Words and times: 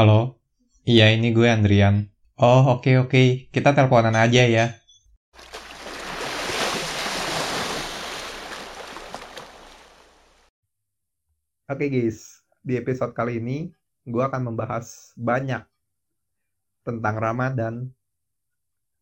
Halo? 0.00 0.40
Iya, 0.88 1.12
ini 1.12 1.28
gue 1.28 1.44
Andrian. 1.44 2.08
Oh, 2.40 2.80
oke 2.80 3.04
oke. 3.04 3.52
Kita 3.52 3.76
teleponan 3.76 4.16
aja 4.16 4.48
ya. 4.48 4.72
Oke 11.68 11.92
guys, 11.92 12.40
di 12.64 12.80
episode 12.80 13.12
kali 13.12 13.44
ini 13.44 13.76
gue 14.08 14.24
akan 14.24 14.48
membahas 14.48 15.12
banyak 15.20 15.68
tentang 16.80 17.20
Ramadan, 17.20 17.92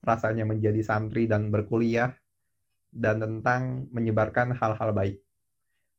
rasanya 0.02 0.50
menjadi 0.50 0.82
santri 0.82 1.30
dan 1.30 1.54
berkuliah, 1.54 2.10
dan 2.90 3.22
tentang 3.22 3.86
menyebarkan 3.94 4.50
hal-hal 4.50 4.90
baik. 4.90 5.22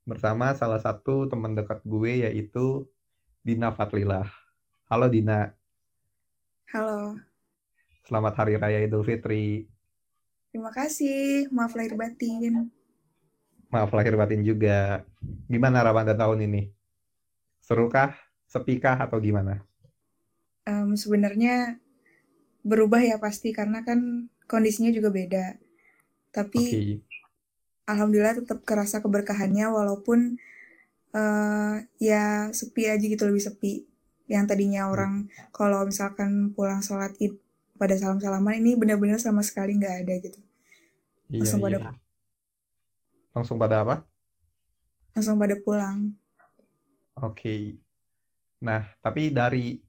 Bersama 0.04 0.52
salah 0.60 0.84
satu 0.84 1.32
teman 1.32 1.56
dekat 1.56 1.88
gue 1.88 2.28
yaitu 2.28 2.84
Dina 3.48 3.72
Fatlilah. 3.72 4.49
Halo 4.90 5.08
Dina, 5.10 5.56
Halo, 6.72 7.20
selamat 8.08 8.34
Hari 8.40 8.54
Raya 8.62 8.80
Idul 8.86 9.04
Fitri. 9.08 9.64
terima 10.52 10.70
kasih. 10.78 11.50
Maaf 11.56 11.74
lahir 11.78 11.94
batin. 12.02 12.54
Maaf 13.74 13.92
lahir 13.98 14.14
batin 14.20 14.42
juga. 14.50 15.06
Gimana 15.52 15.86
Ramadan 15.88 16.18
tahun 16.22 16.40
ini? 16.48 16.62
Serukah, 17.68 18.12
sepikah, 18.54 18.98
atau 19.06 19.18
gimana? 19.24 19.64
Em, 20.72 20.96
sebenarnya 20.96 21.56
berubah 22.64 23.02
ya 23.04 23.18
pasti 23.26 23.50
karena 23.56 23.80
kan 23.88 24.30
kondisinya 24.52 24.92
juga 24.98 25.10
beda. 25.20 25.46
Tapi 26.36 26.64
Oke, 26.64 27.02
alhamdulillah 27.92 28.36
tetap 28.46 28.60
kerasa 28.70 29.02
keberkahannya 29.04 29.66
walaupun 29.78 30.20
eh, 31.16 31.76
ya 32.10 32.24
sepi 32.60 32.84
aja 32.94 33.06
gitu 33.14 33.24
lebih 33.30 33.44
sepi. 33.48 33.74
Yang 34.34 34.46
tadinya 34.52 34.82
orang 34.94 35.14
kalau 35.58 35.80
misalkan 35.90 36.32
pulang 36.56 36.82
sholat 36.88 37.14
id 37.26 37.34
pada 37.82 37.96
salam-salaman 38.02 38.56
ini 38.62 38.72
benar-benar 38.82 39.20
sama 39.28 39.42
sekali 39.50 39.72
nggak 39.80 39.96
ada 40.06 40.14
gitu. 40.26 40.40
iya 41.36 41.42
Langsung 41.42 41.60
pada 41.66 41.78
iya. 41.78 42.00
Langsung 43.36 43.58
pada 43.62 43.82
apa? 43.84 43.96
langsung 45.14 45.38
pada 45.42 45.56
pulang. 45.64 46.00
Oke. 47.28 47.78
Nah, 48.66 48.84
tapi 49.04 49.32
dari 49.36 49.80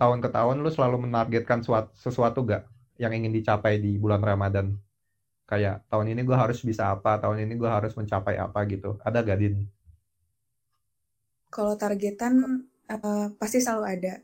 tahun 0.00 0.18
ke 0.24 0.28
tahun 0.36 0.56
lu 0.64 0.70
selalu 0.76 0.96
menargetkan 1.06 1.60
suat- 1.66 1.90
sesuatu 2.04 2.38
gak 2.50 2.62
yang 3.02 3.10
ingin 3.18 3.32
dicapai 3.38 3.74
di 3.84 3.92
bulan 4.02 4.22
Ramadan? 4.30 4.66
Kayak 5.50 5.76
tahun 5.90 6.06
ini 6.14 6.22
gue 6.28 6.36
harus 6.44 6.58
bisa 6.70 6.84
apa, 6.94 7.12
tahun 7.22 7.38
ini 7.46 7.54
gue 7.62 7.70
harus 7.76 7.92
mencapai 8.00 8.36
apa 8.46 8.60
gitu. 8.72 8.90
Ada 9.08 9.18
gak, 9.28 9.38
Din? 9.42 9.56
Kalau 11.54 11.74
targetan 11.82 12.34
eh, 12.92 13.26
pasti 13.40 13.58
selalu 13.64 13.84
ada. 13.86 14.14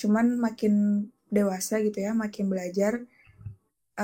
Cuman 0.00 0.26
makin 0.40 0.74
dewasa 1.32 1.80
gitu 1.82 1.98
ya, 2.06 2.12
makin 2.14 2.46
belajar 2.52 3.02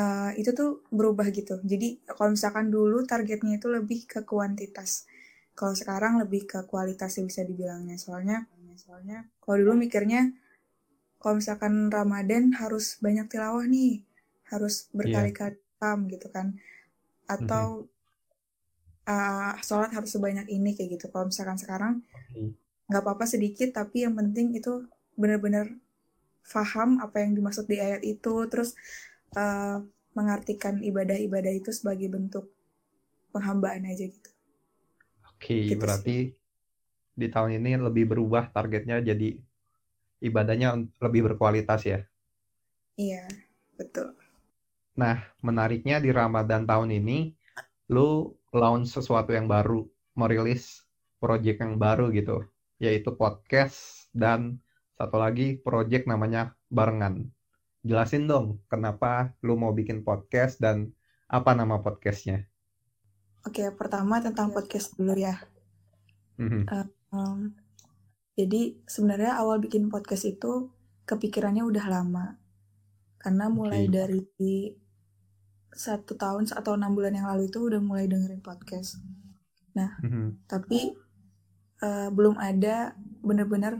eh, 0.00 0.30
itu 0.40 0.50
tuh 0.56 0.70
berubah 0.92 1.28
gitu. 1.38 1.60
Jadi 1.62 1.88
kalau 2.16 2.30
misalkan 2.36 2.66
dulu 2.72 3.04
targetnya 3.04 3.60
itu 3.60 3.68
lebih 3.70 4.00
ke 4.08 4.20
kuantitas. 4.30 5.06
Kalau 5.58 5.74
sekarang 5.76 6.16
lebih 6.22 6.48
ke 6.48 6.58
kualitas 6.70 7.10
ya 7.18 7.22
bisa 7.28 7.42
dibilangnya. 7.44 7.96
Soalnya 8.00 8.48
soalnya 8.82 9.28
kalau 9.44 9.56
dulu 9.60 9.74
mikirnya 9.84 10.32
kalau 11.22 11.38
misalkan 11.38 11.74
Ramadan 11.92 12.50
harus 12.60 12.98
banyak 13.04 13.26
tilawah 13.30 13.64
nih, 13.68 14.02
harus 14.50 14.90
berkali-kali 14.96 15.56
paham 15.80 16.08
gitu 16.10 16.26
kan. 16.34 16.56
Atau 17.28 17.86
eh, 19.12 19.52
sholat 19.66 19.90
harus 19.96 20.10
sebanyak 20.14 20.46
ini 20.56 20.70
kayak 20.76 20.98
gitu. 20.98 21.06
Kalau 21.12 21.26
misalkan 21.30 21.58
sekarang. 21.62 21.94
Nggak 22.90 23.02
apa-apa 23.02 23.24
sedikit 23.28 23.70
tapi 23.78 24.04
yang 24.04 24.14
penting 24.18 24.54
itu 24.58 24.86
benar-benar 25.20 25.66
faham 26.42 26.98
apa 27.04 27.22
yang 27.22 27.32
dimaksud 27.38 27.66
di 27.70 27.78
ayat 27.78 28.02
itu. 28.04 28.34
Terus 28.50 28.74
eh, 29.36 29.78
mengartikan 30.12 30.80
ibadah-ibadah 30.82 31.52
itu 31.52 31.70
sebagai 31.72 32.08
bentuk 32.12 32.44
penghambaan 33.32 33.88
aja 33.88 34.04
gitu. 34.08 34.30
Oke, 35.32 35.56
gitu 35.66 35.74
sih. 35.74 35.78
berarti 35.80 36.16
di 37.12 37.26
tahun 37.28 37.60
ini 37.60 37.76
lebih 37.80 38.04
berubah 38.12 38.48
targetnya 38.52 39.00
jadi 39.04 39.36
ibadahnya 40.22 40.68
lebih 41.02 41.32
berkualitas 41.32 41.82
ya. 41.84 42.00
iya 42.96 43.24
betul. 43.76 44.16
Nah, 44.92 45.24
menariknya 45.40 45.96
di 46.04 46.12
Ramadan 46.12 46.68
tahun 46.68 46.92
ini, 46.92 47.32
lu 47.88 48.36
launch 48.52 48.92
sesuatu 48.92 49.32
yang 49.32 49.48
baru, 49.48 49.88
merilis 50.20 50.84
project 51.16 51.64
yang 51.64 51.80
baru 51.80 52.12
gitu, 52.12 52.44
yaitu 52.82 53.14
podcast 53.14 54.10
dan 54.10 54.58
satu 54.98 55.16
lagi 55.16 55.54
project 55.62 56.10
namanya 56.10 56.58
Barengan. 56.66 57.30
Jelasin 57.82 58.26
dong, 58.26 58.58
kenapa 58.66 59.34
lu 59.42 59.54
mau 59.54 59.70
bikin 59.70 60.02
podcast 60.02 60.58
dan 60.58 60.90
apa 61.26 61.54
nama 61.54 61.78
podcastnya? 61.78 62.44
oke 63.42 63.74
pertama 63.74 64.22
tentang 64.22 64.54
podcast 64.54 64.94
dulu 64.94 65.18
ya 65.18 65.34
Mhm. 66.38 66.62
Eh, 66.64 66.86
em, 67.10 67.38
jadi 68.38 68.78
sebenarnya 68.86 69.34
awal 69.36 69.58
bikin 69.58 69.90
podcast 69.90 70.24
itu 70.24 70.70
kepikirannya 71.04 71.66
udah 71.66 71.86
lama 71.90 72.38
karena 73.18 73.50
mulai 73.50 73.86
Oke. 73.86 73.92
dari 73.92 74.20
satu 75.74 76.14
tahun 76.14 76.54
atau 76.54 76.78
enam 76.78 76.94
bulan 76.94 77.18
yang 77.18 77.26
lalu 77.34 77.50
itu 77.50 77.58
udah 77.66 77.82
mulai 77.82 78.06
dengerin 78.06 78.40
podcast 78.40 79.02
nah 79.74 79.98
Mhm. 80.00 80.46
tapi 80.46 80.94
eh, 81.82 82.08
belum 82.08 82.38
ada 82.38 82.94
bener-bener 83.20 83.78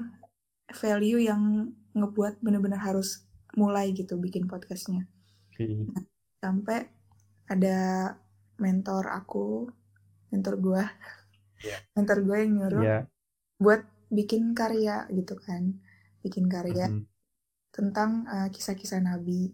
value 0.72 1.22
yang 1.22 1.70
ngebuat 1.92 2.40
bener-bener 2.40 2.80
harus 2.80 3.24
mulai 3.54 3.92
gitu 3.92 4.16
bikin 4.16 4.48
podcastnya. 4.48 5.04
Oke. 5.52 5.86
Sampai 6.40 6.88
ada 7.46 8.10
mentor 8.56 9.12
aku, 9.12 9.68
mentor 10.32 10.56
gue, 10.58 10.82
Iya. 11.62 11.78
mentor 11.96 12.18
gue 12.24 12.36
yang 12.42 12.52
nyuruh 12.58 12.82
Iya. 12.82 12.98
buat 13.60 13.82
bikin 14.08 14.56
karya 14.56 15.04
gitu 15.12 15.36
kan, 15.36 15.78
bikin 16.24 16.48
karya 16.48 16.88
Mhm. 16.88 17.04
tentang 17.70 18.24
eh, 18.26 18.48
kisah-kisah 18.48 19.04
Nabi. 19.04 19.52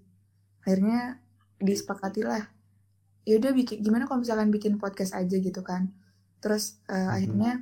Akhirnya 0.63 1.19
disepakati 1.59 2.23
lah, 2.23 2.47
yaudah 3.27 3.51
bikin 3.51 3.83
gimana 3.83 4.07
kalau 4.07 4.23
misalkan 4.23 4.55
bikin 4.55 4.79
podcast 4.79 5.13
aja 5.19 5.37
gitu 5.37 5.61
kan. 5.67 5.91
Terus 6.39 6.79
eh, 6.87 6.95
Mhm. 6.95 7.11
akhirnya 7.11 7.53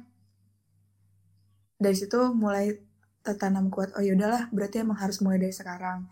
dari 1.77 1.97
situ 1.97 2.33
mulai 2.33 2.73
tertanam 3.21 3.69
kuat 3.69 3.93
oh 3.99 4.05
yaudahlah 4.05 4.49
berarti 4.55 4.87
emang 4.87 4.97
harus 4.97 5.19
mulai 5.21 5.43
dari 5.43 5.53
sekarang. 5.53 6.07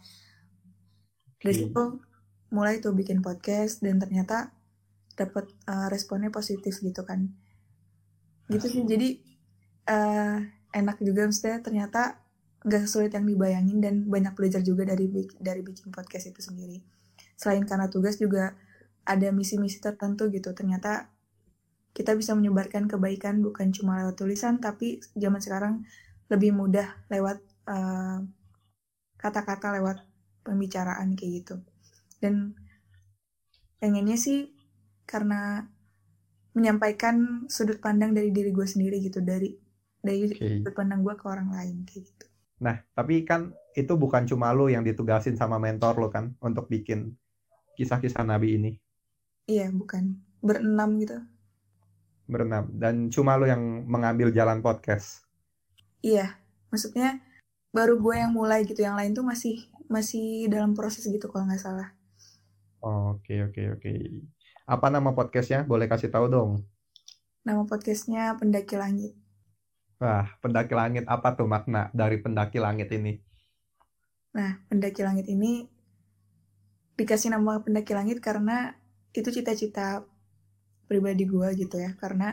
Dari 1.38 1.54
Oke. 1.54 1.60
situ 1.68 1.84
mulai 2.50 2.78
tuh 2.82 2.94
bikin 2.94 3.22
podcast 3.22 3.82
dan 3.82 3.98
ternyata 3.98 4.54
dapat 5.14 5.46
uh, 5.70 5.86
responnya 5.88 6.28
positif 6.34 6.82
gitu 6.82 7.02
kan. 7.06 7.30
Gitu 8.50 8.66
sih 8.66 8.82
jadi 8.84 9.22
uh, 9.88 10.38
enak 10.74 10.98
juga 11.00 11.24
maksudnya 11.24 11.62
ternyata 11.62 12.18
gak 12.64 12.88
sesulit 12.88 13.12
yang 13.12 13.28
dibayangin 13.28 13.78
dan 13.78 13.94
banyak 14.08 14.32
belajar 14.34 14.64
juga 14.64 14.88
dari 14.88 15.06
dari 15.38 15.60
bikin 15.62 15.94
podcast 15.94 16.34
itu 16.34 16.40
sendiri. 16.42 16.82
Selain 17.38 17.62
karena 17.62 17.86
tugas 17.86 18.18
juga 18.18 18.58
ada 19.04 19.28
misi-misi 19.30 19.78
tertentu 19.78 20.32
gitu 20.32 20.50
ternyata 20.56 21.13
kita 21.94 22.18
bisa 22.18 22.34
menyebarkan 22.34 22.90
kebaikan 22.90 23.38
bukan 23.38 23.70
cuma 23.70 24.02
lewat 24.02 24.18
tulisan 24.18 24.58
tapi 24.58 24.98
zaman 25.14 25.38
sekarang 25.38 25.86
lebih 26.26 26.50
mudah 26.50 26.90
lewat 27.06 27.38
eh, 27.70 28.18
kata-kata 29.14 29.78
lewat 29.78 30.02
pembicaraan 30.42 31.14
kayak 31.14 31.32
gitu. 31.40 31.56
Dan 32.18 32.58
pengennya 33.78 34.18
sih 34.18 34.50
karena 35.06 35.70
menyampaikan 36.58 37.46
sudut 37.46 37.78
pandang 37.78 38.10
dari 38.10 38.34
diri 38.34 38.50
gue 38.50 38.66
sendiri 38.66 38.98
gitu 38.98 39.22
dari 39.22 39.54
dari 40.02 40.28
Oke. 40.34 40.60
sudut 40.60 40.74
pandang 40.74 41.00
gue 41.00 41.14
ke 41.14 41.24
orang 41.30 41.54
lain 41.54 41.86
kayak 41.86 42.10
gitu. 42.10 42.26
Nah, 42.58 42.82
tapi 42.90 43.22
kan 43.22 43.54
itu 43.78 43.94
bukan 43.94 44.26
cuma 44.26 44.50
lu 44.50 44.66
yang 44.66 44.82
ditugasin 44.82 45.38
sama 45.38 45.62
mentor 45.62 45.94
lo 46.02 46.10
kan 46.10 46.34
untuk 46.42 46.66
bikin 46.66 47.14
kisah-kisah 47.78 48.26
Nabi 48.26 48.58
ini? 48.58 48.70
Iya 49.46 49.70
bukan. 49.70 50.18
Berenam 50.44 50.98
gitu 50.98 51.22
berenam 52.32 52.64
dan 52.82 52.94
cuma 53.14 53.32
lu 53.40 53.46
yang 53.52 53.62
mengambil 53.92 54.28
jalan 54.38 54.58
podcast. 54.66 55.24
iya 56.10 56.26
maksudnya 56.70 57.08
baru 57.76 57.94
gue 58.04 58.14
yang 58.22 58.32
mulai 58.38 58.60
gitu 58.68 58.80
yang 58.86 58.96
lain 59.00 59.12
tuh 59.18 59.24
masih 59.30 59.56
masih 59.94 60.26
dalam 60.52 60.72
proses 60.78 61.04
gitu 61.14 61.26
kalau 61.32 61.44
nggak 61.48 61.62
salah 61.66 61.88
Oke, 62.84 63.34
oke, 63.46 63.62
oke. 63.74 63.90
Apa 64.74 64.86
nama 64.94 65.10
podcastnya? 65.18 65.58
Boleh 65.70 65.86
kasih 65.92 66.10
tahu 66.14 66.26
dong. 66.34 66.50
nama 67.46 67.62
podcastnya 67.70 68.22
pendaki 68.40 68.76
langit 68.82 69.12
Wah, 70.02 70.26
pendaki 70.42 70.74
langit 70.80 71.04
apa 71.14 71.28
tuh 71.38 71.46
makna 71.54 71.82
dari 72.00 72.16
pendaki 72.24 72.58
langit 72.66 72.88
ini? 72.98 73.12
Nah, 74.36 74.52
pendaki 74.68 75.00
langit 75.06 75.26
ini 75.34 75.52
dikasih 76.98 77.30
nama 77.34 77.58
pendaki 77.64 77.92
langit 77.98 78.18
karena 78.22 78.74
itu 79.14 79.28
cita-cita 79.30 80.06
pribadi 80.94 81.24
gue 81.34 81.48
gitu 81.62 81.76
ya. 81.84 81.90
Karena 82.02 82.28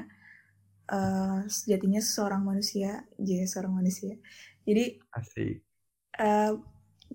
eh, 0.96 1.40
sejatinya 1.58 2.02
seorang 2.04 2.44
manusia, 2.50 2.92
jadi 3.18 3.46
seorang 3.50 3.74
manusia. 3.80 4.14
Jadi 4.68 4.84
Asik. 5.18 5.64
eh, 6.26 6.52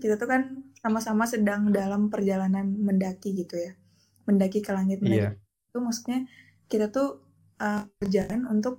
kita 0.02 0.14
tuh 0.20 0.28
kan 0.32 0.43
sama-sama 0.84 1.25
sedang 1.34 1.62
dalam 1.72 2.02
perjalanan 2.12 2.66
mendaki 2.88 3.31
gitu 3.43 3.56
ya 3.56 3.72
mendaki 4.28 4.60
ke 4.66 4.70
langit 4.78 4.98
mendaki 5.04 5.25
Iya. 5.25 5.31
itu 5.72 5.78
maksudnya 5.87 6.19
kita 6.72 6.87
tuh 6.96 7.08
eh, 7.66 7.84
berjalan 8.00 8.42
untuk 8.54 8.75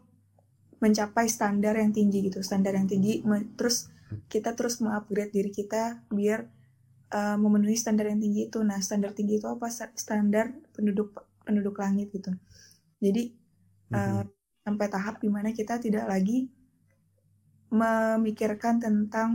mencapai 0.83 1.25
standar 1.27 1.73
yang 1.81 1.91
tinggi 1.97 2.19
gitu 2.29 2.39
standar 2.45 2.73
yang 2.77 2.87
tinggi 2.93 3.25
terus 3.59 3.89
kita 4.33 4.53
terus 4.57 4.79
mengupgrade 4.83 5.33
diri 5.33 5.51
kita 5.51 6.05
biar 6.13 6.39
eh, 7.17 7.37
memenuhi 7.43 7.77
standar 7.79 8.05
yang 8.11 8.21
tinggi 8.21 8.41
itu 8.49 8.59
nah 8.69 8.79
standar 8.87 9.11
tinggi 9.17 9.41
itu 9.41 9.47
apa 9.49 9.67
Sta- 9.73 9.95
standar 9.97 10.53
penduduk 10.75 11.09
penduduk 11.47 11.75
langit 11.83 12.07
gitu 12.15 12.31
jadi 13.03 13.23
eh, 13.97 14.21
Mhm. 14.21 14.27
sampai 14.65 14.87
tahap 14.93 15.15
di 15.23 15.29
mana 15.35 15.49
kita 15.59 15.75
tidak 15.85 16.05
lagi 16.13 16.39
memikirkan 17.81 18.75
tentang 18.85 19.29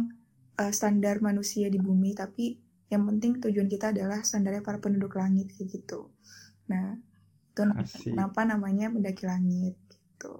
eh, 0.62 0.73
standar 0.79 1.17
manusia 1.29 1.67
di 1.75 1.79
bumi 1.87 2.11
tapi 2.23 2.47
yang 2.93 3.03
penting 3.09 3.32
tujuan 3.44 3.69
kita 3.75 3.87
adalah 3.97 4.20
standarnya 4.29 4.61
para 4.67 4.79
penduduk 4.85 5.12
langit 5.20 5.47
kayak 5.56 5.69
gitu 5.81 6.00
nah 6.70 6.88
itu 7.53 7.62
Asik. 7.81 8.12
kenapa 8.12 8.41
namanya 8.53 8.87
mendaki 8.94 9.25
langit 9.32 9.76
gitu 9.93 10.35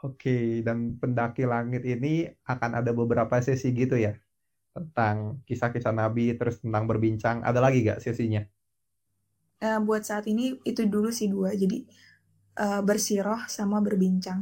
Oke, 0.00 0.64
dan 0.66 0.96
pendaki 1.00 1.44
langit 1.44 1.82
ini 1.84 2.24
akan 2.48 2.70
ada 2.80 2.90
beberapa 2.96 3.36
sesi 3.44 3.68
gitu 3.76 3.96
ya? 4.00 4.16
Tentang 4.76 5.16
kisah-kisah 5.48 5.94
Nabi, 5.96 6.36
terus 6.38 6.56
tentang 6.64 6.84
berbincang. 6.90 7.36
Ada 7.48 7.60
lagi 7.64 7.78
gak 7.88 8.00
sesinya? 8.04 8.42
Eh, 9.68 9.78
buat 9.86 10.02
saat 10.08 10.24
ini 10.32 10.44
itu 10.70 10.82
dulu 10.94 11.08
sih 11.18 11.28
dua 11.34 11.50
jadi 11.62 11.78
eh, 12.64 12.80
bersiroh 12.88 13.40
sama 13.56 13.78
berbincang 13.86 14.40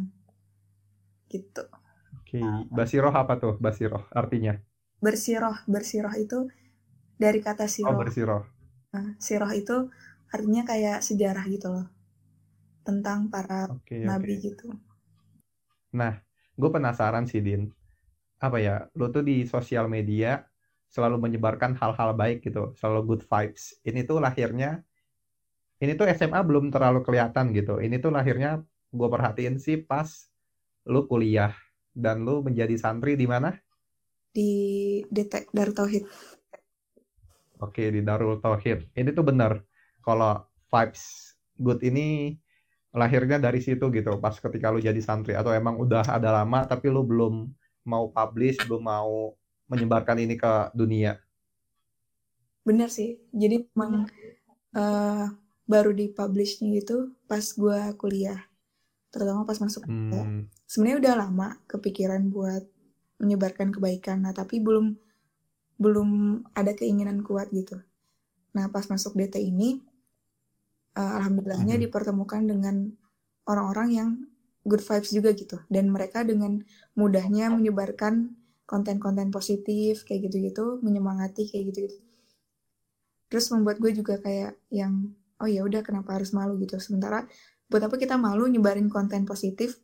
gitu 1.32 1.62
Oke, 2.16 2.40
basiroh 2.76 3.14
apa 3.22 3.34
tuh? 3.42 3.52
Basiroh 3.64 4.02
artinya? 4.20 4.52
bersiroh 5.04 5.56
bersiroh 5.74 6.14
itu 6.24 6.38
dari 7.22 7.40
kata 7.46 7.66
Oh, 7.82 7.94
siroh 7.94 8.02
bersiroh. 8.02 8.46
Nah, 8.94 9.08
siroh 9.26 9.52
itu 9.62 9.76
artinya 10.34 10.62
kayak 10.70 10.98
sejarah 11.08 11.44
gitu 11.54 11.68
loh 11.76 11.86
tentang 12.86 13.20
para 13.32 13.60
Oke, 13.68 14.08
nabi 14.08 14.32
oke. 14.32 14.34
gitu 14.46 14.68
Nah, 15.98 16.12
gue 16.60 16.70
penasaran 16.74 17.24
sih, 17.30 17.40
Din. 17.46 17.62
Apa 18.46 18.58
ya, 18.66 18.74
lo 18.98 19.06
tuh 19.14 19.22
di 19.30 19.44
sosial 19.48 19.86
media 19.96 20.44
selalu 20.94 21.16
menyebarkan 21.24 21.72
hal-hal 21.80 22.10
baik 22.20 22.38
gitu, 22.46 22.72
selalu 22.78 23.00
good 23.10 23.22
vibes. 23.32 23.64
Ini 23.88 24.00
tuh 24.08 24.18
lahirnya, 24.24 24.82
ini 25.78 25.92
tuh 25.94 26.06
SMA 26.10 26.40
belum 26.42 26.70
terlalu 26.74 27.02
kelihatan 27.06 27.54
gitu. 27.54 27.78
Ini 27.78 27.98
tuh 28.02 28.10
lahirnya 28.14 28.62
gue 28.90 29.08
perhatiin 29.08 29.60
sih 29.60 29.78
pas 29.80 30.08
lu 30.88 31.04
kuliah 31.06 31.52
dan 31.92 32.24
lu 32.24 32.40
menjadi 32.40 32.74
santri 32.78 33.14
di 33.18 33.28
mana? 33.28 33.52
di 34.38 34.50
detek 35.08 35.50
Darut 35.50 35.74
Tauhid 35.74 36.04
Oke, 37.58 37.90
di 37.90 38.06
Darul 38.06 38.38
Tauhid. 38.38 38.94
Ini 38.94 39.10
tuh 39.10 39.26
bener. 39.26 39.66
Kalau 39.98 40.46
vibes 40.70 41.34
good 41.58 41.82
ini 41.82 42.38
lahirnya 42.94 43.42
dari 43.42 43.58
situ 43.58 43.90
gitu. 43.90 44.14
Pas 44.22 44.38
ketika 44.38 44.70
lu 44.70 44.78
jadi 44.78 45.02
santri. 45.02 45.34
Atau 45.34 45.50
emang 45.50 45.74
udah 45.74 46.06
ada 46.06 46.30
lama 46.30 46.62
tapi 46.70 46.86
lu 46.86 47.02
belum 47.02 47.50
mau 47.82 48.14
publish, 48.14 48.62
belum 48.62 48.78
mau 48.78 49.34
menyebarkan 49.66 50.22
ini 50.22 50.38
ke 50.38 50.70
dunia. 50.70 51.18
bener 52.68 52.92
sih 52.92 53.16
jadi 53.32 53.64
emang 53.72 54.04
eh, 54.76 55.26
baru 55.72 55.90
di 56.00 56.06
publishnya 56.18 56.66
gitu 56.80 56.96
pas 57.30 57.44
gua 57.60 57.92
kuliah. 58.00 58.40
Terutama 59.12 59.40
pas 59.48 59.58
masuk 59.64 59.82
kuliah. 59.88 60.28
Hmm, 60.30 60.48
sebenarnya 60.70 60.98
udah 61.02 61.14
lama 61.24 61.48
kepikiran 61.72 62.22
buat 62.34 62.64
menyebarkan 63.22 63.68
kebaikan. 63.74 64.18
Nah 64.24 64.32
tapi 64.40 64.56
belum 64.66 64.86
belum 65.82 66.10
ada 66.60 66.72
keinginan 66.78 67.18
kuat 67.26 67.48
gitu. 67.54 67.76
Nah 68.56 68.66
pas 68.74 68.84
masuk 68.92 69.12
DT 69.18 69.36
ini 69.52 69.70
eh, 71.00 71.12
alhamdulillahnya 71.18 71.76
Mhm. 71.76 71.82
dipertemukan 71.84 72.42
dengan 72.52 72.76
orang-orang 73.50 73.88
yang 73.98 74.10
good 74.68 74.82
vibes 74.88 75.10
juga 75.16 75.30
gitu. 75.42 75.56
Dan 75.74 75.84
mereka 75.94 76.18
dengan 76.30 76.52
mudahnya 77.00 77.46
menyebarkan 77.56 78.14
konten-konten 78.68 79.28
positif 79.36 80.04
kayak 80.06 80.20
gitu-gitu 80.28 80.64
menyemangati 80.84 81.42
kayak 81.48 81.64
gitu-gitu. 81.72 81.98
Terus 83.28 83.46
membuat 83.52 83.76
gue 83.82 83.92
juga 83.92 84.14
kayak 84.24 84.52
yang 84.72 85.12
oh 85.42 85.48
ya 85.48 85.62
udah 85.64 85.80
kenapa 85.82 86.18
harus 86.18 86.30
malu 86.34 86.58
gitu 86.62 86.78
sementara 86.78 87.26
buat 87.68 87.82
apa 87.84 87.96
kita 88.00 88.16
malu 88.16 88.48
nyebarin 88.48 88.90
konten 88.90 89.24
positif 89.24 89.78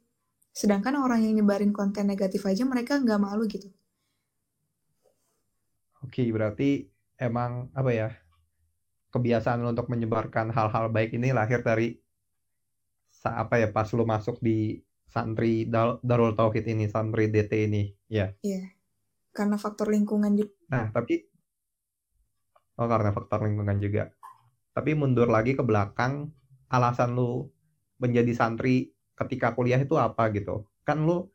sedangkan 0.54 0.98
orang 0.98 1.26
yang 1.26 1.34
nyebarin 1.38 1.74
konten 1.74 2.06
negatif 2.06 2.46
aja 2.46 2.62
mereka 2.62 2.98
nggak 2.98 3.20
malu 3.20 3.44
gitu 3.50 3.70
Oke, 6.04 6.28
berarti 6.28 6.84
emang 7.16 7.72
apa 7.72 7.90
ya? 7.96 8.08
Kebiasaan 9.08 9.64
untuk 9.64 9.88
menyebarkan 9.88 10.52
hal-hal 10.52 10.92
baik 10.92 11.16
ini 11.16 11.32
lahir 11.32 11.64
dari 11.64 11.96
apa 13.24 13.56
ya? 13.56 13.72
Pas 13.72 13.88
lu 13.96 14.04
masuk 14.04 14.36
di 14.44 14.84
santri 15.08 15.64
Darul 16.04 16.36
Tauhid 16.36 16.68
ini, 16.68 16.92
santri 16.92 17.32
DT 17.32 17.52
ini, 17.72 17.88
ya. 18.12 18.28
Iya, 18.44 18.68
karena 19.32 19.56
faktor 19.56 19.88
lingkungan 19.88 20.36
juga 20.36 20.52
Nah, 20.68 20.92
tapi 20.92 21.24
oh 22.76 22.86
karena 22.90 23.10
faktor 23.14 23.48
lingkungan 23.48 23.78
juga. 23.80 24.12
Tapi 24.74 24.90
mundur 24.98 25.30
lagi 25.30 25.54
ke 25.54 25.62
belakang, 25.62 26.34
alasan 26.68 27.14
lu 27.14 27.46
menjadi 28.02 28.34
santri 28.34 28.90
ketika 29.14 29.54
kuliah 29.54 29.78
itu 29.78 29.94
apa 29.94 30.28
gitu? 30.34 30.66
Kan 30.82 31.06
lu 31.06 31.30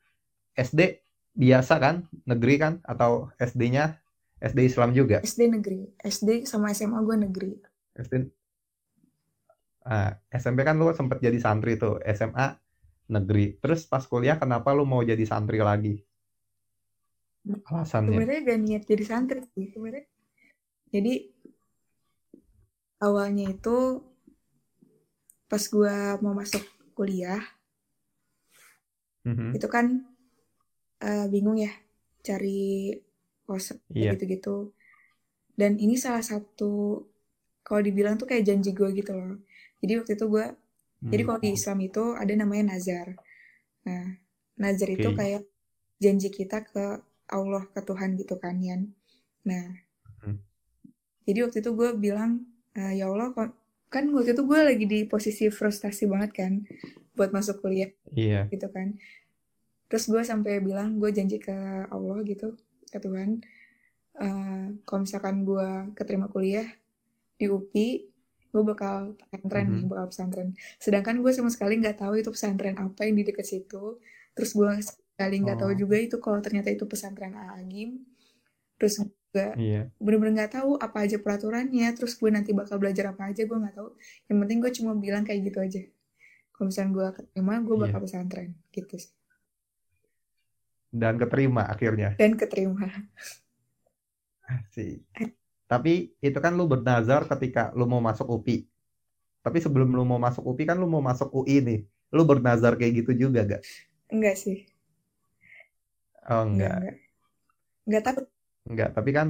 SD 0.59 0.99
biasa 1.33 1.79
kan, 1.79 2.03
negeri 2.27 2.55
kan, 2.59 2.73
atau 2.83 3.31
SD-nya 3.39 3.95
SD 4.43 4.67
Islam 4.67 4.91
juga. 4.91 5.23
SD 5.23 5.47
negeri 5.47 5.87
SD 6.03 6.43
sama 6.43 6.75
SMA 6.75 6.99
gue 6.99 7.15
negeri 7.15 7.51
SD, 7.95 8.27
ah, 9.87 10.19
SMP 10.35 10.67
kan 10.67 10.75
lu 10.75 10.91
sempet 10.91 11.23
jadi 11.23 11.39
santri 11.39 11.79
tuh, 11.79 12.03
SMA 12.11 12.59
negeri. 13.07 13.55
Terus 13.63 13.87
pas 13.87 14.03
kuliah 14.03 14.35
kenapa 14.35 14.75
lu 14.75 14.83
mau 14.83 14.99
jadi 14.99 15.23
santri 15.23 15.63
lagi? 15.63 16.03
Alasannya. 17.65 18.13
sebenarnya 18.13 18.39
gak 18.45 18.59
niat 18.61 18.83
jadi 18.85 19.03
santri 19.07 19.39
sih 19.55 19.71
sebenarnya 19.71 20.05
jadi 20.91 21.13
awalnya 23.05 23.45
itu 23.55 24.03
pas 25.49 25.63
gue 25.73 25.95
mau 26.23 26.33
masuk 26.37 26.63
kuliah 26.97 27.41
Mhm. 29.25 29.55
itu 29.57 29.67
kan 29.67 29.85
eh, 30.99 31.25
bingung 31.31 31.57
ya 31.59 31.71
cari 32.27 32.93
kos 33.47 33.73
Iya. 33.95 34.13
gitu-gitu 34.13 34.71
dan 35.59 35.75
ini 35.79 35.95
salah 35.99 36.23
satu 36.23 37.03
kalau 37.65 37.81
dibilang 37.83 38.15
tuh 38.19 38.27
kayak 38.29 38.45
janji 38.47 38.71
gue 38.75 38.89
gitu 38.95 39.11
loh 39.15 39.39
jadi 39.81 40.03
waktu 40.03 40.13
itu 40.17 40.25
gue 40.27 40.45
jadi 41.09 41.21
Hmm. 41.23 41.27
kalau 41.31 41.39
di 41.41 41.49
Islam 41.55 41.79
itu 41.81 42.03
ada 42.13 42.33
namanya 42.35 42.75
nazar 42.75 43.07
nah 43.87 44.05
nazar 44.59 44.89
itu 44.91 45.09
Oke. 45.09 45.17
kayak 45.19 45.41
janji 46.03 46.29
kita 46.31 46.63
ke 46.67 46.83
Allah 47.29 47.63
ke 47.73 47.79
Tuhan 47.83 48.19
gitu 48.19 48.35
kan 48.37 48.55
Yan 48.59 48.91
nah 49.47 49.65
Hmm. 50.23 50.37
jadi 51.23 51.47
waktu 51.47 51.63
itu 51.63 51.71
gue 51.73 51.89
bilang 51.95 52.43
"Eh, 52.75 52.99
ya 52.99 53.09
Allah 53.09 53.33
kan 53.89 54.03
waktu 54.13 54.37
itu 54.37 54.43
gue 54.45 54.59
lagi 54.61 54.85
di 54.85 54.99
posisi 55.05 55.49
frustasi 55.49 56.05
banget 56.05 56.31
kan 56.35 56.51
buat 57.17 57.33
masuk 57.33 57.59
kuliah 57.59 57.89
Iya. 58.13 58.45
gitu 58.47 58.69
kan 58.69 58.95
terus 59.89 60.05
gue 60.05 60.21
sampai 60.21 60.61
bilang 60.61 61.01
gue 61.01 61.09
janji 61.09 61.41
ke 61.41 61.51
Allah 61.89 62.21
gitu 62.21 62.53
ke 62.85 62.97
Tuhan 62.97 63.41
eh, 64.15 64.65
kalau 64.85 64.99
misalkan 65.03 65.41
gue 65.41 65.69
keterima 65.97 66.29
kuliah 66.29 66.67
di 67.35 67.49
UPI 67.49 67.89
gue 68.49 68.63
bakal 68.65 69.13
pesantren 69.17 69.65
nih 69.69 69.83
Mhm. 69.85 69.89
bakal 69.89 70.05
pesantren 70.09 70.49
sedangkan 70.77 71.21
gue 71.21 71.31
sama 71.33 71.49
sekali 71.49 71.77
nggak 71.77 71.97
tahu 71.97 72.21
itu 72.21 72.29
pesantren 72.29 72.77
apa 72.77 73.05
yang 73.05 73.17
di 73.17 73.25
dekat 73.25 73.45
situ 73.45 73.97
terus 74.33 74.53
gue 74.53 74.69
sekali 74.81 75.35
nggak 75.41 75.57
tahu 75.57 75.71
Oh. 75.73 75.77
juga 75.77 75.97
itu 75.97 76.15
kalau 76.21 76.39
ternyata 76.39 76.69
itu 76.69 76.85
pesantren 76.85 77.33
Agim 77.33 78.05
terus 78.77 79.01
juga 79.29 79.53
Iya. 79.53 79.93
bener-bener 80.01 80.33
nggak 80.41 80.53
tahu 80.57 80.71
apa 80.81 81.05
aja 81.05 81.21
peraturannya 81.21 81.85
terus 81.93 82.17
gue 82.17 82.29
nanti 82.33 82.49
bakal 82.49 82.81
belajar 82.81 83.13
apa 83.13 83.29
aja 83.29 83.45
gue 83.45 83.57
nggak 83.61 83.75
tahu 83.77 83.89
yang 84.25 84.37
penting 84.41 84.57
gue 84.57 84.71
cuma 84.73 84.91
bilang 84.97 85.21
kayak 85.21 85.45
gitu 85.45 85.61
aja 85.61 85.81
kalau 86.57 86.65
misalnya 86.73 86.91
gue 86.97 87.07
keterima 87.21 87.53
gue 87.61 87.75
Iya. 87.77 87.83
bakal 87.85 87.99
pesantren 88.01 88.49
gitu 88.73 88.95
sih 88.97 89.13
Dan 90.89 91.21
keterima 91.21 91.69
akhirnya. 91.69 92.17
dan 92.17 92.33
keterima 92.33 92.89
Asik. 94.49 95.05
Tapi 95.69 96.17
itu 96.17 96.39
kan 96.41 96.57
lu 96.57 96.65
bernazar 96.65 97.29
ketika 97.29 97.69
lu 97.77 97.85
mau 97.85 98.01
masuk 98.01 98.25
UPI. 98.25 98.65
Tapi 99.45 99.57
sebelum 99.61 99.93
lu 99.93 100.01
mau 100.01 100.17
masuk 100.17 100.41
UPI 100.41 100.65
kan 100.65 100.77
lu 100.81 100.89
mau 100.89 101.05
masuk 101.05 101.29
UI 101.29 101.61
nih. 101.61 101.79
Lu 102.09 102.25
bernazar 102.25 102.73
kayak 102.73 103.05
gitu 103.05 103.29
juga 103.29 103.45
gak? 103.45 103.61
enggak 104.09 104.33
sih 104.33 104.65
Oh 106.25 106.41
enggak 106.49 106.73
enggak. 106.73 106.73
enggak 106.73 106.95
enggak 107.85 108.01
tahu 108.05 108.19
Enggak, 108.67 108.89
tapi 108.97 109.09
kan 109.13 109.27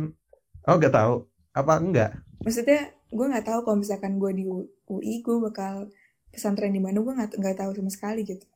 oh 0.67 0.75
enggak 0.77 0.95
tahu. 0.95 1.13
Apa 1.53 1.74
enggak? 1.81 2.12
maksudnya 2.39 2.95
gue 3.12 3.25
nggak 3.31 3.48
tahu 3.51 3.59
kalau 3.67 3.77
misalkan 3.83 4.15
gue 4.15 4.31
di 4.31 4.43
UI 4.88 5.15
gue 5.25 5.38
bakal 5.43 5.91
pesantren 6.31 6.71
di 6.71 6.79
mana 6.79 7.03
gue 7.03 7.13
nggak 7.17 7.36
nggak 7.36 7.57
tahu 7.59 7.71
sama 7.75 7.91
sekali 7.91 8.21
gitu 8.24 8.48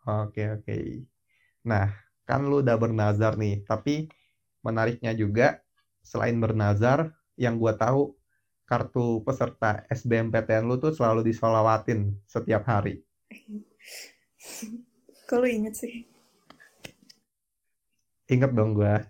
Oke, 0.00 0.48
oke. 0.48 0.76
Nah, 1.68 1.92
kan 2.24 2.40
lu 2.48 2.64
udah 2.64 2.72
bernazar 2.80 3.36
nih, 3.36 3.60
tapi 3.68 4.08
menariknya 4.64 5.12
juga 5.12 5.60
selain 6.00 6.40
bernazar, 6.40 7.12
yang 7.36 7.60
gua 7.60 7.76
tahu 7.76 8.16
kartu 8.64 9.20
peserta 9.20 9.84
SBMPTN 9.92 10.64
lu 10.64 10.80
tuh 10.80 10.96
selalu 10.96 11.20
disolawatin 11.28 12.16
setiap 12.24 12.64
hari. 12.64 13.04
Lu 15.30 15.46
inget 15.46 15.78
sih? 15.78 16.09
Ingat 18.30 18.54
dong 18.54 18.78
gua. 18.78 19.02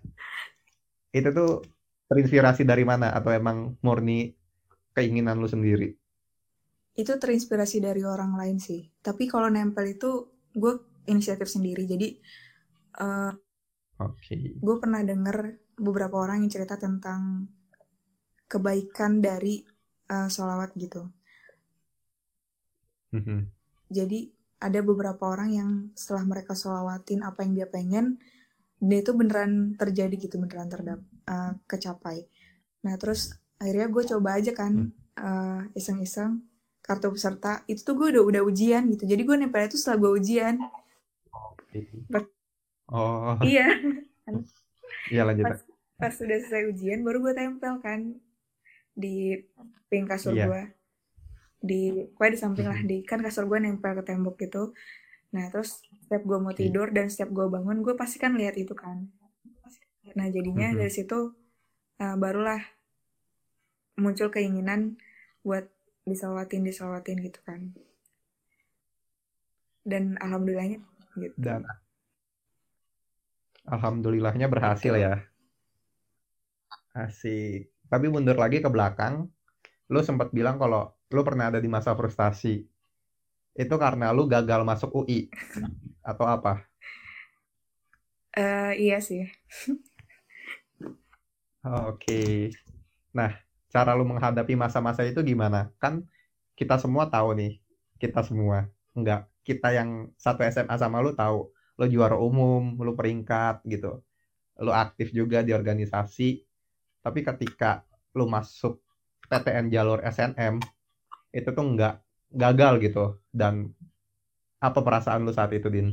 Itu 1.13 1.29
tuh 1.31 1.61
terinspirasi 2.11 2.65
dari 2.67 2.83
mana 2.83 3.13
atau 3.13 3.31
emang 3.31 3.77
murni 3.85 4.33
keinginan 4.91 5.39
lu 5.39 5.47
sendiri? 5.47 5.95
Itu 6.97 7.15
terinspirasi 7.15 7.79
dari 7.79 8.03
orang 8.03 8.35
lain 8.35 8.57
sih. 8.59 8.91
Tapi 8.99 9.29
kalau 9.31 9.47
nempel 9.47 9.95
itu 9.95 10.27
gue 10.51 11.05
inisiatif 11.07 11.47
sendiri. 11.47 11.87
Jadi 11.87 12.19
uh, 12.99 13.31
Oke. 14.03 14.59
gue 14.59 14.75
pernah 14.81 14.99
denger 14.99 15.55
beberapa 15.79 16.19
orang 16.19 16.43
yang 16.43 16.51
cerita 16.51 16.75
tentang 16.75 17.47
kebaikan 18.51 19.23
dari 19.23 19.63
uh, 20.11 20.27
sholawat 20.27 20.75
gitu. 20.75 21.07
Mhm. 23.15 23.47
Jadi 23.91 24.27
ada 24.61 24.79
beberapa 24.83 25.31
orang 25.31 25.49
yang 25.51 25.69
setelah 25.95 26.27
mereka 26.27 26.53
sholawatin 26.53 27.23
apa 27.23 27.43
yang 27.43 27.53
dia 27.55 27.67
pengen, 27.67 28.19
dia 28.81 28.99
itu 29.05 29.13
beneran 29.13 29.77
terjadi 29.77 30.15
gitu, 30.17 30.41
beneran 30.41 30.67
terdap 30.67 30.99
uh, 31.29 31.53
kecapai. 31.69 32.25
Nah 32.81 32.97
terus 32.97 33.37
akhirnya 33.61 33.87
gue 33.93 34.03
coba 34.09 34.41
aja 34.41 34.51
kan 34.57 34.89
uh, 35.21 35.61
iseng-iseng 35.77 36.41
kartu 36.81 37.13
peserta 37.13 37.61
itu 37.69 37.85
tuh 37.85 37.93
gue 37.93 38.07
udah 38.17 38.23
udah 38.25 38.41
ujian 38.41 38.89
gitu. 38.89 39.05
Jadi 39.05 39.21
gue 39.21 39.35
nempel 39.37 39.69
itu 39.69 39.77
setelah 39.77 40.01
gue 40.01 40.11
ujian. 40.17 40.55
Oh, 42.91 43.37
Iya. 43.39 43.67
iya 45.07 45.21
lanjut. 45.23 45.47
pas 45.47 45.61
pas 45.95 46.13
udah 46.17 46.37
selesai 46.43 46.67
ujian 46.73 47.05
baru 47.05 47.23
gue 47.23 47.33
tempel 47.37 47.79
kan 47.79 48.17
di 48.91 49.39
ping 49.87 50.03
kasur 50.09 50.35
Iya. 50.35 50.49
gue 50.49 50.63
di 51.61 51.81
pokoknya 52.11 52.31
di 52.35 52.39
samping 52.41 52.67
lah 52.67 52.79
Mhm. 52.81 52.89
di 52.89 52.97
kan 53.05 53.21
kasur 53.21 53.45
gue 53.47 53.61
nempel 53.61 53.95
ke 53.95 54.03
tembok 54.03 54.35
gitu 54.41 54.73
nah 55.35 55.45
terus 55.51 55.71
setiap 56.03 56.23
gue 56.29 56.39
mau 56.45 56.53
tidur 56.61 56.87
dan 56.95 57.05
setiap 57.11 57.29
gue 57.37 57.47
bangun 57.55 57.77
gue 57.85 57.93
pasti 58.01 58.17
kan 58.23 58.31
lihat 58.39 58.55
itu 58.63 58.73
kan 58.83 58.97
nah 60.17 60.27
jadinya 60.35 60.67
Mhm. 60.71 60.77
dari 60.79 60.91
situ 60.97 61.19
uh, 62.03 62.15
barulah 62.21 62.61
muncul 64.03 64.27
keinginan 64.35 64.81
buat 65.47 65.65
disolawatin 66.09 66.61
disolawatin 66.67 67.17
gitu 67.27 67.39
kan 67.47 67.59
dan 69.85 70.17
alhamdulillahnya 70.21 70.79
gitu 71.21 71.37
Dan 71.37 71.65
alhamdulillahnya 73.75 74.47
berhasil 74.53 74.93
ya. 75.05 75.13
Asik. 76.95 77.61
Tapi 77.91 78.05
mundur 78.13 78.37
lagi 78.39 78.57
ke 78.63 78.69
belakang, 78.71 79.27
lu 79.93 80.01
sempat 80.09 80.29
bilang 80.37 80.57
kalau 80.61 80.91
lu 81.15 81.21
pernah 81.27 81.51
ada 81.51 81.59
di 81.63 81.69
masa 81.71 81.91
frustasi. 81.99 82.55
Itu 83.55 83.75
karena 83.75 84.15
lu 84.15 84.27
gagal 84.27 84.63
masuk 84.63 85.03
UI 85.03 85.27
atau 86.01 86.25
apa? 86.27 86.63
Eh, 88.31 88.71
iya 88.79 89.03
sih 89.03 89.27
Oke. 91.61 92.49
Nah, 93.13 93.37
cara 93.69 93.93
lu 93.93 94.07
menghadapi 94.07 94.57
masa-masa 94.57 95.05
itu 95.05 95.21
gimana? 95.21 95.69
Kan 95.77 96.09
kita 96.57 96.81
semua 96.81 97.05
tahu 97.05 97.37
nih, 97.37 97.61
kita 98.01 98.25
semua. 98.25 98.65
Enggak, 98.97 99.29
kita 99.45 99.69
yang 99.69 100.09
satu 100.17 100.41
SMA 100.49 100.73
sama 100.81 101.05
lu 101.05 101.13
tahu, 101.13 101.53
lu 101.77 101.85
juara 101.85 102.17
umum, 102.17 102.81
lu 102.81 102.97
peringkat 102.97 103.61
gitu. 103.69 104.01
Lu 104.57 104.73
aktif 104.73 105.13
juga 105.13 105.45
di 105.45 105.53
organisasi. 105.53 106.41
Tapi 107.05 107.19
ketika 107.21 107.85
lu 108.17 108.25
masuk 108.25 108.81
PTN 109.29 109.69
jalur 109.69 110.01
SNM, 110.01 110.57
itu 111.29 111.49
tuh 111.53 111.65
enggak 111.65 112.01
gagal 112.33 112.73
gitu. 112.85 113.21
Dan 113.31 113.71
apa 114.67 114.79
perasaan 114.85 115.25
lu 115.27 115.33
saat 115.35 115.51
itu, 115.57 115.67
Din? 115.75 115.89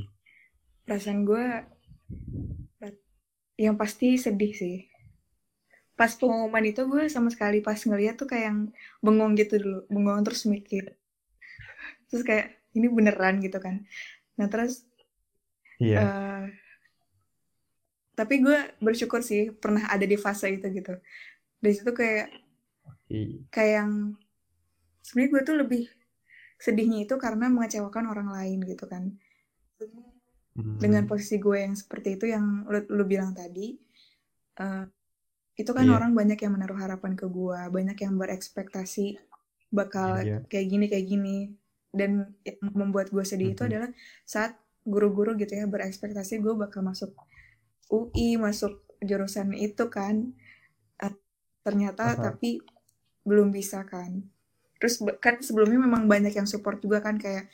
perasaan 0.86 1.22
gue 1.28 1.44
yang 3.64 3.76
pasti 3.80 4.08
sedih 4.24 4.52
sih 4.60 4.76
pas 5.98 6.12
pengumuman 6.20 6.64
itu 6.70 6.80
gue 6.92 7.04
sama 7.14 7.28
sekali 7.34 7.58
pas 7.66 7.76
ngeliat 7.88 8.14
tuh 8.20 8.28
kayak 8.30 8.44
yang 8.48 8.60
bengong 9.04 9.32
gitu 9.40 9.54
dulu 9.62 9.78
bengong 9.94 10.20
terus 10.26 10.42
mikir 10.52 10.84
terus 12.08 12.22
kayak 12.24 12.46
ini 12.76 12.86
beneran 12.88 13.40
gitu 13.44 13.58
kan 13.60 13.84
nah 14.38 14.48
terus 14.52 14.86
Iya. 15.80 15.98
eh, 16.00 16.48
tapi 18.18 18.34
gue 18.44 18.58
bersyukur 18.82 19.20
sih 19.22 19.54
pernah 19.54 19.86
ada 19.94 20.02
di 20.12 20.16
fase 20.18 20.50
itu 20.50 20.66
gitu 20.74 20.92
dari 21.62 21.74
situ 21.78 21.92
kayak 22.00 22.28
kayak 23.54 23.72
yang 23.82 23.92
sebenarnya 25.04 25.30
gue 25.32 25.42
tuh 25.48 25.56
lebih 25.62 25.82
sedihnya 26.58 27.06
itu 27.06 27.14
karena 27.16 27.46
mengecewakan 27.48 28.10
orang 28.10 28.28
lain 28.34 28.58
gitu 28.66 28.84
kan 28.90 29.14
Hmm. 30.58 30.74
dengan 30.82 31.06
posisi 31.06 31.38
gue 31.38 31.54
yang 31.62 31.78
seperti 31.78 32.18
itu 32.18 32.34
yang 32.34 32.66
lu, 32.66 32.82
lu 32.90 33.04
bilang 33.06 33.30
tadi 33.30 33.78
eh, 34.58 34.84
itu 35.54 35.70
kan 35.70 35.86
Iya. 35.86 35.94
orang 36.02 36.18
banyak 36.18 36.34
yang 36.34 36.52
menaruh 36.58 36.78
harapan 36.82 37.14
ke 37.14 37.30
gue 37.30 37.58
banyak 37.70 37.94
yang 37.94 38.18
berekspektasi 38.18 39.22
bakal 39.70 40.18
Iya. 40.18 40.42
kayak 40.50 40.66
gini 40.66 40.84
kayak 40.90 41.06
gini 41.06 41.36
dan 41.94 42.34
yang 42.42 42.58
membuat 42.74 43.14
gue 43.14 43.22
sedih 43.22 43.54
itu 43.54 43.62
Mhm. 43.62 43.70
adalah 43.70 43.90
saat 44.26 44.58
guru-guru 44.82 45.38
gitu 45.38 45.54
ya 45.54 45.70
berekspektasi 45.70 46.42
gue 46.42 46.54
bakal 46.58 46.82
masuk 46.82 47.14
UI 47.86 48.34
masuk 48.34 48.82
jurusan 48.98 49.54
itu 49.54 49.86
kan 49.88 50.34
Eh, 50.98 51.14
ternyata 51.62 52.18
Aha. 52.18 52.34
tapi 52.34 52.58
belum 53.22 53.54
bisa 53.54 53.86
kan 53.86 54.26
terus 54.78 55.02
kan 55.18 55.42
sebelumnya 55.42 55.78
memang 55.82 56.06
banyak 56.06 56.34
yang 56.34 56.46
support 56.46 56.78
juga 56.82 57.02
kan 57.02 57.18
kayak 57.18 57.50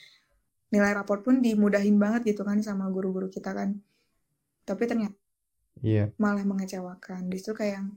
nilai 0.70 0.92
raport 0.94 1.22
pun 1.24 1.38
dimudahin 1.40 1.96
banget 1.98 2.34
gitu 2.34 2.42
kan 2.44 2.60
sama 2.60 2.88
guru-guru 2.90 3.30
kita 3.30 3.54
kan. 3.54 3.78
Tapi 4.64 4.82
ternyata 4.88 5.16
Iya. 5.82 6.14
malah 6.22 6.46
mengecewakan. 6.46 7.26
Di 7.28 7.36
situ 7.40 7.52
kayak 7.56 7.72
yang 7.82 7.88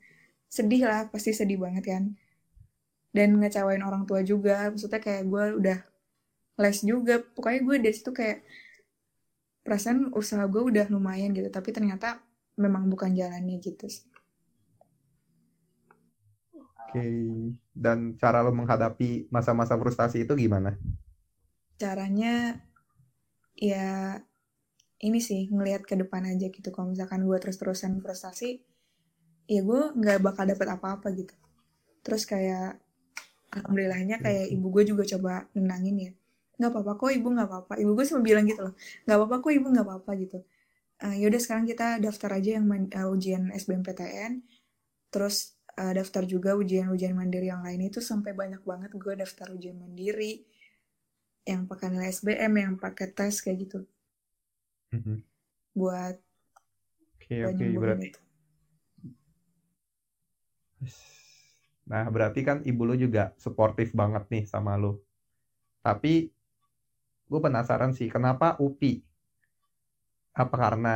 sedih 0.49 0.81
lah 0.89 1.01
pasti 1.11 1.31
sedih 1.35 1.61
banget 1.61 1.83
kan. 1.85 2.03
Dan 3.13 3.37
ngecewain 3.37 3.83
orang 3.85 4.03
tua 4.09 4.25
juga. 4.25 4.71
Maksudnya 4.71 4.99
kayak 5.03 5.23
gue 5.29 5.45
udah 5.61 5.79
les 6.57 6.79
juga. 6.81 7.21
Pokoknya 7.21 7.59
gue 7.63 7.75
dari 7.83 7.95
situ 7.95 8.11
kayak 8.15 8.41
perasaan 9.61 10.15
usaha 10.15 10.43
gue 10.47 10.61
udah 10.63 10.85
lumayan 10.89 11.35
gitu. 11.35 11.47
Tapi 11.51 11.69
ternyata 11.75 12.19
memang 12.57 12.89
bukan 12.89 13.13
jalannya 13.13 13.61
gitu 13.61 13.85
sih. 13.85 14.06
Oke. 16.87 17.03
Dan 17.75 18.15
cara 18.17 18.39
lo 18.45 18.51
menghadapi 18.55 19.27
masa-masa 19.29 19.75
frustasi 19.75 20.23
itu 20.23 20.33
gimana? 20.33 20.79
caranya 21.77 22.57
ya 23.57 24.17
ini 24.97 25.19
sih 25.21 25.45
ngelihat 25.53 25.85
ke 25.85 25.93
depan 25.93 26.25
aja 26.25 26.49
gitu. 26.49 26.69
Kalau 26.73 26.89
misalkan 26.89 27.21
gue 27.25 27.37
terus-terusan 27.37 28.01
frustasi 28.01 28.61
ya 29.47 29.61
gue 29.63 29.81
nggak 29.93 30.19
bakal 30.25 30.45
dapet 30.49 30.67
apa-apa 30.67 31.07
gitu. 31.13 31.33
Terus 32.01 32.25
kayak 32.25 32.81
alhamdulillahnya 33.53 34.19
kayak 34.21 34.51
ibu 34.53 34.67
gue 34.73 34.83
juga 34.89 35.03
coba 35.17 35.33
nenangin 35.53 35.97
ya. 35.97 36.11
Nggak 36.57 36.71
apa-apa 36.73 36.91
kok 36.97 37.11
ibu 37.13 37.27
nggak 37.29 37.47
apa-apa. 37.49 37.73
Ibu 37.77 37.91
gue 37.93 38.05
cuma 38.09 38.21
bilang 38.25 38.45
gitu 38.49 38.61
loh 38.65 38.73
nggak 39.05 39.17
apa-apa 39.17 39.35
kok 39.45 39.53
ibu 39.53 39.67
nggak 39.73 39.85
apa-apa 39.87 40.11
gitu. 40.17 40.37
Eh, 40.97 41.15
yaudah 41.21 41.41
sekarang 41.41 41.65
kita 41.69 42.01
daftar 42.01 42.41
aja 42.41 42.57
yang 42.57 42.65
eh, 42.73 43.05
ujian 43.13 43.53
SBMPTN 43.53 44.41
terus 45.13 45.56
eh, 45.81 45.93
daftar 45.99 46.23
juga 46.33 46.51
ujian-ujian 46.61 47.13
mandiri 47.19 47.47
yang 47.53 47.61
lain 47.67 47.81
itu 47.89 47.99
sampai 48.09 48.31
banyak 48.41 48.61
banget 48.71 48.91
gue 49.03 49.13
daftar 49.23 49.47
ujian 49.57 49.77
mandiri 49.83 50.31
yang 51.51 51.61
pakai 51.69 51.87
nilai 51.91 52.09
SBM 52.17 52.53
yang 52.63 52.73
pakai 52.83 53.07
tes 53.17 53.35
kayak 53.43 53.57
gitu 53.65 53.79
Mhm. 54.91 55.23
buat 55.75 56.19
Oke, 57.15 57.37
buat 57.41 57.53
oke, 57.53 57.65
nyembuhin 57.65 57.81
berarti. 57.81 58.07
itu. 58.07 58.19
Nah, 61.91 62.05
berarti 62.13 62.41
kan 62.47 62.57
ibu 62.69 62.81
lu 62.87 62.95
juga 63.03 63.23
suportif 63.43 63.87
banget 63.99 64.23
nih 64.33 64.43
sama 64.53 64.73
lu. 64.81 64.91
Tapi 65.85 66.13
gue 67.31 67.39
penasaran 67.45 67.91
sih, 67.97 68.07
kenapa 68.15 68.47
UPI? 68.65 68.91
Apa 70.43 70.55
karena 70.63 70.93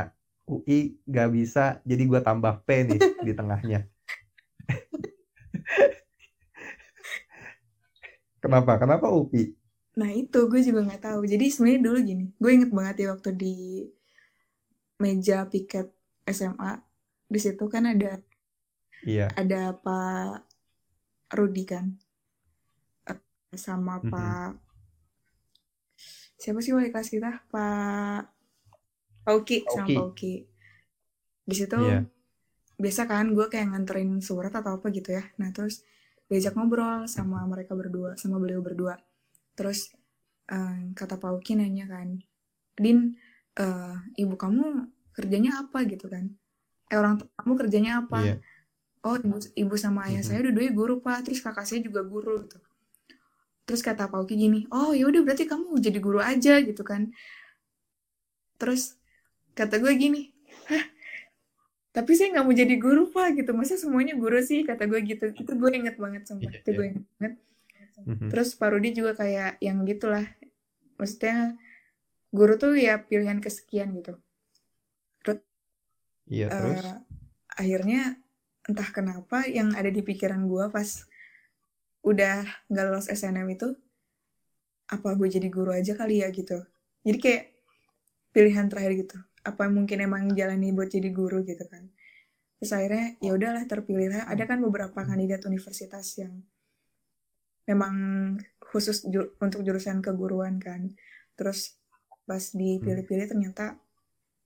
UI 0.48 0.80
gak 1.16 1.30
bisa, 1.38 1.64
jadi 1.90 2.04
gue 2.12 2.22
tambah 2.28 2.54
P 2.68 2.70
nih 2.90 3.02
di 3.26 3.32
tengahnya. 3.40 3.91
Kenapa? 8.42 8.72
Kenapa 8.82 9.08
UPI? 9.08 9.44
Nah 10.00 10.10
itu 10.12 10.40
gue 10.50 10.62
juga 10.64 10.82
nggak 10.88 11.04
tahu. 11.04 11.22
Jadi 11.28 11.46
sebenarnya 11.52 11.82
dulu 11.84 11.98
gini, 12.02 12.26
gue 12.36 12.52
inget 12.52 12.72
banget 12.72 12.96
ya 13.06 13.08
waktu 13.14 13.30
di 13.36 13.56
meja 15.02 15.50
piket 15.50 15.88
SMA 16.28 16.78
di 17.26 17.40
situ 17.42 17.66
kan 17.66 17.90
ada 17.90 18.22
Iya. 19.02 19.34
ada 19.34 19.74
Pak 19.74 20.46
Rudi 21.34 21.64
kan 21.66 21.98
Eh, 23.10 23.18
sama 23.58 23.98
Mhm. 23.98 24.12
Pak 24.14 24.52
siapa 26.38 26.60
sih 26.62 26.74
wali 26.74 26.94
kelas 26.94 27.10
kita 27.10 27.46
Pak 27.50 28.22
Pauki 29.26 29.66
sama 29.66 29.86
Pauki. 29.90 29.96
Pauki 29.98 30.34
di 31.42 31.56
situ 31.58 31.78
Iya. 31.78 32.06
biasa 32.78 33.10
kan 33.10 33.34
gue 33.34 33.46
kayak 33.50 33.74
nganterin 33.74 34.22
surat 34.22 34.54
atau 34.54 34.78
apa 34.78 34.90
gitu 34.90 35.14
ya 35.14 35.26
nah 35.38 35.50
terus 35.50 35.82
diajak 36.32 36.56
ngobrol 36.56 37.04
sama 37.12 37.44
mereka 37.44 37.76
berdua 37.76 38.16
sama 38.16 38.40
beliau 38.40 38.64
berdua. 38.64 38.96
Terus 39.60 39.92
eh, 40.48 40.96
kata 40.96 41.20
Pak 41.20 41.32
Uki 41.44 41.60
nanya 41.60 41.92
kan 41.92 42.24
Din 42.80 43.20
eh, 43.60 43.96
ibu 44.16 44.40
kamu 44.40 44.88
kerjanya 45.12 45.68
apa? 45.68 45.84
Gitu 45.84 46.08
kan. 46.08 46.32
Eh 46.88 46.96
orang 46.96 47.20
kamu 47.36 47.54
kerjanya 47.60 47.92
apa? 48.08 48.20
Iya. 48.24 48.36
oh 49.02 49.18
ibu, 49.18 49.38
ibu 49.58 49.76
sama 49.76 50.08
ayah 50.08 50.22
Mhm. 50.24 50.28
saya 50.30 50.40
dua-duanya 50.46 50.74
guru 50.78 50.94
pak. 51.04 51.28
Terus 51.28 51.44
kakak 51.44 51.66
saya 51.68 51.84
juga 51.84 52.06
guru 52.08 52.48
gitu. 52.48 52.58
Terus 53.68 53.82
kata 53.84 54.08
Pak 54.08 54.20
Uki 54.24 54.36
gini 54.40 54.60
oh 54.72 54.92
ya 54.96 55.06
udah 55.12 55.22
berarti 55.26 55.46
kamu 55.50 55.78
jadi 55.84 56.00
guru 56.00 56.20
aja 56.24 56.62
gitu 56.64 56.82
kan. 56.86 57.12
Terus 58.62 58.96
kata 59.58 59.82
gue 59.82 59.94
gini 60.00 60.32
hah 60.70 60.86
tapi 61.92 62.16
saya 62.16 62.32
nggak 62.32 62.46
mau 62.48 62.56
jadi 62.56 62.76
guru 62.80 63.12
pak 63.12 63.36
gitu. 63.36 63.52
Masa 63.52 63.76
semuanya 63.76 64.16
guru 64.16 64.40
sih 64.40 64.64
kata 64.64 64.88
gue 64.88 65.00
gitu. 65.04 65.28
Itu 65.36 65.52
gue 65.60 65.72
inget 65.76 66.00
banget 66.00 66.24
sumpah. 66.24 66.48
Iya, 66.48 66.60
itu 66.64 66.70
gue 66.72 66.86
iya. 66.88 66.92
inget 66.96 67.06
banget. 67.20 67.34
Mhm. 68.02 68.34
terus 68.34 68.58
Pak 68.58 68.74
Rudi 68.74 68.98
juga 68.98 69.14
kayak 69.14 69.62
yang 69.62 69.86
gitulah. 69.86 70.26
Maksudnya 70.98 71.54
guru 72.34 72.58
tuh 72.58 72.74
ya 72.74 72.98
pilihan 72.98 73.38
kesekian 73.38 73.94
gitu. 73.94 74.18
Iya, 76.32 76.48
terus? 76.48 76.80
Eh, 76.80 76.98
akhirnya 77.60 78.02
entah 78.72 78.90
kenapa 78.96 79.44
yang 79.52 79.76
ada 79.76 79.92
di 79.92 80.00
pikiran 80.00 80.48
gue 80.48 80.72
pas 80.72 80.88
udah 82.08 82.48
nggak 82.72 82.86
lolos 82.88 83.12
SNM 83.12 83.46
itu 83.52 83.76
apa 84.88 85.12
gue 85.20 85.28
jadi 85.28 85.52
guru 85.52 85.76
aja 85.76 85.92
kali 86.00 86.24
ya 86.24 86.32
gitu. 86.32 86.64
Jadi 87.04 87.18
kayak 87.20 87.44
pilihan 88.32 88.72
terakhir 88.72 88.96
gitu 88.96 89.18
apa 89.50 89.64
mungkin 89.70 89.98
emang 90.08 90.24
jalani 90.40 90.70
buat 90.76 90.90
jadi 90.96 91.10
guru 91.20 91.42
gitu 91.50 91.66
kan. 91.72 91.84
Terus 92.62 92.72
akhirnya 92.78 93.06
ya 93.26 93.32
udahlah 93.38 93.64
terpilih 93.72 94.10
ada 94.34 94.44
kan 94.50 94.60
beberapa 94.66 95.00
kandidat 95.10 95.42
universitas 95.50 96.08
yang 96.22 96.34
memang 97.70 97.96
khusus 98.62 99.06
ju- 99.14 99.34
untuk 99.44 99.62
jurusan 99.66 100.00
keguruan 100.06 100.58
kan. 100.62 100.94
Terus 101.38 101.78
pas 102.28 102.44
dipilih-pilih 102.54 103.28
ternyata 103.32 103.66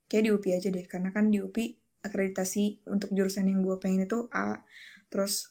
kayak 0.09 0.23
di 0.25 0.29
UPI 0.35 0.51
aja 0.57 0.69
deh. 0.71 0.85
Karena 0.87 1.09
kan 1.15 1.29
di 1.33 1.39
UPI 1.41 1.65
akreditasi 2.07 2.85
untuk 2.93 3.09
jurusan 3.17 3.49
yang 3.49 3.59
gue 3.65 3.75
pengen 3.81 4.05
itu 4.07 4.29
A. 4.31 4.61
Terus 5.11 5.49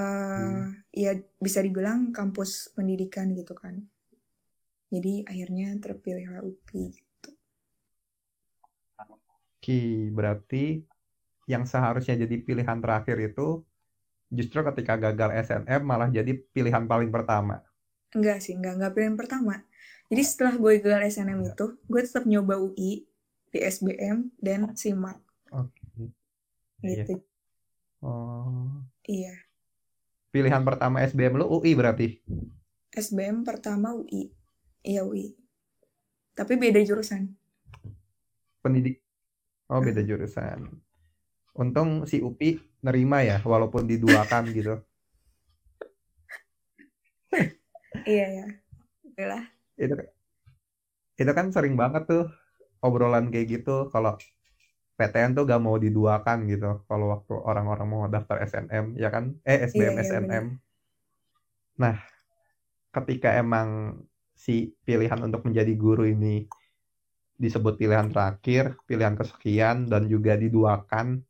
eh 0.00 0.60
ya 1.02 1.12
bisa 1.44 1.60
dibilang 1.66 2.00
kampus 2.18 2.50
pendidikan 2.76 3.26
gitu 3.38 3.54
kan. 3.62 3.74
Jadi 4.92 5.14
akhirnya 5.30 5.68
terpilihlah 5.84 6.40
UPI 6.50 6.84
Oke, 9.64 10.12
berarti 10.12 10.84
yang 11.48 11.64
seharusnya 11.64 12.20
jadi 12.20 12.36
pilihan 12.36 12.84
terakhir 12.84 13.16
itu 13.16 13.64
justru 14.28 14.60
ketika 14.60 15.00
gagal 15.00 15.32
SNM 15.40 15.80
malah 15.80 16.12
jadi 16.12 16.36
pilihan 16.52 16.84
paling 16.84 17.08
pertama. 17.08 17.64
enggak 18.12 18.44
sih 18.44 18.52
enggak 18.52 18.76
enggak 18.76 18.92
pilihan 18.92 19.16
pertama 19.16 19.64
jadi 20.12 20.20
setelah 20.20 20.54
gue 20.60 20.84
gagal 20.84 21.02
SNM 21.16 21.40
Enggak. 21.40 21.56
itu 21.56 21.66
gue 21.80 22.00
tetap 22.04 22.24
nyoba 22.28 22.60
UI 22.60 23.08
di 23.48 23.58
SBM 23.64 24.36
dan 24.36 24.68
SIMAK 24.70 25.18
Oke. 25.50 25.80
Iya. 26.84 27.08
gitu 27.08 27.14
Oh. 28.04 28.84
iya 29.08 29.32
Pilihan 30.28 30.60
pertama 30.60 31.00
SBM 31.00 31.40
lu 31.40 31.48
UI 31.48 31.72
berarti. 31.72 32.20
SBM 32.92 33.48
pertama 33.48 33.96
UI 33.96 34.28
iya 34.84 35.08
UI 35.08 35.32
tapi 36.36 36.60
beda 36.60 36.84
jurusan 36.84 37.32
Pendidik. 38.60 39.03
Oh, 39.74 39.82
beda 39.82 40.06
jurusan. 40.06 40.70
Untung 41.58 42.06
si 42.06 42.22
UPI 42.22 42.62
nerima 42.86 43.26
ya 43.26 43.42
walaupun 43.42 43.90
diduakan 43.90 44.54
gitu. 44.54 44.78
iya 48.06 48.26
ya 48.30 48.46
Udah 49.18 49.42
Itu 49.74 49.94
itu 51.14 51.30
kan 51.34 51.46
sering 51.50 51.74
banget 51.74 52.06
tuh 52.06 52.30
obrolan 52.78 53.34
kayak 53.34 53.46
gitu. 53.50 53.90
Kalau 53.90 54.14
PTN 54.94 55.34
tuh 55.34 55.42
gak 55.42 55.58
mau 55.58 55.74
diduakan 55.74 56.46
gitu. 56.46 56.86
Kalau 56.86 57.06
waktu 57.10 57.34
orang-orang 57.34 57.86
mau 57.90 58.02
daftar 58.06 58.46
SNM 58.46 58.94
ya 58.94 59.10
kan? 59.10 59.34
Eh 59.42 59.58
SBM 59.66 59.98
Iya, 59.98 60.02
iya, 60.02 60.06
SNM 60.06 60.46
nah 61.74 61.98
ketika 62.94 63.34
emang 63.34 63.98
si 64.38 64.78
pilihan 64.86 65.18
untuk 65.26 65.42
menjadi 65.42 65.74
guru 65.74 66.06
ini 66.06 66.46
disebut 67.42 67.74
pilihan 67.80 68.08
terakhir 68.12 68.78
pilihan 68.88 69.14
kesekian 69.18 69.76
dan 69.92 70.06
juga 70.12 70.34
diduakan 70.38 71.22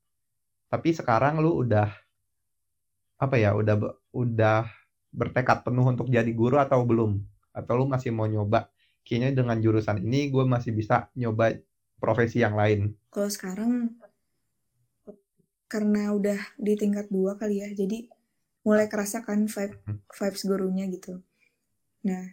tapi 0.73 0.91
sekarang 0.93 1.41
lu 1.45 1.65
udah 1.65 1.89
apa 3.25 3.37
ya 3.39 3.51
udah 3.61 3.77
udah 4.13 4.67
bertekad 5.15 5.63
penuh 5.67 5.87
untuk 5.87 6.07
jadi 6.11 6.29
guru 6.35 6.57
atau 6.59 6.83
belum 6.83 7.23
atau 7.55 7.73
lu 7.79 7.87
masih 7.87 8.11
mau 8.11 8.27
nyoba 8.27 8.69
kayaknya 9.07 9.31
dengan 9.43 9.57
jurusan 9.63 10.03
ini 10.03 10.29
gue 10.35 10.45
masih 10.45 10.73
bisa 10.75 11.09
nyoba 11.15 11.55
profesi 12.03 12.43
yang 12.43 12.59
lain 12.59 12.81
Kalau 13.15 13.31
sekarang 13.31 13.95
karena 15.73 16.15
udah 16.15 16.41
di 16.55 16.73
tingkat 16.79 17.07
dua 17.11 17.35
kali 17.41 17.65
ya, 17.65 17.69
jadi 17.75 18.07
mulai 18.67 18.87
kerasa 18.93 19.19
kan 19.27 19.51
vibe 19.51 19.75
Hmm. 19.85 19.99
vibes 20.19 20.43
gurunya 20.47 20.85
gitu. 20.95 21.21
Nah, 22.09 22.25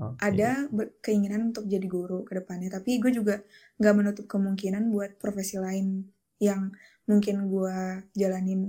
Oke. 0.00 0.30
ada 0.30 0.68
keinginan 1.04 1.52
untuk 1.52 1.64
jadi 1.68 1.86
guru 1.88 2.24
ke 2.28 2.32
depannya, 2.40 2.68
tapi 2.76 3.00
gue 3.02 3.12
juga 3.12 3.40
nggak 3.80 3.94
menutup 3.98 4.26
kemungkinan 4.28 4.92
buat 4.94 5.16
profesi 5.22 5.56
lain 5.60 6.08
yang 6.40 6.72
mungkin 7.08 7.36
gue 7.52 7.76
jalanin 8.16 8.60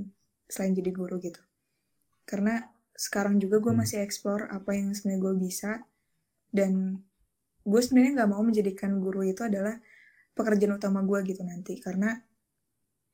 selain 0.48 0.74
jadi 0.80 0.92
guru 0.96 1.16
gitu. 1.24 1.42
Karena 2.30 2.56
sekarang 3.06 3.36
juga 3.44 3.58
gue 3.64 3.74
Hmm. 3.74 3.82
masih 3.84 4.00
explore 4.06 4.48
apa 4.52 4.72
yang 4.78 4.94
sebenarnya 4.96 5.22
gue 5.26 5.34
bisa 5.46 5.72
dan 6.54 7.02
gue 7.66 7.82
sebenarnya 7.86 8.12
nggak 8.24 8.32
mau 8.34 8.44
menjadikan 8.50 8.92
guru 9.04 9.22
itu 9.26 9.42
adalah 9.50 9.76
pekerjaan 10.38 10.78
utama 10.80 11.00
gue 11.10 11.20
gitu 11.30 11.42
nanti 11.46 11.74
karena 11.86 12.10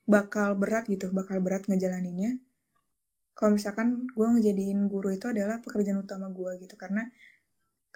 bakal 0.07 0.49
berat 0.61 0.83
gitu 0.93 1.05
bakal 1.19 1.37
berat 1.45 1.63
ngejalaninnya 1.69 2.31
kalau 3.37 3.51
misalkan 3.57 3.87
gue 4.17 4.27
ngejadiin 4.33 4.79
guru 4.93 5.09
itu 5.17 5.25
adalah 5.33 5.61
pekerjaan 5.61 5.99
utama 6.05 6.27
gue 6.37 6.51
gitu 6.63 6.75
karena 6.83 7.03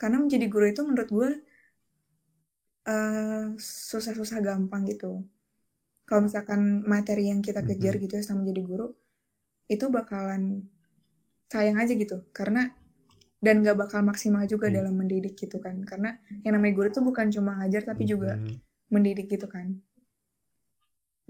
karena 0.02 0.18
menjadi 0.24 0.46
guru 0.54 0.66
itu 0.74 0.82
menurut 0.88 1.10
gue 1.18 1.30
eh, 2.94 3.46
susah-susah 3.92 4.38
gampang 4.48 4.82
gitu. 4.92 5.12
Kalau 6.08 6.22
misalkan 6.28 6.62
materi 6.94 7.24
yang 7.32 7.42
kita 7.48 7.62
kejar 7.70 7.96
gitu 8.04 8.14
ya 8.20 8.24
sama 8.30 8.42
jadi 8.50 8.62
guru 8.70 8.88
itu 9.74 9.86
bakalan 9.98 10.44
sayang 11.54 11.78
aja 11.84 11.94
gitu. 12.04 12.18
Karena 12.38 12.64
dan 13.46 13.56
gak 13.66 13.78
bakal 13.84 14.02
maksimal 14.10 14.44
juga 14.54 14.68
Iya. 14.70 14.76
dalam 14.84 14.94
mendidik 15.02 15.36
gitu 15.44 15.58
kan. 15.66 15.76
Karena 15.90 16.10
yang 16.46 16.54
namanya 16.58 16.74
guru 16.78 16.88
itu 16.94 17.02
bukan 17.10 17.28
cuma 17.36 17.52
ngajar 17.62 17.84
tapi 17.90 18.04
juga 18.12 18.32
Hmm, 18.38 18.58
mendidik 18.94 19.28
gitu 19.34 19.48
kan. 19.56 19.68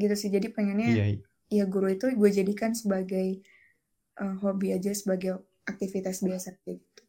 Gitu 0.02 0.16
sih. 0.22 0.30
Jadi 0.36 0.48
pengennya 0.56 0.90
iya 0.98 1.06
iya. 1.14 1.20
ya 1.52 1.66
guru 1.74 1.88
itu 1.96 2.06
gue 2.22 2.30
jadikan 2.40 2.72
sebagai 2.82 3.28
eh, 4.24 4.36
hobi 4.44 4.68
aja 4.78 4.92
sebagai 5.02 5.32
aktivitas 5.72 6.18
biasa 6.28 6.50
gitu 6.68 7.04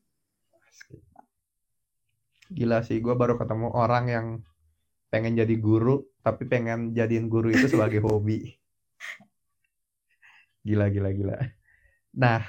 gila 2.53 2.85
sih 2.85 3.01
gue 3.01 3.15
baru 3.17 3.41
ketemu 3.41 3.73
orang 3.73 4.05
yang 4.09 4.27
pengen 5.13 5.37
jadi 5.37 5.57
guru 5.61 6.05
tapi 6.25 6.49
pengen 6.49 6.97
jadiin 6.97 7.27
guru 7.29 7.53
itu 7.53 7.69
sebagai 7.69 8.01
hobi. 8.07 8.57
Gila 10.63 10.89
gila 10.89 11.11
gila. 11.11 11.37
Nah 12.17 12.47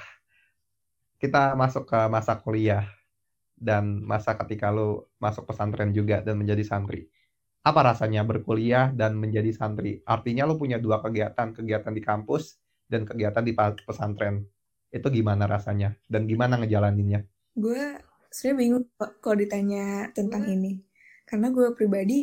kita 1.18 1.56
masuk 1.58 1.88
ke 1.88 2.00
masa 2.12 2.38
kuliah 2.38 2.86
dan 3.58 4.04
masa 4.04 4.36
ketika 4.36 4.68
lu 4.68 5.08
masuk 5.16 5.48
pesantren 5.48 5.90
juga 5.90 6.20
dan 6.20 6.36
menjadi 6.36 6.62
santri. 6.62 7.08
Apa 7.64 7.80
rasanya 7.80 8.20
berkuliah 8.28 8.92
dan 8.92 9.16
menjadi 9.16 9.48
santri? 9.56 10.04
Artinya 10.04 10.44
lu 10.44 10.60
punya 10.60 10.76
dua 10.76 11.00
kegiatan 11.00 11.56
kegiatan 11.56 11.92
di 11.96 12.02
kampus 12.04 12.60
dan 12.86 13.08
kegiatan 13.08 13.40
di 13.40 13.56
pesantren. 13.56 14.44
Itu 14.92 15.10
gimana 15.10 15.48
rasanya 15.48 15.96
dan 16.06 16.28
gimana 16.28 16.60
ngejalaninnya? 16.60 17.24
Gue 17.56 17.98
sebenarnya 18.34 18.58
bingung 18.60 18.84
kok 18.98 19.10
kalau 19.22 19.36
ditanya 19.38 20.10
tentang 20.16 20.42
ini. 20.50 20.82
Karena 21.28 21.46
gue 21.54 21.66
pribadi 21.78 22.18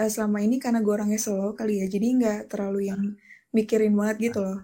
eh, 0.00 0.10
selama 0.14 0.38
ini 0.46 0.56
karena 0.64 0.80
gue 0.84 0.92
orangnya 0.96 1.20
slow 1.20 1.52
kali 1.58 1.84
ya 1.84 1.86
jadi 1.94 2.06
nggak 2.18 2.40
terlalu 2.50 2.80
yang 2.90 3.02
mikirin 3.56 3.92
banget 3.98 4.16
gitu 4.32 4.38
loh. 4.46 4.58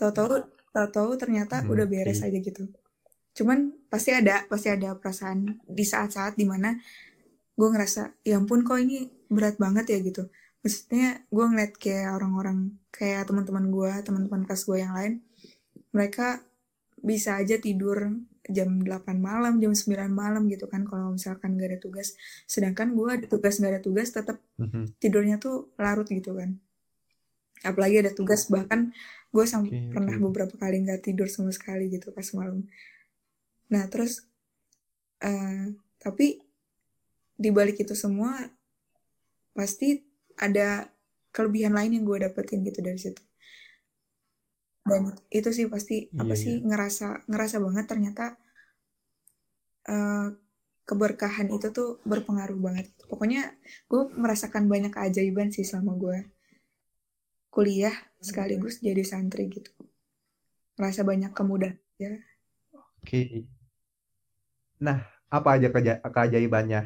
Tahu-tahu 0.00 0.34
tahu-tahu 0.74 1.10
ternyata 1.20 1.60
Hmm, 1.60 1.70
udah 1.72 1.86
beres 1.92 2.24
aja 2.24 2.38
gitu. 2.48 2.64
Cuman 3.36 3.58
pasti 3.92 4.10
ada 4.16 4.48
pasti 4.50 4.68
ada 4.72 4.96
perasaan 4.96 5.60
di 5.68 5.84
saat-saat 5.84 6.32
di 6.40 6.46
mana 6.48 6.70
gue 7.58 7.68
ngerasa 7.72 8.02
ya 8.24 8.40
ampun 8.40 8.64
kok 8.64 8.80
ini 8.80 9.04
berat 9.28 9.56
banget 9.60 9.84
ya 9.92 9.98
gitu. 10.08 10.22
Maksudnya 10.64 11.24
gue 11.28 11.44
ngeliat 11.50 11.72
kayak 11.76 12.08
orang-orang 12.16 12.58
kayak 12.92 13.28
teman-teman 13.28 13.64
gue 13.68 13.92
teman-teman 14.06 14.42
kelas 14.48 14.62
gue 14.68 14.78
yang 14.80 14.94
lain 14.96 15.14
mereka 15.96 16.40
bisa 17.00 17.40
aja 17.40 17.56
tidur 17.56 18.12
jam 18.50 18.70
8 18.82 19.16
malam, 19.18 19.56
jam 19.62 19.72
9 19.72 20.10
malam 20.12 20.42
gitu 20.50 20.66
kan 20.66 20.82
kalau 20.84 21.14
misalkan 21.14 21.56
gak 21.56 21.68
ada 21.74 21.78
tugas. 21.80 22.14
Sedangkan 22.44 22.92
gue 22.98 23.08
ada 23.08 23.26
tugas 23.26 23.58
gak 23.62 23.72
ada 23.78 23.82
tugas 23.82 24.08
tetap 24.10 24.36
Mhm. 24.58 24.98
tidurnya 25.00 25.36
tuh 25.38 25.70
larut 25.78 26.06
gitu 26.06 26.34
kan. 26.36 26.58
Apalagi 27.62 28.00
ada 28.02 28.12
tugas 28.12 28.48
bahkan 28.48 28.90
gue 29.30 29.44
sampai 29.46 29.92
pernah 29.94 30.16
oke. 30.16 30.22
beberapa 30.26 30.54
kali 30.58 30.82
nggak 30.82 31.06
tidur 31.06 31.30
sama 31.30 31.54
sekali 31.54 31.86
gitu 31.92 32.10
pas 32.10 32.26
malam. 32.34 32.66
Nah 33.70 33.84
terus 33.86 34.26
eh 35.20 35.70
tapi 36.00 36.40
di 37.36 37.50
balik 37.52 37.80
itu 37.80 37.92
semua 37.94 38.36
pasti 39.52 40.00
ada 40.40 40.88
kelebihan 41.30 41.76
lain 41.76 42.00
yang 42.00 42.04
gue 42.08 42.26
dapetin 42.26 42.64
gitu 42.64 42.80
dari 42.80 42.96
situ. 42.96 43.20
Dan 44.80 45.12
itu 45.28 45.52
sih 45.52 45.68
pasti 45.68 46.08
apa 46.16 46.32
Iya, 46.32 46.40
sih 46.40 46.54
iya. 46.58 46.64
ngerasa 46.64 47.28
ngerasa 47.28 47.56
banget 47.60 47.84
ternyata 47.86 48.39
eh, 49.94 50.26
keberkahan 50.88 51.48
itu 51.56 51.66
tuh 51.78 51.88
berpengaruh 52.10 52.58
banget. 52.66 52.86
Pokoknya 53.10 53.42
gue 53.90 54.02
merasakan 54.22 54.64
banyak 54.72 54.92
keajaiban 54.96 55.48
sih 55.56 55.64
selama 55.68 55.92
gue 56.04 56.18
kuliah 57.50 57.94
sekaligus 58.22 58.78
jadi 58.78 59.02
santri 59.02 59.50
gitu. 59.50 59.70
Ngerasa 60.78 61.02
banyak 61.10 61.32
kemudahan 61.38 61.76
ya. 61.98 62.14
Oke. 63.02 63.20
Nah, 64.80 64.98
apa 65.28 65.48
aja 65.56 65.68
keja- 65.74 66.00
keajaibannya? 66.00 66.80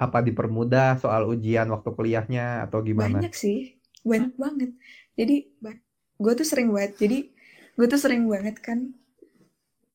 Apa 0.00 0.24
dipermudah 0.24 0.96
soal 0.96 1.28
ujian 1.28 1.68
waktu 1.68 1.88
kuliahnya 1.92 2.64
atau 2.64 2.80
gimana? 2.80 3.20
Banyak 3.20 3.34
sih, 3.36 3.58
banyak 4.00 4.32
banget. 4.40 4.70
Jadi 5.18 5.36
gue 6.20 6.32
tuh 6.32 6.46
sering 6.48 6.72
banget. 6.72 6.92
Jadi 6.96 7.18
gue 7.76 7.86
tuh 7.86 8.00
sering 8.00 8.24
banget 8.28 8.56
kan 8.64 8.78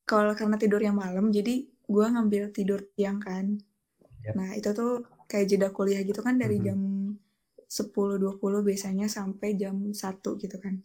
kalau 0.06 0.34
karena 0.38 0.56
tidurnya 0.56 0.94
malam, 0.94 1.34
jadi 1.34 1.66
gue 1.66 2.06
ngambil 2.06 2.54
tidur 2.54 2.82
siang 2.94 3.18
kan. 3.22 3.58
Ya. 4.26 4.34
Nah 4.38 4.54
itu 4.58 4.70
tuh 4.74 5.06
kayak 5.30 5.46
jeda 5.50 5.68
kuliah 5.74 6.02
gitu 6.06 6.22
kan 6.22 6.38
dari 6.38 6.62
Mhm. 6.62 6.66
jam 6.66 6.80
10-20 7.66 8.62
biasanya 8.62 9.10
sampai 9.10 9.58
jam 9.58 9.94
1 9.94 10.38
gitu 10.38 10.58
kan. 10.62 10.82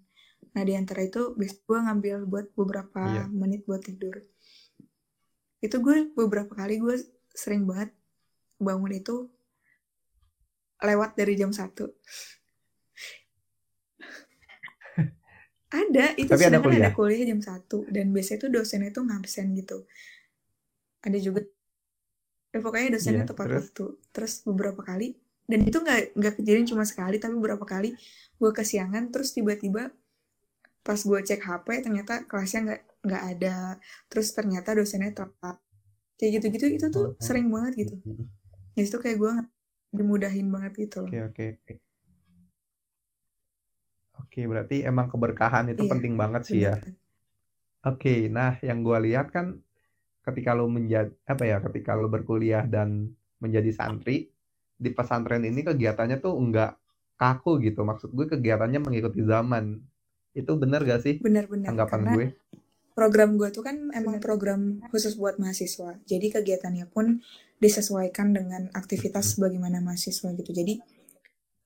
Nah 0.56 0.62
di 0.64 0.72
antara 0.74 1.04
itu 1.04 1.36
bias- 1.36 1.60
gue 1.64 1.78
ngambil 1.78 2.24
buat 2.24 2.46
beberapa 2.56 3.00
Iya. 3.04 3.24
menit 3.28 3.64
buat 3.68 3.84
tidur. 3.84 4.24
Itu 5.60 5.76
gue 5.84 6.08
beberapa 6.16 6.56
kali 6.56 6.80
gue 6.80 6.96
sering 7.36 7.68
banget 7.68 7.92
bangun 8.56 8.92
itu 8.92 9.28
lewat 10.80 11.12
dari 11.16 11.36
jam 11.36 11.52
1. 11.52 11.92
Ada, 15.70 16.18
itu 16.18 16.26
Tapi 16.34 16.42
ada 16.50 16.58
sedangkan 16.58 16.74
ada 16.82 16.90
kuliah. 16.90 16.92
kuliah 16.98 17.22
jam 17.30 17.40
1 17.40 17.78
dan 17.94 18.06
biasanya 18.10 18.38
tuh 18.44 18.50
dosennya 18.50 18.90
tuh 18.90 19.04
ngabsen 19.06 19.46
gitu. 19.54 19.86
Ada 21.06 21.18
juga 21.22 21.40
ya 22.50 22.58
pokoknya 22.58 22.88
dosennya 22.98 23.22
Iya, 23.22 23.30
tepat 23.30 23.46
terus? 23.46 23.62
waktu. 23.70 23.84
Terus 24.10 24.32
beberapa 24.42 24.82
kali 24.82 25.06
dan 25.50 25.60
itu 25.66 25.78
nggak 25.82 25.98
nggak 26.18 26.34
kejadian 26.38 26.66
cuma 26.70 26.84
sekali 26.86 27.16
tapi 27.18 27.34
beberapa 27.38 27.66
kali 27.66 27.90
gue 28.38 28.50
kesiangan 28.54 29.10
terus 29.10 29.34
tiba-tiba 29.34 29.90
pas 30.86 30.98
gue 30.98 31.18
cek 31.28 31.42
HP 31.42 31.66
ternyata 31.86 32.22
kelasnya 32.30 32.60
nggak 32.66 32.80
nggak 33.06 33.22
ada 33.36 33.56
terus 34.10 34.30
ternyata 34.36 34.70
dosennya 34.78 35.10
telat 35.10 35.58
kayak 36.18 36.30
gitu-gitu 36.38 36.66
itu 36.70 36.86
tuh 36.94 37.04
Oh. 37.10 37.22
sering 37.22 37.50
banget 37.50 37.72
gitu 37.86 37.94
ya 38.78 38.82
itu 38.86 38.98
kayak 39.02 39.18
gue 39.18 39.32
dimudahin 39.94 40.46
banget 40.54 40.72
gitu 40.88 40.96
loh 41.06 41.10
Oke, 41.10 41.20
oke, 41.26 41.44
oke. 41.58 41.74
Oke, 44.30 44.46
berarti 44.46 44.86
emang 44.86 45.10
keberkahan 45.10 45.74
itu 45.74 45.82
Iya, 45.82 45.90
penting 45.90 46.14
banget 46.14 46.42
sih 46.46 46.62
ya. 46.62 46.78
Oke, 47.82 48.30
nah 48.30 48.54
yang 48.62 48.86
gua 48.86 49.02
lihat 49.02 49.34
kan 49.34 49.58
ketika 50.22 50.54
lo 50.54 50.70
menjadi 50.70 51.10
apa 51.26 51.42
ya, 51.42 51.58
ketika 51.58 51.98
lo 51.98 52.06
berkuliah 52.06 52.62
dan 52.62 53.10
menjadi 53.42 53.74
santri 53.74 54.30
di 54.78 54.90
pesantren 54.94 55.42
ini 55.42 55.66
kegiatannya 55.66 56.22
tuh 56.22 56.38
enggak 56.38 56.78
kaku 57.18 57.58
gitu. 57.58 57.82
Maksud 57.82 58.14
gue 58.14 58.30
kegiatannya 58.30 58.78
mengikuti 58.78 59.26
zaman. 59.26 59.82
Itu 60.30 60.54
bener 60.54 60.86
gak 60.86 61.02
sih 61.02 61.18
bener-bener 61.18 61.74
anggapan 61.74 62.06
karena 62.06 62.12
gue? 62.14 62.26
program 62.94 63.40
gue 63.40 63.48
tuh 63.48 63.64
kan 63.64 63.88
emang 63.96 64.20
program 64.20 64.82
khusus 64.92 65.16
buat 65.16 65.40
mahasiswa 65.40 65.96
jadi 66.04 66.26
kegiatannya 66.36 66.84
pun 66.90 67.24
disesuaikan 67.56 68.36
dengan 68.36 68.68
aktivitas 68.76 69.40
bagaimana 69.40 69.80
mahasiswa 69.80 70.28
gitu 70.36 70.52
jadi 70.52 70.74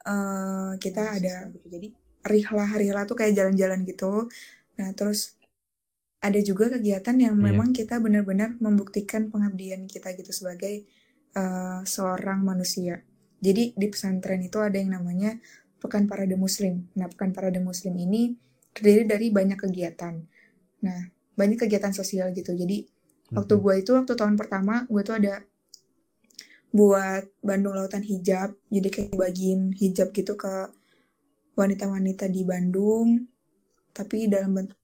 eh 0.05 0.73
kita 0.79 1.03
ada 1.17 1.51
gitu 1.51 1.67
jadi 1.67 1.89
rihlah 2.25 2.71
rihlah 2.81 3.05
tuh 3.05 3.17
kayak 3.21 3.37
jalan-jalan 3.39 3.85
gitu. 3.85 4.29
Nah 4.81 4.91
terus 4.97 5.37
ada 6.25 6.41
juga 6.41 6.73
kegiatan 6.73 7.17
yang 7.21 7.37
Iya. 7.37 7.45
memang 7.53 7.69
kita 7.77 8.01
benar-benar 8.01 8.57
membuktikan 8.59 9.29
pengabdian 9.29 9.85
kita 9.87 10.17
gitu 10.17 10.33
sebagai 10.33 10.85
eh, 11.35 11.81
seorang 11.85 12.41
manusia. 12.47 13.03
Jadi 13.43 13.75
di 13.77 13.87
pesantren 13.91 14.41
itu 14.41 14.57
ada 14.63 14.79
yang 14.79 14.95
namanya 14.95 15.37
Pekan 15.83 16.07
Parade 16.09 16.39
Muslim. 16.39 16.89
Nah 16.97 17.11
Pekan 17.13 17.35
Parade 17.35 17.61
Muslim 17.61 17.93
ini 17.99 18.33
terdiri 18.73 19.05
dari 19.05 19.27
banyak 19.35 19.59
kegiatan. 19.59 20.15
Nah 20.87 21.01
banyak 21.35 21.59
kegiatan 21.67 21.91
sosial 21.93 22.31
gitu. 22.33 22.55
Jadi 22.55 22.87
waktu 23.35 23.55
Mhm. 23.59 23.63
gue 23.63 23.75
itu 23.83 23.91
waktu 23.99 24.13
tahun 24.15 24.39
pertama 24.39 24.87
gue 24.89 25.03
tuh 25.03 25.19
ada 25.19 25.43
buat 26.75 27.25
Bandung 27.43 27.75
Lautan 27.79 28.03
Hijab. 28.03 28.55
Jadi 28.71 28.89
kayak 28.91 29.15
bagiin 29.15 29.75
hijab 29.79 30.11
gitu 30.11 30.35
ke 30.35 30.71
wanita-wanita 31.55 32.27
di 32.27 32.43
Bandung 32.43 33.23
tapi 33.95 34.27
dalam 34.27 34.55
bentuk 34.59 34.79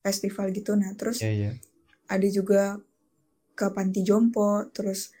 festival 0.00 0.54
gitu. 0.54 0.78
Nah 0.78 0.94
terus 0.94 1.18
Iya, 1.20 1.32
iya. 1.32 1.52
ada 2.06 2.28
juga 2.30 2.78
ke 3.54 3.66
panti 3.70 4.02
jompo 4.06 4.66
terus 4.70 5.14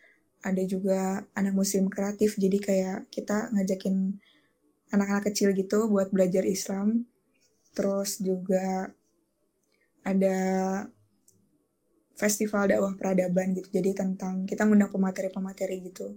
ada 0.44 0.60
juga 0.62 1.24
anak 1.34 1.54
muslim 1.56 1.90
kreatif. 1.90 2.38
Jadi 2.38 2.58
kayak 2.62 3.10
kita 3.10 3.50
ngajakin 3.50 4.20
anak-anak 4.94 5.32
kecil 5.32 5.50
gitu 5.56 5.90
buat 5.90 6.12
belajar 6.14 6.46
Islam. 6.46 7.08
Terus 7.74 8.22
juga 8.22 8.92
ada 10.04 10.38
festival 12.14 12.70
dakwah 12.70 12.94
peradaban 12.94 13.56
gitu. 13.58 13.72
Jadi 13.74 13.90
tentang 13.96 14.46
kita 14.46 14.62
ngundang 14.68 14.92
pemateri-pemateri 14.92 15.90
gitu. 15.90 16.14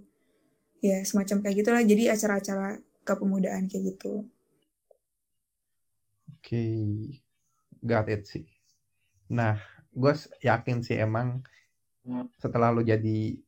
Ya 0.78 1.02
semacam 1.02 1.42
kayak 1.42 1.56
gitulah. 1.64 1.82
Jadi 1.82 2.06
acara-acara 2.06 2.78
kepemudaan 3.02 3.66
kayak 3.66 3.96
gitu 3.96 4.28
Oke, 6.38 6.62
got 7.82 8.06
it 8.08 8.22
sih. 8.30 8.44
Nah, 9.38 9.58
gue 9.94 10.12
yakin 10.44 10.78
sih 10.86 10.96
emang 10.98 11.42
setelah 12.42 12.74
lu 12.74 12.82
jadi 12.82 13.38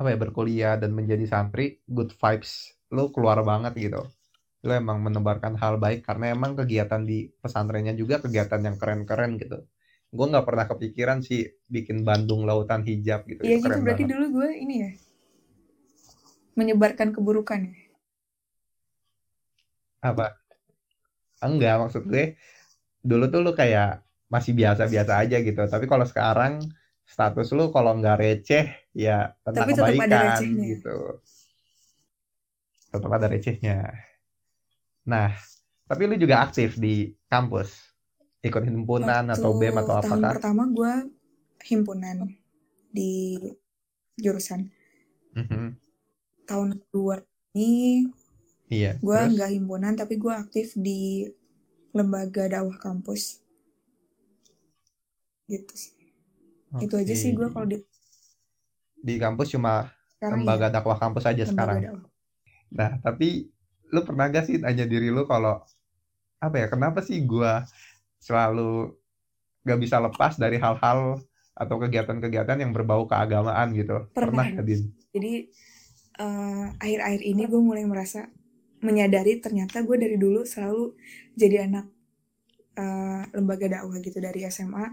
apa 0.00 0.08
ya 0.14 0.18
berkuliah 0.24 0.74
dan 0.82 0.90
menjadi 0.98 1.24
santri, 1.32 1.66
good 1.96 2.10
vibes 2.20 2.52
lu 2.94 3.04
keluar 3.14 3.38
banget 3.50 3.72
gitu. 3.84 4.00
Lu 4.66 4.72
emang 4.82 4.98
menebarkan 5.06 5.54
hal 5.62 5.74
baik 5.84 6.00
karena 6.08 6.26
emang 6.36 6.52
kegiatan 6.60 7.02
di 7.10 7.18
pesantrennya 7.42 7.94
juga 8.00 8.16
kegiatan 8.24 8.60
yang 8.68 8.76
keren-keren 8.80 9.32
gitu. 9.42 9.58
Gue 10.16 10.26
nggak 10.32 10.46
pernah 10.48 10.66
kepikiran 10.70 11.18
sih 11.28 11.40
bikin 11.68 11.98
Bandung 12.08 12.42
Lautan 12.48 12.82
Hijab 12.88 13.26
gitu. 13.30 13.44
Iya 13.44 13.56
Itu 13.56 13.66
gitu 13.66 13.78
berarti 13.84 14.04
banget. 14.04 14.10
dulu 14.10 14.24
gue 14.36 14.48
ini 14.62 14.74
ya 14.84 14.90
menyebarkan 16.58 17.14
keburukan 17.14 17.60
ya 17.70 17.74
Apa? 20.02 20.37
Enggak, 21.38 21.74
maksud 21.78 22.02
gue 22.04 22.34
dulu 23.00 23.30
tuh 23.30 23.40
lu 23.40 23.52
kayak 23.54 24.02
masih 24.26 24.52
biasa-biasa 24.52 25.12
aja 25.22 25.36
gitu. 25.38 25.62
Tapi 25.64 25.86
kalau 25.86 26.04
sekarang 26.04 26.60
status 27.08 27.48
lu 27.56 27.72
kalau 27.72 27.96
nggak 27.96 28.18
receh 28.20 28.68
ya 28.92 29.32
tentang 29.40 29.64
Tapi 29.64 29.72
tetap 29.72 29.86
ada 29.88 29.96
kebaikan 29.96 30.22
recehnya. 30.36 30.64
gitu. 30.68 30.96
Tetap 32.88 33.10
ada 33.10 33.26
recehnya. 33.26 33.78
Nah, 35.04 35.32
tapi 35.86 36.02
lu 36.04 36.16
juga 36.16 36.42
aktif 36.42 36.76
di 36.76 37.14
kampus. 37.26 37.72
Ikut 38.38 38.62
himpunan 38.62 39.24
atau 39.26 39.56
Waktu 39.56 39.62
BEM 39.62 39.76
atau 39.80 39.94
tahun 39.98 40.04
apakah? 40.20 40.32
pertama 40.36 40.62
gue 40.68 40.92
himpunan 41.64 42.16
di 42.88 43.38
jurusan 44.14 44.68
Mhm. 45.34 45.74
tahun 46.44 46.68
kedua 46.80 47.20
ini 47.52 48.04
Iya. 48.68 49.00
gue 49.00 49.20
nggak 49.32 49.50
himpunan 49.56 49.96
tapi 49.96 50.20
gue 50.20 50.32
aktif 50.32 50.76
di 50.76 51.24
lembaga 51.96 52.46
dakwah 52.52 52.76
kampus 52.76 53.40
gitu 55.48 55.72
sih 55.72 55.96
itu 56.84 56.94
aja 56.94 57.14
sih 57.16 57.32
gue 57.32 57.48
kalau 57.48 57.64
di 57.64 57.80
di 59.00 59.14
kampus 59.16 59.56
cuma 59.56 59.88
sekarang 60.18 60.44
lembaga 60.44 60.66
ya 60.68 60.74
dakwah 60.74 60.98
kampus 60.98 61.24
aja 61.24 61.44
lembaga 61.46 61.54
sekarang. 61.54 61.80
dakwah 61.80 62.08
Nah, 62.68 63.00
tapi 63.00 63.48
lu 63.88 64.00
pernah 64.04 64.28
gak 64.28 64.44
sih 64.44 64.60
tanya 64.60 64.84
diri 64.84 65.08
lu 65.08 65.24
kalau 65.24 65.64
apa 66.38 66.56
ya, 66.60 66.66
kenapa 66.68 67.00
sih 67.00 67.24
gua 67.24 67.64
selalu 68.20 68.92
gak 69.64 69.78
bisa 69.80 69.96
lepas 70.02 70.36
dari 70.36 70.60
hal-hal 70.60 71.22
atau 71.58 71.76
kegiatan-kegiatan 71.80 72.58
yang 72.60 72.72
berbau 72.76 73.08
keagamaan 73.08 73.72
gitu? 73.74 74.06
Pernah. 74.12 74.46
Pernah 74.52 74.68
jadi 75.08 75.34
eh, 76.18 76.66
akhir-akhir 76.76 77.22
ini 77.24 77.42
gue 77.48 77.62
mulai 77.62 77.84
merasa 77.88 78.28
menyadari 78.80 79.42
ternyata 79.42 79.82
gue 79.82 79.96
dari 79.98 80.16
dulu 80.16 80.46
selalu 80.46 80.94
jadi 81.34 81.66
anak 81.66 81.86
eh, 82.78 83.22
lembaga 83.34 83.66
dakwah 83.66 83.98
gitu 83.98 84.18
dari 84.18 84.46
SMA 84.46 84.86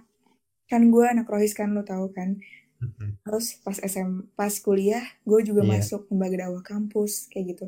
kan 0.65 0.82
gue 0.89 1.06
anak 1.06 1.30
rohis 1.30 1.54
kan 1.54 1.69
lo 1.74 1.86
tahu 1.86 2.10
kan 2.12 2.41
Mhm. 2.76 3.24
terus 3.24 3.56
pas 3.63 3.80
SM 3.80 4.36
pas 4.36 4.52
kuliah 4.60 5.00
gue 5.24 5.39
juga 5.48 5.63
Iya. 5.63 5.80
masuk 5.80 6.12
lembaga 6.12 6.43
dakwah 6.43 6.60
kampus 6.60 7.32
kayak 7.32 7.56
gitu 7.56 7.65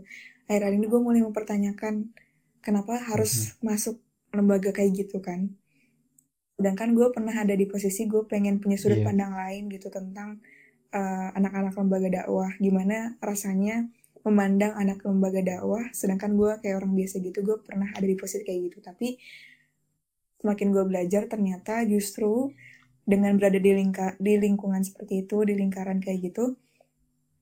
akhir-akhir 0.52 0.76
ini 0.76 0.88
gue 0.92 1.00
mulai 1.00 1.22
mempertanyakan 1.24 2.12
kenapa 2.60 3.00
harus 3.00 3.56
masuk 3.64 4.04
lembaga 4.36 4.76
kayak 4.76 5.08
gitu 5.08 5.24
kan 5.24 5.56
sedangkan 6.60 6.92
gue 6.98 7.08
pernah 7.16 7.32
ada 7.32 7.56
di 7.56 7.64
posisi 7.70 8.04
gue 8.04 8.26
pengen 8.28 8.60
punya 8.60 8.76
sudut 8.76 9.00
Iya. 9.00 9.08
pandang 9.08 9.34
lain 9.38 9.64
gitu 9.72 9.88
tentang 9.94 10.42
eh, 10.92 11.30
anak-anak 11.40 11.76
lembaga 11.78 12.10
dakwah 12.12 12.52
gimana 12.60 13.16
rasanya 13.24 13.88
memandang 14.28 14.76
anak 14.76 15.02
lembaga 15.08 15.40
dakwah 15.40 15.88
sedangkan 15.96 16.36
gue 16.36 16.52
kayak 16.60 16.84
orang 16.84 16.94
biasa 16.94 17.24
gitu 17.24 17.40
gue 17.42 17.58
pernah 17.64 17.90
ada 17.96 18.04
di 18.04 18.16
posisi 18.20 18.44
kayak 18.44 18.60
gitu. 18.72 18.78
Tapi 18.84 19.18
semakin 20.44 20.68
gue 20.70 20.84
belajar 20.86 21.26
ternyata 21.26 21.82
justru 21.88 22.52
dengan 23.08 23.40
berada 23.40 23.58
di 23.58 23.72
lingka 23.72 24.20
di 24.20 24.36
lingkungan 24.36 24.84
seperti 24.84 25.26
itu 25.26 25.38
di 25.48 25.56
lingkaran 25.56 26.04
kayak 26.04 26.32
gitu 26.32 26.60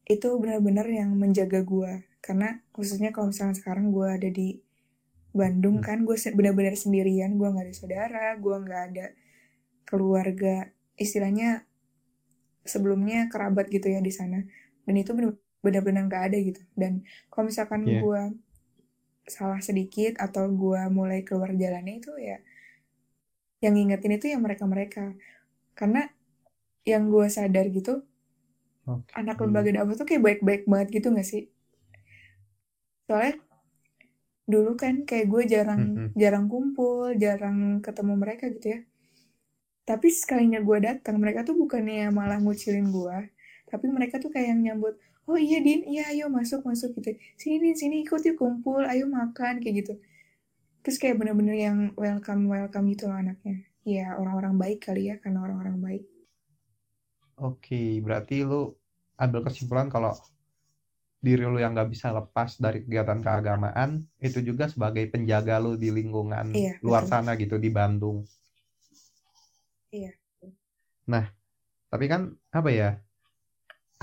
itu 0.05 0.29
benar-benar 0.37 0.85
yang 0.85 1.09
menjaga 1.17 1.65
gue 1.65 2.05
karena 2.21 2.61
khususnya 2.69 3.09
kalau 3.09 3.33
misalnya 3.33 3.57
sekarang 3.57 3.89
gue 3.89 4.05
ada 4.05 4.29
di 4.29 4.61
Bandung 5.35 5.81
kan 5.81 6.05
gue 6.05 6.15
benar-benar 6.15 6.77
sendirian 6.77 7.35
gue 7.35 7.47
nggak 7.49 7.65
ada 7.65 7.75
saudara 7.75 8.27
gue 8.37 8.55
nggak 8.55 8.83
ada 8.93 9.05
keluarga 9.89 10.69
istilahnya 10.95 11.65
sebelumnya 12.65 13.29
kerabat 13.29 13.69
gitu 13.69 13.87
ya 13.93 14.01
di 14.01 14.09
sana. 14.09 14.41
Dan 14.83 14.95
itu 14.97 15.13
benar- 15.13 15.37
benar-benar 15.65 16.05
nggak 16.05 16.23
ada 16.29 16.37
gitu 16.39 16.61
dan 16.77 17.01
kalau 17.27 17.49
misalkan 17.49 17.81
Iya. 17.83 17.99
gue 17.99 18.21
salah 19.25 19.57
sedikit 19.59 20.21
atau 20.21 20.45
gue 20.45 20.81
mulai 20.89 21.25
keluar 21.25 21.49
jalannya 21.49 21.97
itu 21.97 22.13
ya 22.21 22.37
yang 23.59 23.73
ngingetin 23.73 24.13
itu 24.13 24.29
ya 24.29 24.37
mereka-mereka 24.37 25.17
karena 25.73 26.13
yang 26.85 27.09
gue 27.09 27.25
sadar 27.27 27.65
gitu 27.73 28.05
Oke. 28.85 29.09
anak 29.17 29.41
lembaga 29.41 29.73
dakwah 29.73 29.97
tuh 29.97 30.05
kayak 30.05 30.21
baik-baik 30.21 30.63
banget 30.69 30.87
gitu 30.93 31.09
gak 31.09 31.25
sih 31.25 31.49
soalnya 33.05 33.41
dulu 34.45 34.77
kan 34.77 35.01
kayak 35.03 35.25
gue 35.25 35.41
jarang 35.49 35.81
Mhm. 35.81 36.07
jarang 36.13 36.45
kumpul 36.45 37.17
jarang 37.17 37.81
ketemu 37.81 38.13
mereka 38.13 38.45
gitu 38.53 38.77
ya 38.77 38.79
tapi 39.85 40.09
sekalinya 40.09 40.61
gue 40.61 40.77
datang 40.81 41.17
mereka 41.17 41.41
tuh 41.41 41.57
bukannya 41.57 42.09
malah 42.09 42.37
ngucilin 42.37 42.89
gue 42.89 43.17
tapi 43.65 43.85
mereka 43.89 44.21
tuh 44.21 44.29
kayak 44.29 44.53
yang 44.53 44.61
nyambut 44.61 45.01
oh 45.31 45.37
iya 45.47 45.57
din 45.67 45.79
iya 45.91 46.03
ayo 46.11 46.25
masuk 46.37 46.59
masuk 46.69 46.89
gitu 46.97 47.09
sini 47.41 47.55
din 47.63 47.75
sini 47.81 47.95
ikut 48.05 48.21
yuk 48.27 48.37
kumpul 48.41 48.81
ayo 48.91 49.03
makan 49.17 49.53
kayak 49.61 49.75
gitu 49.79 49.93
terus 50.83 50.97
kayak 51.01 51.17
bener-bener 51.19 51.57
yang 51.67 51.77
welcome 52.03 52.43
welcome 52.55 52.85
gitu 52.93 53.03
loh 53.09 53.17
anaknya 53.23 53.55
ya 53.95 54.05
orang-orang 54.21 54.55
baik 54.61 54.79
kali 54.87 55.01
ya 55.11 55.15
karena 55.23 55.39
orang-orang 55.45 55.77
baik 55.87 56.03
Oke, 57.49 57.75
berarti 58.05 58.35
lu 58.49 58.61
ambil 59.23 59.39
kesimpulan 59.47 59.87
kalau 59.93 60.11
diri 61.25 61.43
lu 61.51 61.57
yang 61.63 61.71
nggak 61.75 61.89
bisa 61.93 62.07
lepas 62.19 62.49
dari 62.65 62.77
kegiatan 62.85 63.19
keagamaan 63.25 63.89
itu 64.27 64.39
juga 64.49 64.65
sebagai 64.73 65.03
penjaga 65.13 65.55
lu 65.63 65.71
di 65.83 65.89
lingkungan 65.97 66.47
Iya, 66.55 66.73
luar 66.85 67.03
betul. 67.03 67.11
sana 67.11 67.31
gitu 67.41 67.55
di 67.63 67.69
Bandung. 67.77 68.17
Iya. 69.91 70.11
Nah, 71.11 71.25
tapi 71.91 72.05
kan 72.13 72.21
apa 72.57 72.69
ya? 72.79 72.87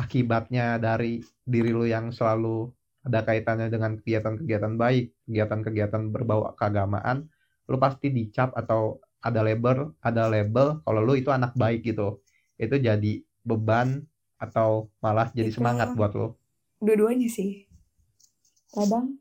Akibatnya 0.02 0.82
dari 0.82 1.22
diri 1.46 1.70
lu 1.70 1.86
yang 1.86 2.10
selalu 2.10 2.66
ada 3.06 3.22
kaitannya 3.22 3.70
dengan 3.70 3.94
kegiatan-kegiatan 4.02 4.74
baik, 4.74 5.14
kegiatan-kegiatan 5.26 6.10
berbau 6.10 6.50
keagamaan, 6.58 7.30
lu 7.70 7.78
pasti 7.78 8.10
dicap 8.10 8.50
atau 8.58 8.98
ada 9.22 9.46
label, 9.46 9.94
ada 10.02 10.26
label 10.26 10.82
kalau 10.82 11.00
lu 11.06 11.14
itu 11.14 11.30
anak 11.30 11.54
baik 11.54 11.86
gitu. 11.86 12.18
Itu 12.58 12.82
jadi 12.82 13.22
beban 13.46 14.02
atau 14.38 14.90
malah 14.98 15.30
jadi 15.30 15.54
Itu- 15.54 15.62
semangat 15.62 15.94
buat 15.94 16.10
lu. 16.14 16.34
dua-duanya 16.82 17.30
sih 17.30 17.62
kadang 18.74 19.14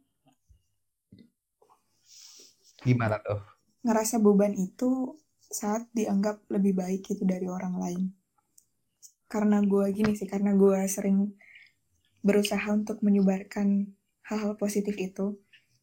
Gimana 2.82 3.22
tuh? 3.22 3.38
ngerasa 3.86 4.18
beban 4.18 4.58
itu 4.58 5.14
saat 5.46 5.86
dianggap 5.94 6.42
lebih 6.50 6.74
baik 6.74 7.06
gitu 7.06 7.22
dari 7.22 7.46
orang 7.46 7.78
lain. 7.78 8.04
Karena 9.32 9.58
gue 9.64 9.86
gini 9.96 10.12
sih, 10.20 10.28
karena 10.28 10.52
gue 10.62 10.80
sering 10.92 11.32
berusaha 12.22 12.68
untuk 12.70 13.00
menyebarkan 13.02 13.90
hal-hal 14.28 14.54
positif 14.60 14.94
itu, 15.00 15.40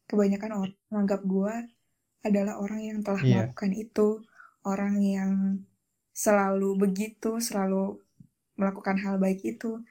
kebanyakan 0.09 0.51
orang 0.55 0.73
menganggap 0.93 1.21
gue 1.25 1.53
adalah 2.23 2.55
orang 2.63 2.81
yang 2.85 2.99
telah 3.01 3.21
Iya. 3.23 3.31
melakukan 3.49 3.71
itu, 3.73 4.07
orang 4.63 4.95
yang 5.01 5.33
selalu 6.13 6.69
begitu, 6.77 7.39
selalu 7.39 7.97
melakukan 8.59 8.97
hal 9.03 9.15
baik 9.17 9.39
itu, 9.43 9.81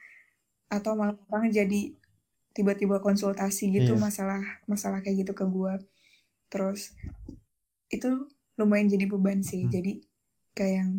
atau 0.69 0.91
malah 0.93 1.17
orang 1.33 1.49
jadi 1.49 1.93
tiba-tiba 2.53 3.01
konsultasi 3.01 3.73
gitu 3.73 3.93
Iya. 3.97 4.01
masalah 4.01 4.41
masalah 4.69 4.99
kayak 5.03 5.25
gitu 5.25 5.33
ke 5.37 5.45
gue. 5.45 5.73
Terus 6.49 6.93
itu 7.89 8.09
lumayan 8.59 8.89
jadi 8.89 9.05
beban 9.09 9.41
sih. 9.41 9.65
Hmm. 9.65 9.71
Jadi 9.73 9.93
kayak 10.53 10.73
yang 10.85 10.91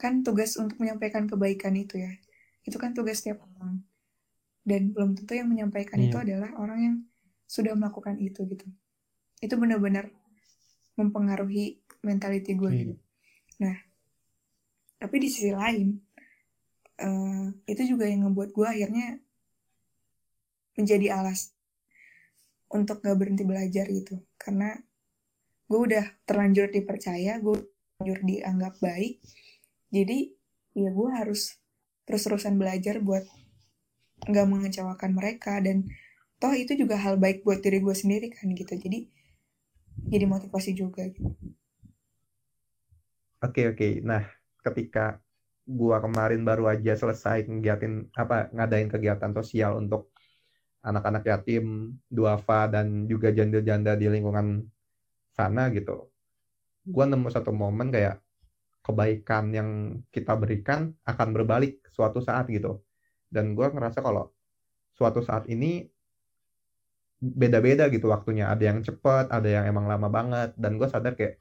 kan 0.00 0.24
tugas 0.24 0.56
untuk 0.56 0.80
menyampaikan 0.80 1.28
kebaikan 1.28 1.76
itu 1.76 2.00
ya. 2.00 2.12
Itu 2.64 2.80
kan 2.80 2.96
tugas 2.96 3.20
setiap 3.20 3.44
orang. 3.44 3.84
Dan 4.64 4.96
belum 4.96 5.12
tentu 5.20 5.36
yang 5.36 5.52
menyampaikan 5.52 6.00
Iya. 6.00 6.08
itu 6.08 6.16
adalah 6.16 6.50
orang 6.56 6.78
yang 6.80 6.96
sudah 7.44 7.76
melakukan 7.76 8.16
itu 8.16 8.48
gitu. 8.48 8.64
Itu 9.44 9.60
benar-benar 9.60 10.08
mempengaruhi 10.96 11.84
mentality 12.00 12.56
gue 12.56 12.70
Iya. 12.72 12.78
gitu. 12.80 12.94
Nah, 13.60 13.76
tapi 14.96 15.16
di 15.20 15.28
sisi 15.28 15.52
lain 15.52 16.00
eh, 17.00 17.46
itu 17.64 17.96
juga 17.96 18.04
yang 18.04 18.28
ngebuat 18.28 18.52
gue 18.52 18.66
akhirnya 18.68 19.16
menjadi 20.76 21.16
alas 21.16 21.56
untuk 22.70 23.00
gak 23.00 23.16
berhenti 23.16 23.42
belajar 23.42 23.88
gitu 23.88 24.20
karena 24.36 24.76
gue 25.64 25.80
udah 25.80 26.04
terlanjur 26.28 26.68
dipercaya 26.68 27.40
gue 27.40 27.56
terlanjur 27.96 28.18
dianggap 28.28 28.74
baik 28.84 29.16
jadi 29.90 30.32
ya 30.74 30.90
gue 30.90 31.10
harus 31.14 31.58
terus-terusan 32.06 32.56
belajar 32.58 32.98
buat 33.02 33.26
nggak 34.26 34.46
mengecewakan 34.46 35.10
mereka 35.14 35.58
dan 35.62 35.86
toh 36.40 36.54
itu 36.56 36.72
juga 36.78 36.96
hal 36.96 37.20
baik 37.20 37.44
buat 37.44 37.60
diri 37.60 37.78
gue 37.82 37.94
sendiri 37.94 38.32
kan 38.32 38.48
gitu 38.54 38.74
jadi 38.78 39.06
jadi 40.10 40.24
motivasi 40.24 40.72
juga 40.72 41.06
gitu 41.10 41.34
Oke, 43.40 43.72
oke. 43.72 44.04
Nah, 44.04 44.20
ketika 44.60 45.16
gua 45.64 45.96
kemarin 46.04 46.44
baru 46.44 46.68
aja 46.76 46.92
selesai 46.92 47.48
kegiatan 47.48 48.04
apa 48.12 48.52
ngadain 48.52 48.88
kegiatan 48.92 49.32
sosial 49.32 49.80
untuk 49.80 50.12
anak-anak 50.84 51.24
yatim, 51.24 51.96
duafa 52.12 52.68
dan 52.68 53.08
juga 53.08 53.32
janda-janda 53.32 53.96
di 53.96 54.12
lingkungan 54.12 54.68
sana 55.32 55.72
gitu. 55.72 56.12
Gua 56.84 57.04
nemu 57.08 57.28
satu 57.32 57.48
momen 57.56 57.88
kayak 57.88 58.20
kebaikan 58.80 59.52
yang 59.52 59.68
kita 60.10 60.34
berikan 60.36 60.96
akan 61.04 61.28
berbalik 61.36 61.84
suatu 61.92 62.18
saat 62.24 62.48
gitu. 62.48 62.80
Dan 63.30 63.54
gua 63.54 63.70
ngerasa 63.70 64.00
kalau 64.02 64.32
suatu 64.96 65.20
saat 65.24 65.46
ini 65.48 65.86
beda-beda 67.20 67.86
gitu 67.92 68.08
waktunya. 68.08 68.48
Ada 68.48 68.72
yang 68.72 68.80
cepat, 68.80 69.28
ada 69.28 69.48
yang 69.48 69.64
emang 69.68 69.86
lama 69.86 70.08
banget. 70.08 70.56
Dan 70.56 70.80
gue 70.80 70.88
sadar 70.88 71.14
kayak 71.14 71.36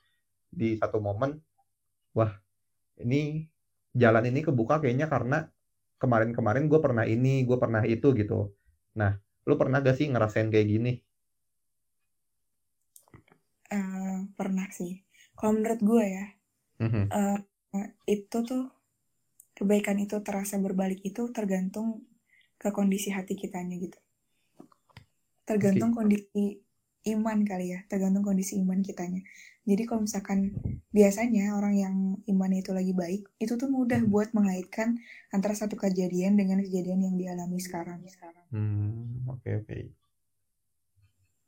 di 0.52 0.76
satu 0.76 1.00
momen, 1.00 1.40
wah 2.12 2.36
ini 3.00 3.48
jalan 3.96 4.28
ini 4.28 4.44
kebuka 4.44 4.84
kayaknya 4.84 5.08
karena 5.08 5.48
kemarin-kemarin 6.00 6.68
gue 6.68 6.80
pernah 6.84 7.08
ini, 7.08 7.48
gue 7.48 7.58
pernah 7.60 7.84
itu 7.88 8.12
gitu. 8.16 8.52
Nah, 9.00 9.16
lu 9.48 9.56
pernah 9.56 9.80
gak 9.80 9.96
sih 9.96 10.12
ngerasain 10.12 10.52
kayak 10.52 10.68
gini? 10.68 10.94
Eh, 13.70 14.18
pernah 14.34 14.66
sih 14.74 15.06
kalau 15.38 15.62
menurut 15.62 15.80
gue 15.80 16.06
ya 16.10 16.26
Mhm. 16.80 17.14
eh, 17.20 17.38
itu 18.16 18.38
tuh 18.50 18.64
kebaikan 19.58 19.98
itu 20.06 20.18
terasa 20.28 20.56
berbalik 20.66 21.00
itu 21.10 21.24
tergantung 21.38 21.88
ke 22.62 22.70
kondisi 22.78 23.10
hati 23.18 23.34
kitanya 23.42 23.76
gitu. 23.86 24.00
Tergantung 25.50 25.92
kondisi 25.98 26.46
iman 27.14 27.40
kali 27.50 27.66
ya, 27.76 27.80
tergantung 27.92 28.24
kondisi 28.30 28.54
iman 28.64 28.80
kitanya. 28.88 29.22
Jadi 29.70 29.84
kalau 29.88 30.02
misalkan 30.08 30.40
biasanya 30.98 31.44
orang 31.60 31.76
yang 31.84 31.96
imannya 32.32 32.60
itu 32.64 32.72
lagi 32.80 32.94
baik, 33.02 33.22
itu 33.44 33.54
tuh 33.62 33.70
mudah 33.78 34.02
Hmm. 34.02 34.12
buat 34.14 34.30
mengaitkan 34.38 34.90
antara 35.36 35.56
satu 35.62 35.76
kejadian 35.84 36.34
dengan 36.40 36.60
kejadian 36.66 37.00
yang 37.08 37.16
dialami 37.22 37.60
sekarang. 37.68 38.00
Hmm, 38.52 39.28
oke 39.30 39.50
oke. 39.62 39.78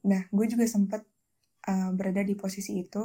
Nah, 0.09 0.21
gue 0.33 0.45
juga 0.49 0.65
sempat 0.65 1.01
uh, 1.71 1.91
berada 1.97 2.21
di 2.25 2.33
posisi 2.37 2.81
itu. 2.81 3.03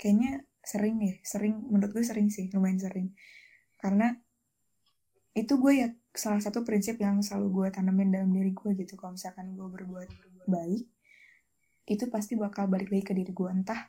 Kayaknya 0.00 0.32
sering 0.68 1.00
ya, 1.00 1.16
sering 1.24 1.64
menurut 1.72 1.96
gue 1.96 2.04
sering 2.04 2.28
sih, 2.28 2.52
lumayan 2.52 2.76
sering. 2.76 3.16
Karena 3.80 4.12
itu 5.32 5.56
gue 5.56 5.72
ya 5.72 5.88
salah 6.12 6.44
satu 6.44 6.60
prinsip 6.66 7.00
yang 7.00 7.24
selalu 7.24 7.48
gue 7.48 7.66
tanamin 7.80 8.12
dalam 8.12 8.30
diri 8.36 8.52
gue 8.52 8.76
gitu. 8.76 9.00
Kalau 9.00 9.16
misalkan 9.16 9.56
gue 9.56 9.64
berbuat 9.64 10.08
baik, 10.44 10.84
itu 11.88 12.04
pasti 12.12 12.36
bakal 12.36 12.68
balik 12.68 12.92
lagi 12.92 13.04
ke 13.06 13.16
diri 13.16 13.32
gue. 13.32 13.48
Entah 13.48 13.88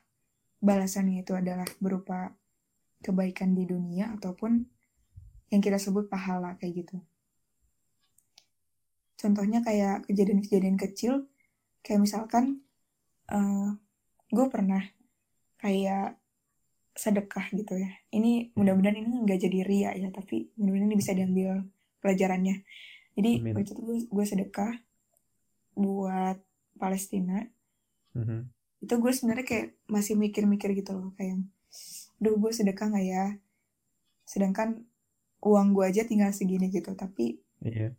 balasannya 0.63 1.27
itu 1.27 1.35
adalah 1.35 1.67
berupa 1.83 2.31
kebaikan 3.03 3.55
di 3.55 3.67
dunia 3.67 4.15
ataupun 4.15 4.63
yang 5.49 5.61
kita 5.63 5.75
sebut 5.81 6.07
pahala 6.07 6.55
kayak 6.61 6.85
gitu. 6.85 6.97
Contohnya 9.19 9.59
kayak 9.59 10.07
kejadian-kejadian 10.07 10.79
kecil, 10.79 11.27
kayak 11.83 11.99
misalkan 12.07 12.63
uh, 13.27 13.75
gue 14.31 14.45
pernah 14.47 14.83
kayak 15.59 16.18
sedekah 16.99 17.47
gitu 17.55 17.79
ya. 17.79 17.87
Ini 18.11 18.51
mudah-mudahan 18.59 18.99
ini 18.99 19.23
nggak 19.23 19.39
jadi 19.39 19.59
ria 19.63 19.91
ya, 19.95 20.11
tapi 20.11 20.51
mudah-mudahan 20.59 20.89
ini 20.91 20.97
bisa 20.99 21.15
diambil 21.15 21.63
pelajarannya. 22.03 22.67
Jadi 23.15 23.31
Amin. 23.39 23.53
waktu 23.55 23.71
itu 23.71 23.79
gue, 23.79 23.97
gue 24.11 24.25
sedekah 24.27 24.71
buat 25.79 26.37
Palestina. 26.75 27.47
Mhm. 28.19 28.51
Itu 28.83 28.93
gue 28.99 29.11
sebenarnya 29.15 29.45
kayak 29.47 29.67
masih 29.87 30.19
mikir-mikir 30.19 30.75
gitu 30.75 30.91
loh, 30.95 31.15
kayak, 31.15 31.39
duh 32.19 32.35
gue 32.35 32.51
sedekah 32.51 32.91
nggak 32.91 33.07
ya? 33.07 33.25
Sedangkan 34.27 34.83
uang 35.39 35.71
gue 35.71 35.85
aja 35.87 36.03
tinggal 36.03 36.35
segini 36.35 36.67
gitu, 36.67 36.91
tapi 36.99 37.39
Iya. 37.63 37.95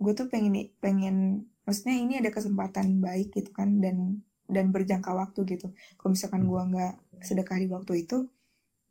gue 0.00 0.12
tuh 0.16 0.28
pengen 0.32 0.72
pengen 0.80 1.16
maksudnya 1.64 1.96
ini 2.00 2.20
ada 2.20 2.32
kesempatan 2.32 3.00
baik 3.00 3.32
gitu 3.36 3.52
kan 3.52 3.80
dan 3.80 4.24
dan 4.48 4.72
berjangka 4.72 5.12
waktu 5.12 5.44
gitu. 5.44 5.68
Kalau 6.00 6.16
misalkan 6.16 6.48
gue 6.48 6.62
nggak 6.72 6.94
sedekah 7.20 7.60
di 7.60 7.68
waktu 7.68 8.08
itu 8.08 8.26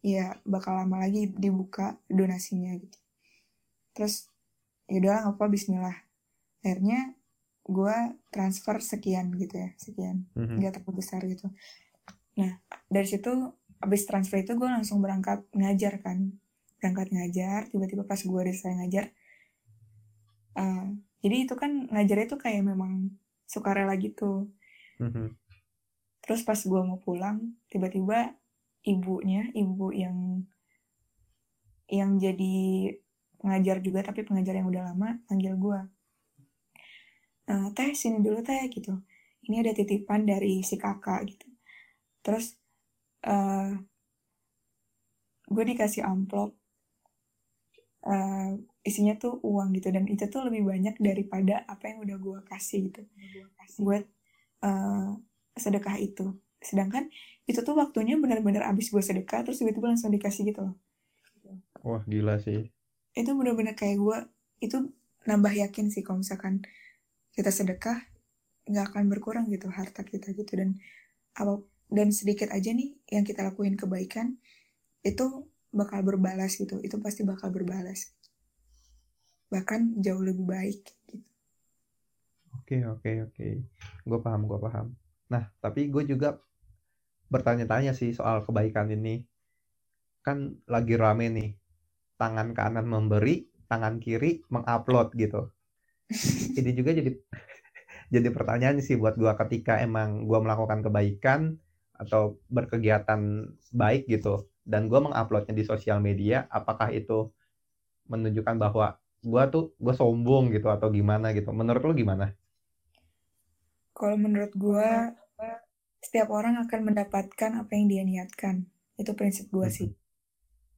ya 0.06 0.38
bakal 0.46 0.78
lama 0.78 1.02
lagi 1.02 1.34
dibuka 1.34 1.98
donasinya 2.08 2.78
gitu. 2.78 2.98
Terus 3.98 4.30
ya 4.86 5.02
udah 5.02 5.18
apa 5.34 5.44
Bismillah. 5.50 5.98
Akhirnya 6.62 7.18
gue 7.68 7.96
transfer 8.32 8.80
sekian 8.80 9.34
gitu 9.36 9.58
ya 9.58 9.70
sekian. 9.76 10.30
Mhm. 10.38 10.62
nggak 10.62 10.80
terlalu 10.80 11.02
besar 11.02 11.26
gitu. 11.26 11.50
Nah 12.38 12.62
dari 12.88 13.08
situ 13.10 13.52
abis 13.82 14.06
transfer 14.06 14.46
itu 14.46 14.54
gue 14.54 14.70
langsung 14.70 15.02
berangkat 15.02 15.44
ngajar 15.58 15.98
kan. 16.00 16.38
Berangkat 16.78 17.10
ngajar 17.10 17.60
tiba-tiba 17.74 18.06
pas 18.06 18.22
gue 18.22 18.30
udah 18.30 18.54
selesai 18.54 18.78
ngajar 18.78 19.06
eh, 20.58 20.86
jadi 21.22 21.36
itu 21.46 21.54
kan 21.54 21.86
ngajarnya 21.90 22.28
tuh 22.30 22.40
kayak 22.42 22.66
memang 22.66 23.14
sukarela 23.50 23.94
gitu. 23.98 24.50
Mhm. 25.02 25.47
Terus 26.28 26.42
pas 26.48 26.60
gue 26.72 26.82
mau 26.90 27.00
pulang 27.06 27.38
tiba-tiba 27.72 28.20
ibunya 28.94 29.42
ibu 29.64 29.88
yang 30.04 30.18
yang 31.88 32.20
jadi 32.20 32.56
pengajar 33.40 33.78
juga 33.86 34.00
tapi 34.08 34.22
pengajar 34.28 34.56
yang 34.60 34.68
udah 34.72 34.84
lama 34.92 35.10
panggil 35.28 35.54
gue 35.56 35.80
"Eh, 37.52 37.68
teh 37.76 37.90
sini 38.02 38.18
dulu 38.26 38.40
teh 38.48 38.62
gitu. 38.76 38.94
Ini 39.48 39.56
ada 39.64 39.72
titipan 39.80 40.22
dari 40.32 40.54
si 40.70 40.76
kakak 40.84 41.20
gitu. 41.32 41.48
Terus 42.26 42.46
eh 43.34 43.72
gue 45.54 45.64
dikasih 45.70 46.04
amplop 46.12 46.50
eh, 48.08 48.50
isinya 48.90 49.14
tuh 49.24 49.34
uang 49.44 49.70
gitu 49.78 49.88
dan 49.96 50.06
itu 50.14 50.24
tuh 50.34 50.42
lebih 50.48 50.64
banyak 50.72 50.96
daripada 51.08 51.56
apa 51.68 51.84
yang 51.92 52.00
udah 52.06 52.18
gue 52.26 52.40
kasih 52.52 52.80
gitu. 52.92 53.02
Buat 53.82 54.04
eh, 54.66 55.10
sedekah 55.64 55.98
itu 56.00 56.26
sedangkan 56.62 57.10
itu 57.50 57.60
tuh 57.68 57.76
waktunya 57.78 58.16
benar-benar 58.24 58.64
abis 58.72 58.90
gue 58.94 59.04
sedekah 59.04 59.46
terus 59.46 59.58
tiba-tiba 59.62 59.88
langsung 59.94 60.12
dikasih 60.16 60.44
gitu 60.50 60.62
loh 60.68 60.76
Wah, 61.88 62.04
gila 62.12 62.36
sih. 62.46 62.62
itu 63.20 63.32
benar-benar 63.40 63.76
kayak 63.80 63.98
gue 64.04 64.18
itu 64.66 64.78
nambah 65.30 65.54
yakin 65.64 65.86
sih 65.94 66.02
kalau 66.06 66.20
misalkan 66.24 66.54
kita 67.36 67.52
sedekah 67.54 67.98
nggak 68.70 68.86
akan 68.94 69.06
berkurang 69.12 69.46
gitu 69.54 69.68
harta 69.78 70.02
kita 70.12 70.28
gitu 70.40 70.54
dan 70.60 70.70
apa 71.42 71.54
dan 71.98 72.10
sedikit 72.20 72.50
aja 72.58 72.72
nih 72.80 72.90
yang 73.16 73.24
kita 73.30 73.42
lakuin 73.48 73.76
kebaikan 73.82 74.28
itu 75.06 75.26
bakal 75.72 76.00
berbalas 76.04 76.52
gitu 76.62 76.76
itu 76.88 76.96
pasti 77.04 77.22
bakal 77.32 77.50
berbalas 77.56 78.12
bahkan 79.54 79.82
jauh 80.06 80.24
lebih 80.24 80.46
baik 80.48 80.82
gitu 81.08 81.16
Oke, 82.58 82.84
oke, 82.84 83.12
oke. 83.32 83.48
Gue 84.04 84.20
paham, 84.26 84.42
gue 84.50 84.60
paham. 84.60 84.88
Nah, 85.28 85.52
tapi 85.60 85.92
gue 85.92 86.04
juga 86.08 86.40
bertanya-tanya 87.28 87.92
sih 87.92 88.16
soal 88.16 88.44
kebaikan 88.48 88.88
ini. 88.92 89.24
Kan 90.24 90.64
lagi 90.68 90.96
rame 90.96 91.28
nih. 91.32 91.50
Tangan 92.18 92.56
kanan 92.58 92.88
memberi, 92.88 93.48
tangan 93.68 94.00
kiri 94.00 94.42
mengupload 94.50 95.14
gitu. 95.14 95.52
Ini 96.60 96.72
juga 96.74 96.96
jadi 96.96 97.12
jadi 98.08 98.32
pertanyaan 98.32 98.80
sih 98.80 98.96
buat 98.96 99.20
gue 99.20 99.32
ketika 99.46 99.84
emang 99.84 100.24
gue 100.26 100.40
melakukan 100.40 100.80
kebaikan 100.80 101.60
atau 101.98 102.40
berkegiatan 102.48 103.52
baik 103.74 104.08
gitu 104.08 104.48
dan 104.64 104.88
gue 104.88 105.00
menguploadnya 105.02 105.52
di 105.52 105.66
sosial 105.68 106.00
media 106.00 106.48
apakah 106.48 106.94
itu 106.94 107.34
menunjukkan 108.08 108.56
bahwa 108.56 108.96
gue 109.26 109.44
tuh 109.52 109.64
gue 109.76 109.94
sombong 109.98 110.54
gitu 110.56 110.72
atau 110.72 110.88
gimana 110.94 111.36
gitu 111.36 111.52
menurut 111.52 111.84
lo 111.84 111.94
gimana 111.98 112.32
kalau 113.98 114.16
menurut 114.16 114.54
gue 114.54 114.90
setiap 116.08 116.32
orang 116.32 116.56
akan 116.56 116.88
mendapatkan 116.88 117.52
apa 117.60 117.72
yang 117.76 117.92
dia 117.92 118.04
niatkan. 118.08 118.64
Itu 118.96 119.12
prinsip 119.12 119.52
gue 119.52 119.68
sih. 119.68 119.92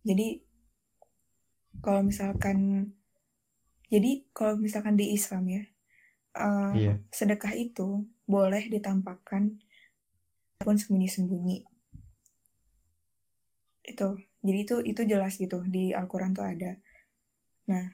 Jadi 0.02 0.42
kalau 1.86 2.02
misalkan 2.02 2.90
jadi 3.94 4.26
kalau 4.34 4.58
misalkan 4.58 4.98
di 4.98 5.14
Islam 5.14 5.46
ya 5.46 5.64
eh, 6.34 6.74
Iya. 6.74 6.94
sedekah 7.14 7.54
itu 7.54 8.10
boleh 8.26 8.74
ditampakkan 8.74 9.62
pun 10.66 10.76
sembunyi-sembunyi. 10.82 11.62
Itu. 13.86 14.18
Jadi 14.42 14.58
itu 14.66 14.76
itu 14.82 15.02
jelas 15.06 15.38
gitu 15.38 15.62
di 15.62 15.94
Al-Quran 15.94 16.34
tuh 16.34 16.50
ada. 16.50 16.74
Nah 17.70 17.86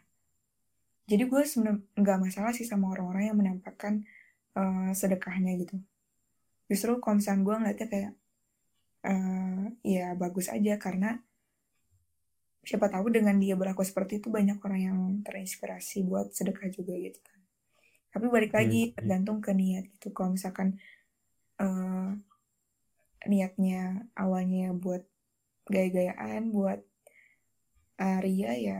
jadi 1.03 1.27
gue 1.27 1.41
sebenarnya 1.43 1.83
nggak 1.99 2.19
masalah 2.31 2.55
sih 2.55 2.63
sama 2.63 2.95
orang-orang 2.95 3.27
yang 3.27 3.37
menampakkan 3.37 4.07
eh, 4.55 4.91
sedekahnya 4.95 5.59
gitu 5.59 5.83
justru 6.69 6.97
kalau 7.03 7.15
misalnya 7.19 7.41
gue 7.45 7.55
ngeliatnya 7.61 7.87
kayak 7.93 8.13
eh, 9.05 9.63
ya 9.85 10.05
bagus 10.17 10.47
aja 10.49 10.73
karena 10.81 11.09
siapa 12.65 12.89
tahu 12.89 13.13
dengan 13.13 13.37
dia 13.37 13.53
berlaku 13.53 13.85
seperti 13.85 14.17
itu 14.17 14.33
banyak 14.33 14.57
orang 14.65 14.81
yang 14.81 14.99
terinspirasi 15.21 16.01
buat 16.09 16.33
sedekah 16.33 16.69
juga 16.73 16.97
gitu 16.97 17.19
kan 17.21 17.39
tapi 18.15 18.25
balik 18.31 18.51
Iya, 18.55 18.57
lagi 18.57 18.81
iya. 18.89 18.95
tergantung 18.97 19.37
ke 19.45 19.51
niat 19.53 19.85
gitu 19.93 20.09
kalau 20.15 20.33
misalkan 20.33 20.81
eh, 21.61 22.09
niatnya 23.25 24.05
awalnya 24.17 24.73
buat 24.73 25.03
gaya-gayaan 25.69 26.49
buat 26.53 26.81
ria 28.21 28.51
ya 28.59 28.79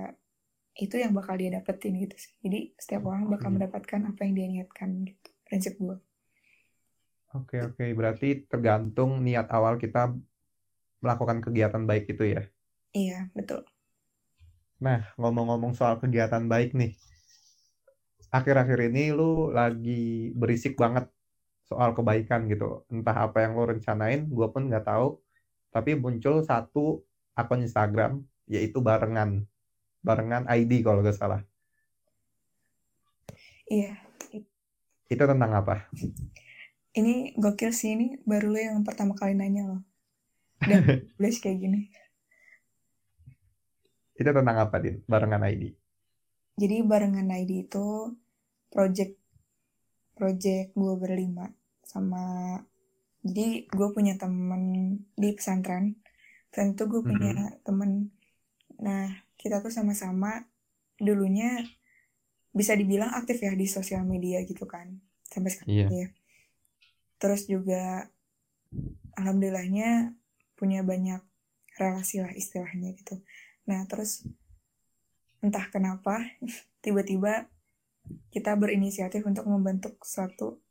itu 0.75 0.95
yang 0.99 1.15
bakal 1.15 1.39
dia 1.39 1.49
dapetin 1.55 1.95
gitu 2.03 2.15
sih 2.19 2.33
jadi 2.43 2.59
setiap 2.75 3.07
orang 3.07 3.31
bakal 3.31 3.49
Hmm. 3.49 3.57
mendapatkan 3.57 4.01
apa 4.11 4.19
yang 4.27 4.33
dia 4.35 4.47
niatkan 4.51 4.89
gitu 5.07 5.29
prinsip 5.47 5.73
gue 5.79 5.97
Oke, 7.35 7.59
oke. 7.59 7.85
Berarti 7.91 8.47
tergantung 8.47 9.19
niat 9.19 9.51
awal 9.51 9.75
kita 9.75 10.15
melakukan 11.03 11.43
kegiatan 11.43 11.83
baik 11.85 12.09
itu 12.09 12.23
ya. 12.33 12.41
iya 12.95 13.27
betul 13.35 13.61
Nah, 14.75 15.07
ngomong-ngomong 15.15 15.71
soal 15.71 15.95
kegiatan 16.03 16.43
baik 16.51 16.75
nih. 16.75 16.91
Akhir-akhir 18.27 18.91
ini 18.91 19.15
lu 19.15 19.47
lagi 19.55 20.35
berisik 20.35 20.75
banget 20.75 21.07
soal 21.63 21.95
kebaikan 21.95 22.51
gitu. 22.51 22.83
Entah 22.91 23.23
apa 23.23 23.47
yang 23.47 23.55
lu 23.55 23.63
rencanain, 23.71 24.27
gue 24.27 24.47
pun 24.51 24.67
nggak 24.67 24.83
tahu. 24.83 25.15
Tapi 25.71 25.95
muncul 25.95 26.43
satu 26.43 26.99
akun 27.39 27.63
Instagram, 27.63 28.19
yaitu 28.51 28.83
barengan. 28.83 29.47
Barengan 30.03 30.43
ID 30.51 30.83
kalau 30.83 30.99
nggak 30.99 31.15
salah. 31.15 31.41
iya 33.71 33.95
Itu 35.07 35.23
tentang 35.23 35.51
apa? 35.55 35.87
ini 36.99 37.13
gokil 37.43 37.71
sih 37.79 37.89
ini 37.95 38.05
baru 38.29 38.47
lo 38.53 38.59
yang 38.67 38.79
pertama 38.87 39.13
kali 39.19 39.33
nanya 39.39 39.63
loh. 39.69 39.81
Dan 40.69 40.81
kayak 41.43 41.57
gini. 41.63 41.79
Itu 44.19 44.29
tentang 44.37 44.57
apa, 44.63 44.75
Din? 44.83 44.95
Barengan 45.11 45.43
ID. 45.51 45.63
jadi 46.61 46.75
barengan 46.89 47.27
ID 47.41 47.51
itu 47.67 47.85
project 48.73 49.13
project 50.17 50.67
gue 50.75 50.93
berlima 51.03 51.45
sama 51.91 52.23
jadi 53.25 53.65
gue 53.77 53.87
punya 53.95 54.13
temen 54.21 54.63
di 55.17 55.29
pesantren. 55.37 55.85
Pesantren 56.53 56.75
itu 56.77 56.83
gue 56.93 57.01
punya 57.09 57.31
temen. 57.65 58.13
Nah 58.85 59.05
kita 59.41 59.55
tuh 59.65 59.73
sama-sama 59.73 60.31
dulunya 61.01 61.65
bisa 62.59 62.73
dibilang 62.79 63.11
aktif 63.19 63.37
ya 63.45 63.51
di 63.61 63.67
sosial 63.69 64.03
media 64.07 64.37
gitu 64.49 64.65
kan. 64.73 64.87
Sampai 65.31 65.49
sekarang 65.53 65.73
Iya. 65.73 65.85
ya 66.01 66.07
terus 67.21 67.47
juga 67.47 68.11
alhamdulillahnya 69.15 70.15
punya 70.55 70.83
banyak 70.83 71.21
relasi 71.79 72.23
lah 72.23 72.31
istilahnya 72.35 72.95
gitu 72.95 73.19
nah 73.67 73.83
terus 73.87 74.23
entah 75.43 75.67
kenapa 75.71 76.23
tiba-tiba 76.83 77.47
kita 78.29 78.53
berinisiatif 78.53 79.25
untuk 79.25 79.47
membentuk 79.49 79.97
suatu 80.05 80.61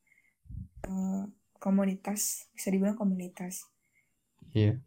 eh, 0.87 1.25
komunitas 1.59 2.47
bisa 2.55 2.69
dibilang 2.71 2.95
komunitas 2.95 3.67
Iya. 4.55 4.79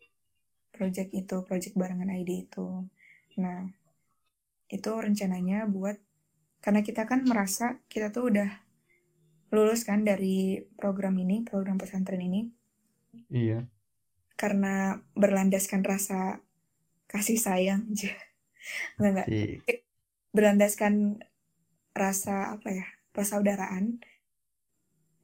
project 0.72 1.12
itu, 1.12 1.36
project 1.44 1.76
barengan 1.76 2.08
ID 2.08 2.48
itu. 2.48 2.88
Nah, 3.42 3.68
itu 4.72 4.92
rencananya 4.96 5.68
buat 5.68 6.00
karena 6.64 6.82
kita 6.82 7.04
kan 7.04 7.28
merasa 7.28 7.80
kita 7.92 8.10
tuh 8.10 8.32
udah 8.32 8.50
lulus 9.54 9.88
kan 9.88 10.04
dari 10.04 10.62
program 10.76 11.16
ini, 11.20 11.44
program 11.48 11.80
pesantren 11.80 12.20
ini. 12.20 12.48
Iya. 13.32 13.68
Karena 14.38 15.00
berlandaskan 15.18 15.82
rasa 15.82 16.44
kasih 17.08 17.40
sayang, 17.40 17.88
enggak 19.00 19.28
enggak. 19.28 19.28
Berlandaskan 20.36 21.24
rasa 21.96 22.54
apa 22.60 22.70
ya? 22.70 22.88
persaudaraan 23.18 23.98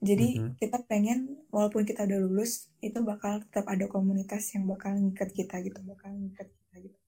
jadi 0.04 0.36
mm-hmm. 0.36 0.60
kita 0.60 0.84
pengen 0.84 1.48
walaupun 1.48 1.88
kita 1.88 2.04
udah 2.04 2.20
lulus 2.20 2.68
itu 2.84 3.00
bakal 3.08 3.40
tetap 3.40 3.64
ada 3.72 3.88
komunitas 3.88 4.52
yang 4.52 4.68
bakal 4.68 4.92
ngikat 4.92 5.32
kita 5.32 5.64
gitu, 5.64 5.80
bakal 5.88 6.12
ngikat 6.12 6.52
kita 6.52 6.76
gitu. 6.84 7.00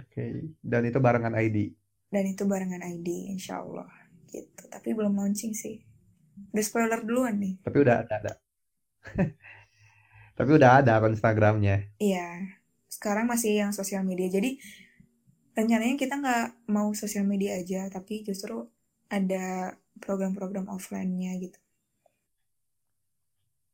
Oke. 0.00 0.08
Okay. 0.08 0.32
Dan 0.64 0.88
itu 0.88 0.96
barengan 0.96 1.36
ID. 1.36 1.76
Dan 2.08 2.24
itu 2.32 2.48
barengan 2.48 2.80
ID, 2.80 3.36
insya 3.36 3.60
Allah 3.60 3.92
gitu. 4.32 4.64
Tapi 4.72 4.96
belum 4.96 5.12
launching 5.12 5.52
sih. 5.52 5.84
Udah 6.50 6.64
spoiler 6.64 7.00
duluan 7.04 7.36
nih. 7.36 7.54
Tapi 7.60 7.76
udah 7.80 7.96
ada. 8.06 8.14
ada. 8.20 8.32
Tapi 10.40 10.50
udah 10.56 10.70
ada 10.80 10.96
akun 10.96 11.12
Instagramnya. 11.12 11.92
Iya. 12.00 12.56
Sekarang 12.88 13.28
masih 13.28 13.60
yang 13.60 13.72
sosial 13.76 14.02
media. 14.08 14.32
Jadi 14.32 14.56
rencananya 15.52 15.96
kita 16.00 16.16
nggak 16.16 16.46
mau 16.72 16.90
sosial 16.96 17.28
media 17.28 17.58
aja, 17.60 17.90
tapi 17.92 18.24
justru 18.24 18.64
ada 19.10 19.76
program-program 20.00 20.70
offline-nya 20.70 21.36
gitu. 21.42 21.60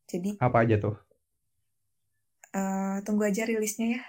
Jadi 0.06 0.38
apa 0.42 0.58
aja 0.62 0.76
tuh? 0.78 0.96
Uh, 2.50 3.02
tunggu 3.04 3.26
aja 3.28 3.44
rilisnya 3.44 4.00
ya. 4.00 4.02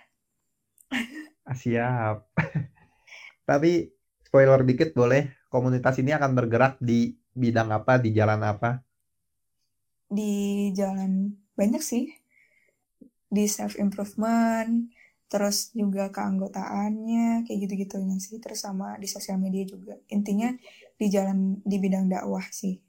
ah, 1.43 1.57
siap. 1.57 2.17
Tapi 3.49 3.91
spoiler 4.23 4.61
dikit 4.63 4.93
boleh. 4.93 5.35
Komunitas 5.47 5.97
ini 5.99 6.11
akan 6.11 6.31
bergerak 6.35 6.77
di 6.79 7.17
bidang 7.41 7.69
apa, 7.77 7.93
di 8.03 8.09
jalan 8.17 8.41
apa? 8.51 8.69
Di 10.17 10.31
jalan 10.79 11.11
banyak 11.59 11.83
sih. 11.89 12.03
Di 13.35 13.43
self 13.55 13.75
improvement, 13.83 14.87
terus 15.31 15.57
juga 15.75 16.07
keanggotaannya 16.15 17.43
kayak 17.43 17.59
gitu-gitunya 17.67 18.15
sih 18.23 18.39
terus 18.39 18.63
sama 18.63 18.95
di 18.95 19.07
sosial 19.11 19.37
media 19.43 19.67
juga 19.67 19.99
intinya 20.07 20.49
di 20.95 21.05
jalan 21.11 21.59
di 21.67 21.75
bidang 21.83 22.07
dakwah 22.07 22.47
sih 22.47 22.79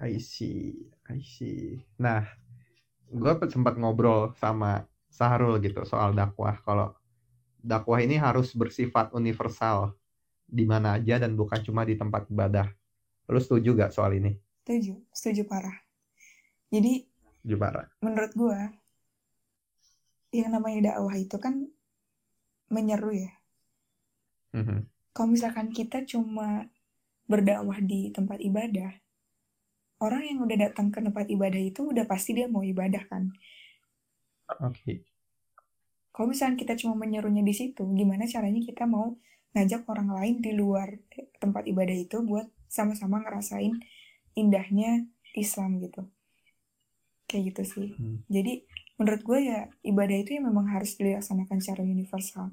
I 0.00 0.18
see 0.20 0.76
I 1.08 1.20
see. 1.24 1.80
Nah, 2.04 2.22
gue 3.22 3.32
sempat 3.54 3.74
ngobrol 3.80 4.34
sama 4.42 4.84
Sahrul 5.18 5.54
gitu 5.64 5.80
soal 5.92 6.10
dakwah. 6.20 6.56
Kalau 6.66 6.88
dakwah 7.72 7.98
ini 8.06 8.16
harus 8.26 8.48
bersifat 8.60 9.06
universal 9.20 9.78
di 10.46 10.64
mana 10.64 10.96
aja 10.96 11.18
dan 11.18 11.34
bukan 11.34 11.58
cuma 11.66 11.82
di 11.82 11.98
tempat 11.98 12.30
ibadah. 12.30 12.70
Lu 13.26 13.42
setuju 13.42 13.74
gak 13.74 13.90
soal 13.90 14.14
ini? 14.14 14.32
Setuju, 14.62 14.94
setuju 15.10 15.42
parah. 15.46 15.74
Jadi, 16.70 17.02
setuju 17.42 17.56
parah. 17.58 17.86
menurut 18.02 18.32
gue, 18.34 18.58
yang 20.34 20.50
namanya 20.54 20.94
dakwah 20.94 21.14
itu 21.18 21.36
kan 21.38 21.66
menyeru 22.70 23.14
ya. 23.14 23.32
Mm-hmm. 24.54 24.80
Kalau 25.14 25.28
misalkan 25.30 25.68
kita 25.74 26.02
cuma 26.06 26.66
berdakwah 27.26 27.78
di 27.82 28.10
tempat 28.14 28.38
ibadah, 28.38 28.90
orang 30.02 30.22
yang 30.28 30.38
udah 30.44 30.70
datang 30.70 30.92
ke 30.92 30.98
tempat 31.02 31.26
ibadah 31.30 31.62
itu 31.62 31.90
udah 31.90 32.04
pasti 32.06 32.36
dia 32.36 32.46
mau 32.46 32.62
ibadah 32.62 33.02
kan. 33.08 33.32
Oke. 34.62 34.82
Okay. 34.82 34.96
Kalau 36.16 36.32
misalnya 36.32 36.56
kita 36.56 36.74
cuma 36.80 36.96
menyerunya 36.96 37.44
di 37.44 37.52
situ, 37.52 37.84
gimana 37.92 38.24
caranya 38.24 38.64
kita 38.64 38.88
mau 38.88 39.20
ngajak 39.56 39.88
orang 39.88 40.12
lain 40.12 40.36
di 40.44 40.52
luar 40.52 41.00
tempat 41.40 41.64
ibadah 41.64 41.96
itu 41.96 42.20
buat 42.20 42.44
sama-sama 42.68 43.24
ngerasain 43.24 43.72
indahnya 44.36 45.08
Islam 45.32 45.80
gitu. 45.80 46.04
Kayak 47.24 47.56
gitu 47.56 47.62
sih. 47.64 47.88
Hmm. 47.96 48.20
Jadi 48.28 48.68
menurut 49.00 49.22
gue 49.24 49.38
ya 49.48 49.72
ibadah 49.80 50.16
itu 50.20 50.36
ya 50.36 50.42
memang 50.44 50.68
harus 50.68 51.00
dilaksanakan 51.00 51.58
secara 51.64 51.80
universal. 51.80 52.52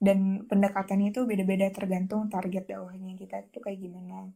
Dan 0.00 0.48
pendekatannya 0.48 1.12
itu 1.12 1.28
beda-beda 1.28 1.68
tergantung 1.70 2.26
target 2.32 2.66
dakwahnya 2.66 3.14
kita 3.14 3.44
itu 3.44 3.60
kayak 3.60 3.78
gimana 3.78 4.34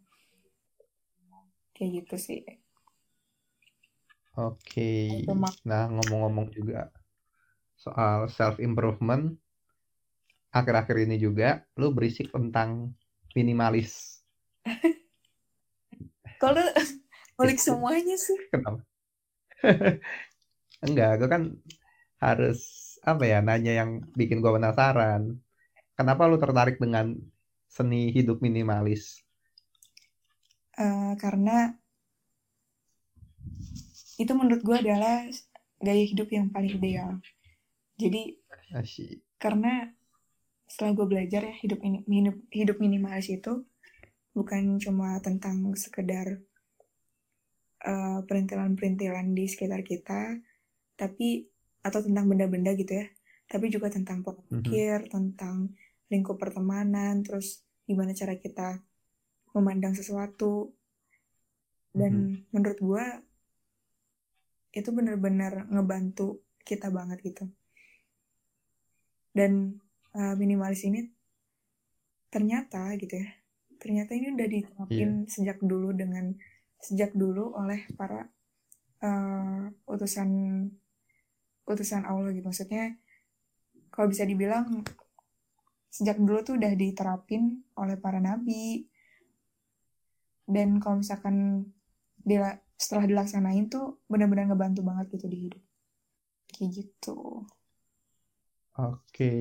kayak 1.76 1.90
gitu 2.02 2.16
sih 2.16 2.40
oke 4.40 4.56
okay. 4.64 5.28
nah 5.68 5.84
ngomong-ngomong 5.92 6.48
juga 6.56 6.88
soal 7.76 8.32
self 8.32 8.56
improvement 8.56 9.36
akhir-akhir 10.56 10.96
ini 11.04 11.16
juga 11.20 11.60
lu 11.76 11.92
berisik 11.92 12.32
tentang 12.32 12.96
minimalis. 13.36 14.24
Kalau 16.42 16.64
balik 17.36 17.60
semuanya 17.60 18.16
sih? 18.16 18.36
Kenapa? 18.48 18.80
Enggak 20.86 21.20
gue 21.20 21.28
kan 21.28 21.42
harus 22.20 22.60
apa 23.04 23.24
ya 23.28 23.44
nanya 23.44 23.72
yang 23.84 23.90
bikin 24.16 24.40
gue 24.40 24.52
penasaran. 24.52 25.36
Kenapa 25.96 26.28
lu 26.28 26.36
tertarik 26.36 26.76
dengan 26.76 27.16
seni 27.68 28.12
hidup 28.12 28.40
minimalis? 28.44 29.24
Uh, 30.76 31.16
karena 31.16 31.72
itu 34.16 34.32
menurut 34.32 34.60
gue 34.60 34.76
adalah 34.76 35.24
gaya 35.80 36.04
hidup 36.04 36.28
yang 36.32 36.52
paling 36.52 36.76
ideal. 36.76 37.20
Jadi 37.96 38.36
Asyik. 38.76 39.24
karena 39.40 39.88
setelah 40.66 40.92
gue 40.98 41.06
belajar 41.06 41.40
ya 41.46 41.54
hidup 41.62 41.80
ini 41.82 42.02
hidup, 42.06 42.36
hidup 42.50 42.76
minimalis 42.82 43.30
itu 43.30 43.62
bukan 44.36 44.76
cuma 44.82 45.16
tentang 45.24 45.72
sekedar 45.78 46.42
uh, 47.86 48.20
perintilan-perintilan 48.26 49.32
di 49.32 49.48
sekitar 49.48 49.80
kita, 49.80 50.36
tapi 50.98 51.48
atau 51.80 52.02
tentang 52.04 52.28
benda-benda 52.28 52.76
gitu 52.76 53.00
ya, 53.00 53.06
tapi 53.48 53.72
juga 53.72 53.88
tentang 53.88 54.20
pola 54.20 54.36
mhm. 54.36 54.44
pikir, 54.50 54.98
mm 55.00 55.04
-hmm. 55.06 55.14
tentang 55.14 55.56
lingkup 56.12 56.36
pertemanan, 56.36 57.24
terus 57.24 57.64
gimana 57.86 58.12
cara 58.12 58.34
kita 58.36 58.82
memandang 59.54 59.96
sesuatu 59.96 60.74
dan 61.96 62.12
mm-hmm. 62.12 62.52
menurut 62.52 62.78
gue 62.82 63.06
itu 64.76 64.92
bener-bener 64.92 65.64
ngebantu 65.72 66.44
kita 66.60 66.92
banget 66.92 67.24
gitu 67.24 67.48
dan 69.32 69.80
uh, 70.16 70.34
minimalis 70.34 70.82
ini 70.88 71.12
ternyata 72.32 72.96
gitu 72.96 73.20
ya. 73.20 73.28
Ternyata 73.76 74.16
ini 74.16 74.32
udah 74.32 74.48
diterapin 74.48 75.10
yeah. 75.24 75.30
sejak 75.30 75.58
dulu 75.60 75.92
dengan 75.92 76.32
sejak 76.80 77.12
dulu 77.12 77.52
oleh 77.56 77.84
para 77.94 78.24
uh, 79.04 79.68
utusan 79.88 80.28
utusan 81.68 82.02
Allah 82.08 82.32
gitu. 82.32 82.48
Maksudnya 82.48 82.96
kalau 83.92 84.08
bisa 84.08 84.24
dibilang 84.24 84.84
sejak 85.92 86.20
dulu 86.20 86.44
tuh 86.44 86.54
udah 86.56 86.72
diterapin 86.72 87.62
oleh 87.76 87.96
para 88.00 88.18
nabi. 88.18 88.88
Dan 90.46 90.78
kalau 90.78 91.02
misalkan 91.02 91.66
dia 92.22 92.62
setelah 92.78 93.08
dilaksanain 93.08 93.66
tuh 93.66 93.98
benar-benar 94.06 94.52
ngebantu 94.52 94.80
banget 94.86 95.06
gitu 95.18 95.26
di 95.26 95.38
hidup. 95.50 95.62
Kayak 96.52 96.70
gitu. 96.84 97.44
Oke 98.76 99.32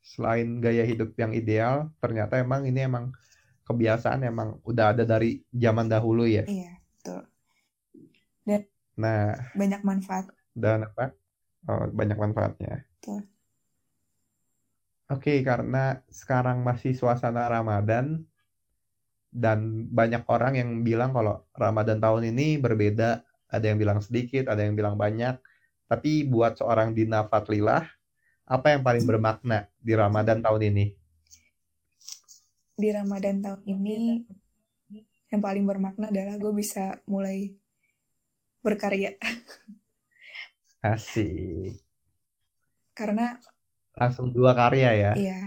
selain 0.00 0.58
gaya 0.58 0.82
hidup 0.82 1.12
yang 1.20 1.36
ideal 1.36 1.92
ternyata 2.00 2.40
emang 2.40 2.64
ini 2.64 2.88
emang 2.88 3.12
kebiasaan 3.68 4.26
emang 4.26 4.58
udah 4.66 4.96
ada 4.96 5.04
dari 5.06 5.44
zaman 5.54 5.86
dahulu 5.86 6.26
ya. 6.26 6.42
Iya 6.48 6.74
betul. 6.80 7.22
Dan 8.42 8.62
nah 8.98 9.36
banyak 9.54 9.82
manfaat. 9.86 10.26
dan 10.50 10.90
apa? 10.90 11.14
Oh, 11.70 11.86
banyak 11.92 12.18
manfaatnya. 12.18 12.82
Betul. 12.98 13.22
Oke, 15.10 15.42
karena 15.42 16.00
sekarang 16.06 16.62
masih 16.62 16.94
suasana 16.94 17.50
Ramadan, 17.50 18.22
dan 19.30 19.86
banyak 19.86 20.26
orang 20.26 20.58
yang 20.58 20.70
bilang 20.82 21.14
kalau 21.14 21.46
Ramadan 21.54 22.02
tahun 22.02 22.34
ini 22.34 22.58
berbeda. 22.58 23.22
Ada 23.50 23.74
yang 23.74 23.78
bilang 23.82 23.98
sedikit 23.98 24.46
ada 24.46 24.62
yang 24.62 24.78
bilang 24.78 24.94
banyak. 24.94 25.38
Tapi 25.90 26.26
buat 26.26 26.58
seorang 26.58 26.94
Dina 26.94 27.26
Fatlilah 27.26 27.82
apa 28.50 28.74
yang 28.74 28.82
paling 28.82 29.06
bermakna 29.06 29.70
di 29.78 29.94
Ramadan 29.94 30.42
tahun 30.42 30.74
ini? 30.74 30.86
Di 32.74 32.90
Ramadan 32.90 33.38
tahun 33.38 33.62
ini 33.62 34.26
yang 35.30 35.38
paling 35.38 35.62
bermakna 35.62 36.10
adalah 36.10 36.34
gue 36.34 36.50
bisa 36.50 36.98
mulai 37.06 37.54
berkarya. 38.66 39.14
Asik. 40.82 41.78
Karena 42.90 43.38
langsung 43.94 44.34
dua 44.34 44.58
karya 44.58 44.98
ya? 44.98 45.12
Iya. 45.14 45.42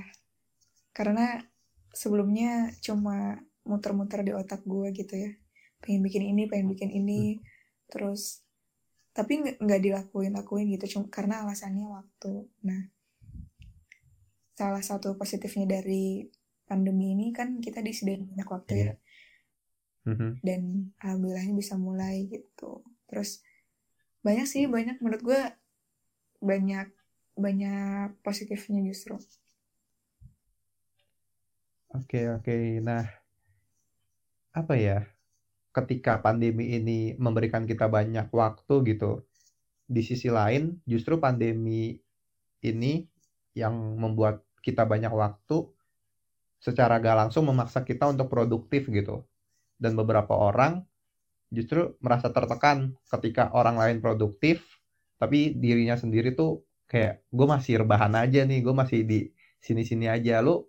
Karena 0.96 1.44
sebelumnya 1.92 2.72
cuma 2.80 3.44
muter-muter 3.68 4.24
di 4.24 4.32
otak 4.32 4.64
gue 4.64 4.96
gitu 4.96 5.12
ya. 5.20 5.32
Pengen 5.84 6.08
bikin 6.08 6.24
ini 6.24 6.48
pengen 6.48 6.72
bikin 6.72 6.88
ini. 6.88 7.36
Hmm. 7.36 7.52
terus 7.94 8.43
tapi 9.14 9.46
nggak 9.62 9.82
dilakuin 9.86 10.34
lakuin 10.34 10.74
gitu 10.74 10.98
cuma 10.98 11.06
karena 11.10 11.46
alasannya 11.46 11.86
waktu 11.86 12.50
nah 12.66 12.82
salah 14.54 14.82
satu 14.82 15.18
positifnya 15.18 15.80
dari 15.82 16.30
pandemi 16.66 17.14
ini 17.14 17.30
kan 17.34 17.62
kita 17.62 17.82
disediakan 17.82 18.34
banyak 18.34 18.50
waktu 18.50 18.72
ya 18.74 18.82
Iya. 18.84 18.96
Mhm. 20.04 20.30
dan 20.44 20.62
alhamdulillahnya 21.00 21.56
bisa 21.56 21.80
mulai 21.80 22.28
gitu 22.28 22.84
terus 23.08 23.46
banyak 24.26 24.46
sih 24.50 24.68
banyak 24.68 25.00
menurut 25.00 25.22
gue 25.24 25.42
banyak 26.44 26.92
banyak 27.40 28.20
positifnya 28.26 28.84
justru 28.84 29.16
Oke, 31.94 32.26
oke. 32.26 32.82
Nah, 32.82 33.06
apa 34.54 34.74
ya? 34.78 35.13
Ketika 35.74 36.22
pandemi 36.22 36.78
ini 36.78 37.18
memberikan 37.18 37.66
kita 37.66 37.90
banyak 37.90 38.30
waktu 38.30 38.74
gitu, 38.94 39.26
di 39.90 40.02
sisi 40.06 40.30
lain 40.30 40.80
justru 40.86 41.18
pandemi 41.18 41.98
ini 42.64 43.04
yang 43.58 43.74
membuat 44.00 44.46
kita 44.64 44.88
banyak 44.88 45.12
waktu 45.12 45.68
secara 46.64 47.02
gak 47.04 47.28
langsung 47.28 47.50
memaksa 47.50 47.84
kita 47.84 48.08
untuk 48.08 48.32
produktif 48.32 48.88
gitu. 48.88 49.28
Dan 49.76 50.00
beberapa 50.00 50.32
orang 50.38 50.86
justru 51.52 51.98
merasa 52.00 52.32
tertekan 52.32 52.96
ketika 53.12 53.52
orang 53.52 53.76
lain 53.76 53.98
produktif, 54.00 54.64
tapi 55.20 55.54
dirinya 55.58 56.00
sendiri 56.00 56.34
tuh 56.34 56.64
kayak 56.88 57.26
gue 57.34 57.48
masih 57.50 57.84
rebahan 57.84 58.16
aja 58.16 58.48
nih, 58.48 58.64
gue 58.64 58.74
masih 58.74 59.04
di 59.04 59.20
sini-sini 59.60 60.08
aja. 60.08 60.40
Lu 60.40 60.64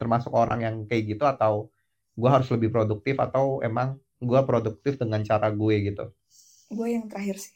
termasuk 0.00 0.32
orang 0.32 0.64
yang 0.64 0.76
kayak 0.88 1.18
gitu 1.18 1.24
atau 1.28 1.68
gue 2.14 2.30
harus 2.30 2.48
lebih 2.54 2.70
produktif 2.70 3.18
atau 3.20 3.60
emang 3.60 4.00
gue 4.20 4.40
produktif 4.46 4.98
dengan 5.00 5.20
cara 5.24 5.48
gue 5.50 5.74
gitu. 5.88 6.04
Gue 6.72 6.88
yang 6.96 7.06
terakhir 7.10 7.36
sih. 7.40 7.54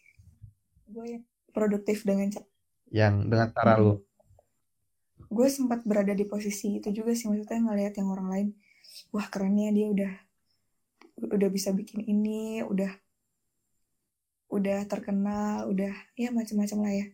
Gue 0.88 1.06
yang 1.18 1.24
produktif 1.52 2.04
dengan 2.06 2.28
cara 2.32 2.46
yang 2.88 3.28
dengan 3.28 3.52
cara 3.52 3.76
Hmm. 3.76 3.82
lu 3.84 3.94
gue 5.28 5.48
sempat 5.52 5.84
berada 5.84 6.16
di 6.16 6.24
posisi 6.24 6.80
itu 6.80 6.88
juga 6.88 7.12
sih 7.12 7.28
maksudnya 7.28 7.60
ngelihat 7.60 8.00
yang 8.00 8.08
orang 8.08 8.28
lain 8.32 8.48
wah 9.12 9.28
kerennya 9.28 9.68
dia 9.76 9.86
udah 9.92 10.12
udah 11.36 11.48
bisa 11.52 11.68
bikin 11.76 12.00
ini 12.08 12.64
udah 12.64 12.88
udah 14.48 14.88
terkenal 14.88 15.68
udah 15.68 15.92
ya 16.16 16.32
macam-macam 16.32 16.78
lah 16.80 16.92
ya. 16.96 17.06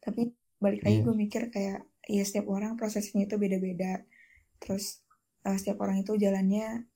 Tapi 0.00 0.32
balik 0.56 0.80
lagi 0.86 0.98
Iya. 1.00 1.04
gue 1.04 1.14
mikir 1.14 1.42
kayak 1.52 1.84
ya 2.08 2.22
setiap 2.24 2.48
orang 2.48 2.80
prosesnya 2.80 3.28
itu 3.28 3.36
beda-beda. 3.36 4.00
Terus 4.62 5.04
eh, 5.44 5.56
setiap 5.60 5.84
orang 5.84 6.00
itu 6.00 6.16
jalannya 6.16 6.88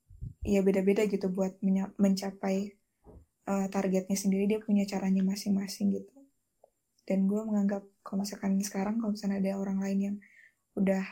ya 0.44 0.60
beda-beda 0.60 1.04
gitu 1.08 1.28
buat 1.32 1.56
mencapai 1.96 2.56
eh, 3.44 3.66
targetnya 3.68 4.16
sendiri 4.16 4.44
dia 4.48 4.60
punya 4.60 4.84
caranya 4.88 5.20
masing-masing 5.24 5.92
gitu 6.00 6.14
dan 7.04 7.28
gue 7.28 7.40
menganggap 7.44 7.84
kalau 8.00 8.24
misalkan 8.24 8.56
sekarang 8.64 8.96
kalau 9.00 9.12
misalnya 9.12 9.40
ada 9.40 9.60
orang 9.60 9.78
lain 9.80 9.98
yang 10.00 10.16
udah 10.76 11.04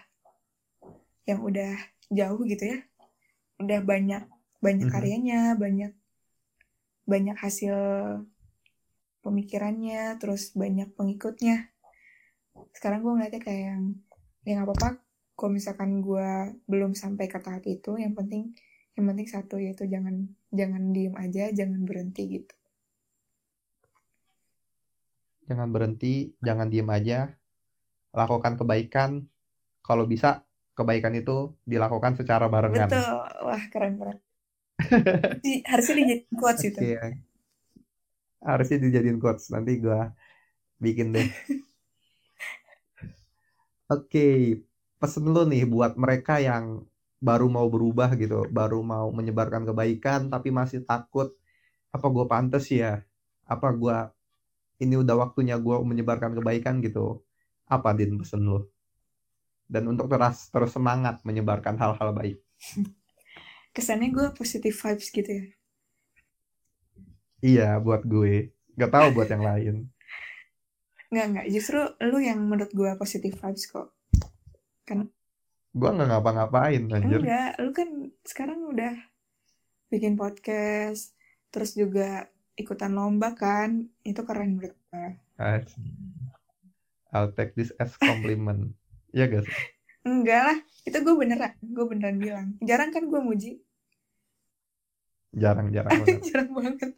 yang 1.28 1.40
udah 1.44 1.76
jauh 2.08 2.40
gitu 2.48 2.76
ya 2.76 2.78
udah 3.60 3.80
banyak 3.84 4.24
banyak 4.64 4.86
Mhm. 4.88 4.92
karyanya 4.92 5.40
banyak 5.54 5.92
banyak 7.06 7.36
hasil 7.36 7.76
pemikirannya 9.22 10.18
terus 10.18 10.50
banyak 10.56 10.90
pengikutnya 10.98 11.70
sekarang 12.74 13.04
gue 13.04 13.12
ngeliatnya 13.14 13.42
kayak 13.42 13.62
yang 13.74 13.82
ya 14.42 14.58
nggak 14.58 14.66
apa-apa 14.66 14.88
kalau 15.38 15.50
misalkan 15.54 16.02
gue 16.02 16.58
belum 16.66 16.92
sampai 16.98 17.30
ke 17.30 17.38
tahap 17.38 17.62
itu 17.66 17.96
yang 17.98 18.14
penting 18.18 18.54
yang 18.96 19.04
penting 19.10 19.28
satu 19.34 19.56
yaitu 19.64 19.84
jangan 19.94 20.16
jangan 20.58 20.82
diem 20.96 21.14
aja 21.24 21.44
jangan 21.58 21.80
berhenti 21.88 22.22
gitu. 22.40 22.54
Jangan 25.48 25.68
berhenti 25.74 26.14
jangan 26.46 26.66
diem 26.72 26.88
aja. 26.96 27.18
Lakukan 28.18 28.54
kebaikan. 28.60 29.10
Kalau 29.86 30.04
bisa 30.12 30.28
kebaikan 30.78 31.14
itu 31.20 31.32
dilakukan 31.72 32.12
secara 32.20 32.46
barengan. 32.54 32.92
Betul. 32.92 33.28
Wah 33.46 33.62
keren 33.72 33.94
keren. 34.00 34.18
Di- 35.42 35.62
harusnya 35.70 35.94
dijadiin 36.00 36.34
quotes 36.40 36.62
itu 36.70 36.80
Oke. 36.80 37.22
harusnya 38.48 38.76
dijadiin 38.84 39.18
quotes. 39.22 39.44
Nanti 39.54 39.70
gua 39.84 40.00
bikin 40.84 41.08
deh. 41.16 41.28
Oke. 43.92 44.18
Pesen 45.00 45.24
lu 45.34 45.40
nih 45.50 45.62
buat 45.72 45.92
mereka 46.02 46.32
yang 46.48 46.64
baru 47.22 47.46
mau 47.46 47.70
berubah 47.70 48.18
gitu 48.18 48.50
baru 48.50 48.82
mau 48.82 49.06
menyebarkan 49.14 49.62
kebaikan 49.62 50.26
tapi 50.26 50.50
masih 50.50 50.82
takut 50.82 51.30
apa 51.94 52.06
gua 52.10 52.26
pantas 52.26 52.66
ya? 52.66 53.06
Apa 53.46 53.70
gua 53.70 54.10
ini 54.82 54.98
udah 54.98 55.14
waktunya 55.14 55.54
gua 55.62 55.78
menyebarkan 55.86 56.34
kebaikan 56.34 56.82
gitu. 56.82 57.22
Apa 57.70 57.94
din 57.94 58.18
pesen 58.18 58.42
lu? 58.42 58.66
Dan 59.70 59.86
untuk 59.88 60.10
terus 60.10 60.50
terus 60.50 60.74
semangat 60.74 61.22
menyebarkan 61.22 61.78
hal-hal 61.78 62.10
baik. 62.10 62.42
Kesannya 63.76 64.12
gue 64.12 64.26
positive 64.36 64.76
vibes 64.76 65.08
gitu 65.08 65.30
ya? 65.32 65.44
Iya 67.40 67.68
buat 67.80 68.04
gue. 68.04 68.52
Gak 68.76 68.92
tahu 68.92 69.16
buat 69.16 69.32
yang 69.32 69.40
lain. 69.40 69.74
Nggak 71.12 71.26
nggak. 71.32 71.46
Justru 71.48 71.80
lu 72.04 72.20
yang 72.20 72.44
menurut 72.44 72.68
gue 72.68 72.90
positive 73.00 73.32
vibes 73.32 73.64
kok 73.72 73.96
gua 75.72 75.90
nggak 75.90 76.08
ngapa-ngapain 76.08 76.82
anjir 76.86 77.20
enggak 77.20 77.52
lu 77.58 77.70
kan 77.72 77.88
sekarang 78.22 78.60
udah 78.66 78.92
bikin 79.88 80.14
podcast 80.14 81.16
terus 81.48 81.72
juga 81.72 82.28
ikutan 82.54 82.92
lomba 82.92 83.32
kan 83.32 83.88
itu 84.02 84.20
keren 84.22 84.56
menurut 84.56 84.76
gue 84.88 85.10
I'll 87.12 87.28
take 87.28 87.52
this 87.52 87.72
as 87.76 87.92
compliment. 87.94 88.72
Iya 89.12 89.28
guys. 89.28 89.44
enggak 90.02 90.40
lah 90.42 90.58
itu 90.82 90.96
gue 90.96 91.14
beneran 91.14 91.52
gue 91.60 91.84
beneran 91.84 92.16
bilang 92.16 92.48
jarang 92.60 92.88
kan 92.88 93.04
gue 93.04 93.20
muji 93.20 93.60
Jarang-jarang 95.32 95.92
banget. 96.00 96.20
jarang 96.24 96.50
banget 96.50 96.92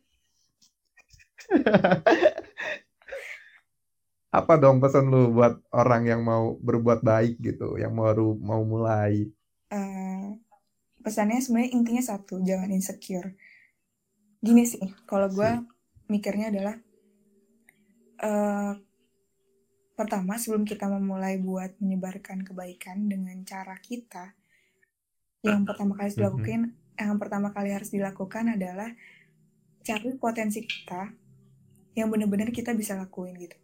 Apa 4.38 4.52
dong 4.62 4.76
pesan 4.82 5.06
lu 5.12 5.22
buat 5.36 5.54
orang 5.82 6.02
yang 6.10 6.20
mau 6.30 6.44
berbuat 6.66 7.00
baik 7.10 7.34
gitu, 7.48 7.68
yang 7.82 7.94
baru 8.02 8.28
mau 8.48 8.62
mulai? 8.72 9.12
Eh, 9.78 10.26
pesannya 11.04 11.38
sebenarnya 11.44 11.72
intinya 11.78 12.02
satu 12.10 12.34
jangan 12.48 12.70
insecure 12.78 13.30
gini 14.44 14.62
sih 14.72 14.84
kalau 15.10 15.28
gue 15.36 15.50
mikirnya 16.12 16.46
adalah 16.52 16.76
eh 18.28 18.72
pertama 19.98 20.34
sebelum 20.42 20.64
kita 20.66 20.86
memulai 20.90 21.38
buat 21.38 21.78
menyebarkan 21.82 22.42
kebaikan 22.48 23.06
dengan 23.12 23.38
cara 23.46 23.76
kita 23.78 24.34
yang 25.46 25.62
pertama 25.68 25.94
kali 25.94 26.06
harus 26.10 26.18
Mhm. 26.18 26.20
dilakukan 26.20 26.60
yang 26.98 27.18
pertama 27.22 27.48
kali 27.54 27.70
harus 27.76 27.90
dilakukan 27.94 28.44
adalah 28.56 28.90
cari 29.86 30.10
potensi 30.18 30.60
kita 30.66 31.02
yang 31.98 32.08
benar-benar 32.12 32.50
kita 32.50 32.72
bisa 32.74 32.98
lakuin 32.98 33.36
gitu 33.38 33.56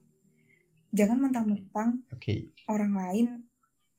jangan 0.91 1.18
mentang-mentang 1.22 2.03
Oke. 2.11 2.51
orang 2.66 2.93
lain 2.95 3.26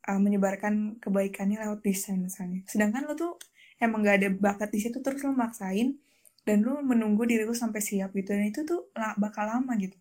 uh, 0.07 0.19
menyebarkan 0.19 0.99
kebaikannya 0.99 1.61
lewat 1.61 1.79
desain 1.83 2.19
misalnya. 2.19 2.63
Sedangkan 2.67 3.07
lo 3.07 3.13
tuh 3.15 3.39
emang 3.81 4.05
gak 4.05 4.21
ada 4.21 4.29
bakat 4.29 4.69
di 4.71 4.79
situ 4.83 4.99
terus 5.01 5.23
lo 5.25 5.33
maksain 5.33 5.97
dan 6.45 6.65
lo 6.65 6.81
menunggu 6.81 7.25
diri 7.25 7.45
lo 7.45 7.53
sampai 7.53 7.81
siap 7.81 8.13
gitu 8.17 8.33
dan 8.33 8.45
itu 8.49 8.61
tuh 8.65 8.89
la- 8.97 9.17
bakal 9.17 9.47
lama 9.47 9.73
gitu. 9.79 9.97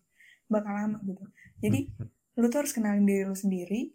Bakal 0.51 0.73
lama 0.73 0.97
gitu. 1.05 1.23
Jadi 1.61 1.79
lo 2.39 2.45
tuh 2.49 2.65
harus 2.65 2.73
kenalin 2.73 3.05
diri 3.05 3.23
lo 3.27 3.35
sendiri, 3.35 3.91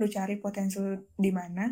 lo 0.00 0.06
cari 0.06 0.34
potensi 0.38 0.76
lo 0.78 1.08
di 1.16 1.30
mana, 1.32 1.70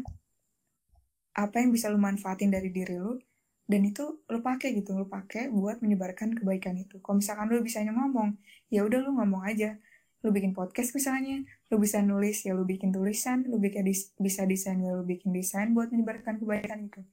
apa 1.34 1.56
yang 1.58 1.74
bisa 1.74 1.90
lo 1.90 1.98
manfaatin 1.98 2.50
dari 2.54 2.70
diri 2.70 2.94
lo 2.94 3.18
dan 3.64 3.80
itu 3.88 4.04
lo 4.28 4.38
pakai 4.44 4.76
gitu, 4.76 4.92
lo 4.92 5.08
pakai 5.08 5.48
buat 5.48 5.80
menyebarkan 5.80 6.36
kebaikan 6.36 6.76
itu. 6.76 7.00
Kalau 7.00 7.16
misalkan 7.16 7.48
lo 7.48 7.64
bisanya 7.64 7.96
ngomong, 7.96 8.36
ya 8.68 8.84
udah 8.84 9.00
lo 9.00 9.16
ngomong 9.16 9.40
aja. 9.48 9.80
Lo 10.24 10.32
bikin 10.32 10.56
podcast 10.56 10.96
misalnya, 10.96 11.44
lu 11.68 11.76
bisa 11.76 12.00
nulis 12.00 12.40
ya 12.48 12.56
lu 12.56 12.64
bikin 12.64 12.90
tulisan 12.90 13.44
lu 13.44 13.60
bikin 13.60 13.84
dis- 13.84 14.16
bisa 14.16 14.48
desain 14.48 14.80
ya 14.80 14.96
lu 14.96 15.04
bikin 15.04 15.36
desain 15.36 15.76
buat 15.76 15.92
menyebarkan 15.92 16.40
kebaikan 16.40 16.88
itu 16.88 17.04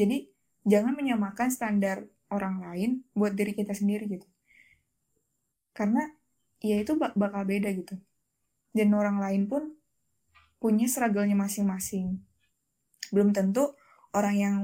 jadi 0.00 0.24
jangan 0.64 0.96
menyamakan 0.96 1.52
standar 1.52 2.08
orang 2.30 2.62
lain 2.62 2.90
buat 3.12 3.36
diri 3.36 3.52
kita 3.52 3.76
sendiri 3.76 4.08
gitu. 4.08 4.24
Karena 5.76 6.08
ya 6.64 6.80
itu 6.80 6.96
bak- 6.96 7.16
bakal 7.18 7.44
beda 7.44 7.68
gitu. 7.74 8.00
Dan 8.72 8.94
orang 8.94 9.18
lain 9.18 9.44
pun 9.44 9.76
punya 10.56 10.86
struggle-nya 10.86 11.36
masing-masing. 11.36 12.22
Belum 13.10 13.34
tentu 13.36 13.76
orang 14.16 14.36
yang 14.40 14.56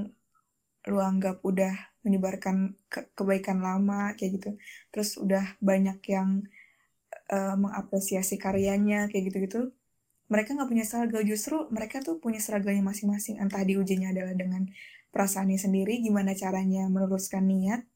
lu 0.87 1.03
anggap 1.03 1.43
udah 1.43 1.74
menyebarkan 2.07 2.78
ke- 2.87 3.11
kebaikan 3.18 3.59
lama 3.59 4.14
kayak 4.14 4.39
gitu 4.39 4.51
terus 4.95 5.18
udah 5.18 5.59
banyak 5.59 5.99
yang 6.07 6.47
eh, 7.31 7.57
mengapresiasi 7.59 8.37
karyanya 8.39 9.11
kayak 9.11 9.24
gitu-gitu. 9.33 9.72
Mereka 10.27 10.59
nggak 10.59 10.70
punya 10.70 10.85
struggle 10.87 11.22
justru 11.22 11.57
mereka 11.70 12.03
tuh 12.03 12.18
punya 12.18 12.43
struggle-nya 12.43 12.83
masing-masing. 12.83 13.39
Entah 13.39 13.62
diujinya 13.62 14.11
adalah 14.11 14.35
dengan 14.35 14.66
perasaannya 15.14 15.59
sendiri 15.59 16.03
gimana 16.03 16.35
caranya 16.35 16.91
meluruskan 16.91 17.47
niat 17.47 17.87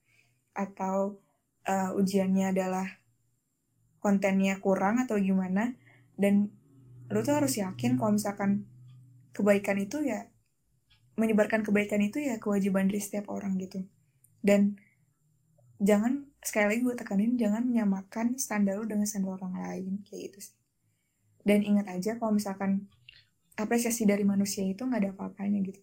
atau 0.54 1.18
uh, 1.66 1.90
ujiannya 1.98 2.54
adalah 2.54 2.86
kontennya 3.98 4.56
kurang 4.62 5.02
atau 5.02 5.18
gimana. 5.18 5.74
Dan 6.14 6.54
lu 7.10 7.20
tuh 7.26 7.42
harus 7.42 7.58
yakin 7.58 7.98
kalau 7.98 8.14
misalkan 8.14 8.70
kebaikan 9.34 9.78
itu 9.82 10.02
ya 10.06 10.30
menyebarkan 11.18 11.66
kebaikan 11.66 12.00
itu 12.00 12.22
ya 12.22 12.38
kewajiban 12.38 12.86
dari 12.86 13.02
setiap 13.02 13.26
orang 13.28 13.58
gitu. 13.58 13.84
Dan 14.40 14.78
jangan 15.82 16.29
sekali 16.40 16.72
lagi 16.72 16.80
gue 16.80 16.96
tekanin 16.96 17.36
jangan 17.36 17.62
menyamakan 17.68 18.40
standar 18.40 18.80
lu 18.80 18.88
dengan 18.88 19.04
standar 19.04 19.36
orang 19.36 19.54
lain 19.60 20.00
kayak 20.08 20.32
gitu 20.32 20.38
sih. 20.50 20.56
Dan 21.44 21.64
ingat 21.64 21.88
aja 21.88 22.16
kalau 22.16 22.32
misalkan 22.36 22.88
apresiasi 23.56 24.08
dari 24.08 24.24
manusia 24.24 24.64
itu 24.64 24.84
nggak 24.84 25.00
ada 25.04 25.10
apa-apanya 25.12 25.60
gitu. 25.68 25.80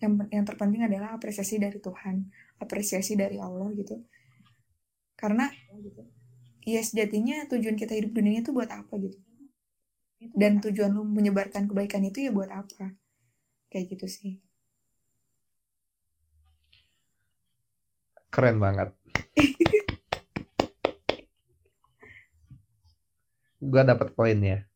Yang 0.00 0.12
yang 0.32 0.44
terpenting 0.48 0.82
adalah 0.84 1.12
apresiasi 1.16 1.60
dari 1.60 1.76
Tuhan 1.78 2.28
apresiasi 2.62 3.18
dari 3.18 3.36
Allah 3.42 3.68
gitu. 3.76 4.00
Karena 5.18 5.50
ya 6.62 6.80
sejatinya 6.80 7.46
tujuan 7.50 7.74
kita 7.74 7.92
hidup 7.98 8.14
dunia 8.14 8.40
itu 8.40 8.54
buat 8.54 8.70
apa 8.70 8.94
gitu? 9.02 9.18
Dan 10.22 10.62
tujuan 10.62 10.94
lu 10.94 11.02
menyebarkan 11.02 11.66
kebaikan 11.66 12.06
itu 12.06 12.22
ya 12.22 12.30
buat 12.30 12.48
apa? 12.48 12.94
Kayak 13.68 13.98
gitu 13.98 14.06
sih. 14.06 14.32
Keren 18.32 18.56
banget 18.56 19.01
gue 23.72 23.82
dapat 23.86 24.10
poin 24.16 24.38
ya. 24.42 24.66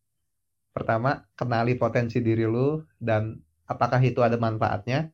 Pertama 0.71 1.27
kenali 1.35 1.75
potensi 1.75 2.21
diri 2.21 2.45
lu 2.45 2.85
dan 3.01 3.41
apakah 3.67 3.99
itu 4.05 4.23
ada 4.23 4.39
manfaatnya. 4.39 5.11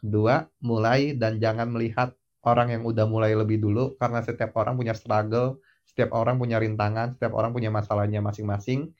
Kedua 0.00 0.48
mulai 0.64 1.12
dan 1.14 1.38
jangan 1.38 1.70
melihat 1.70 2.16
orang 2.44 2.72
yang 2.72 2.82
udah 2.88 3.04
mulai 3.04 3.36
lebih 3.36 3.60
dulu 3.60 3.96
karena 4.00 4.24
setiap 4.24 4.56
orang 4.56 4.80
punya 4.80 4.96
struggle 4.96 5.60
setiap 5.90 6.14
orang 6.14 6.38
punya 6.38 6.62
rintangan 6.62 7.18
setiap 7.18 7.34
orang 7.34 7.50
punya 7.50 7.68
masalahnya 7.68 8.22
masing-masing. 8.22 8.94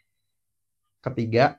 Ketiga 1.01 1.57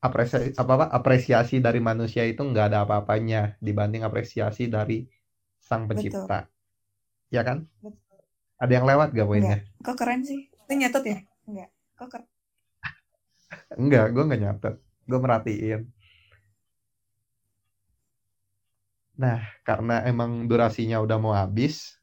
apresiasi 0.00 0.56
apa 0.56 0.72
apa 0.78 0.86
apresiasi 0.94 1.60
dari 1.60 1.82
manusia 1.82 2.24
itu 2.24 2.40
nggak 2.40 2.72
ada 2.72 2.88
apa-apanya 2.88 3.60
dibanding 3.60 4.06
apresiasi 4.06 4.72
dari 4.72 5.04
sang 5.68 5.84
pencipta 5.84 6.48
Betul. 6.48 7.36
ya 7.36 7.42
kan 7.44 7.58
Betul. 7.84 8.18
ada 8.56 8.72
yang 8.72 8.86
lewat 8.88 9.12
gak 9.12 9.28
poinnya 9.28 9.60
Enggak. 9.60 9.84
kok 9.84 9.96
keren 10.00 10.20
sih 10.24 10.48
itu 10.48 10.72
nyatet 10.72 11.04
ya 11.04 11.18
enggak 11.44 11.70
kok 11.94 12.08
keren 12.08 12.28
Enggak, 13.80 14.12
gue 14.12 14.22
nggak 14.28 14.42
nyatet. 14.44 14.74
Gue 15.08 15.18
merhatiin. 15.20 15.80
Nah, 19.18 19.40
karena 19.66 20.04
emang 20.06 20.46
durasinya 20.46 21.02
udah 21.02 21.18
mau 21.18 21.34
habis, 21.34 21.98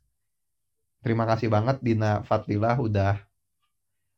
terima 0.99 1.23
kasih 1.23 1.47
banget 1.47 1.79
Dina 1.79 2.25
Fatlilah 2.27 2.75
udah 2.75 3.13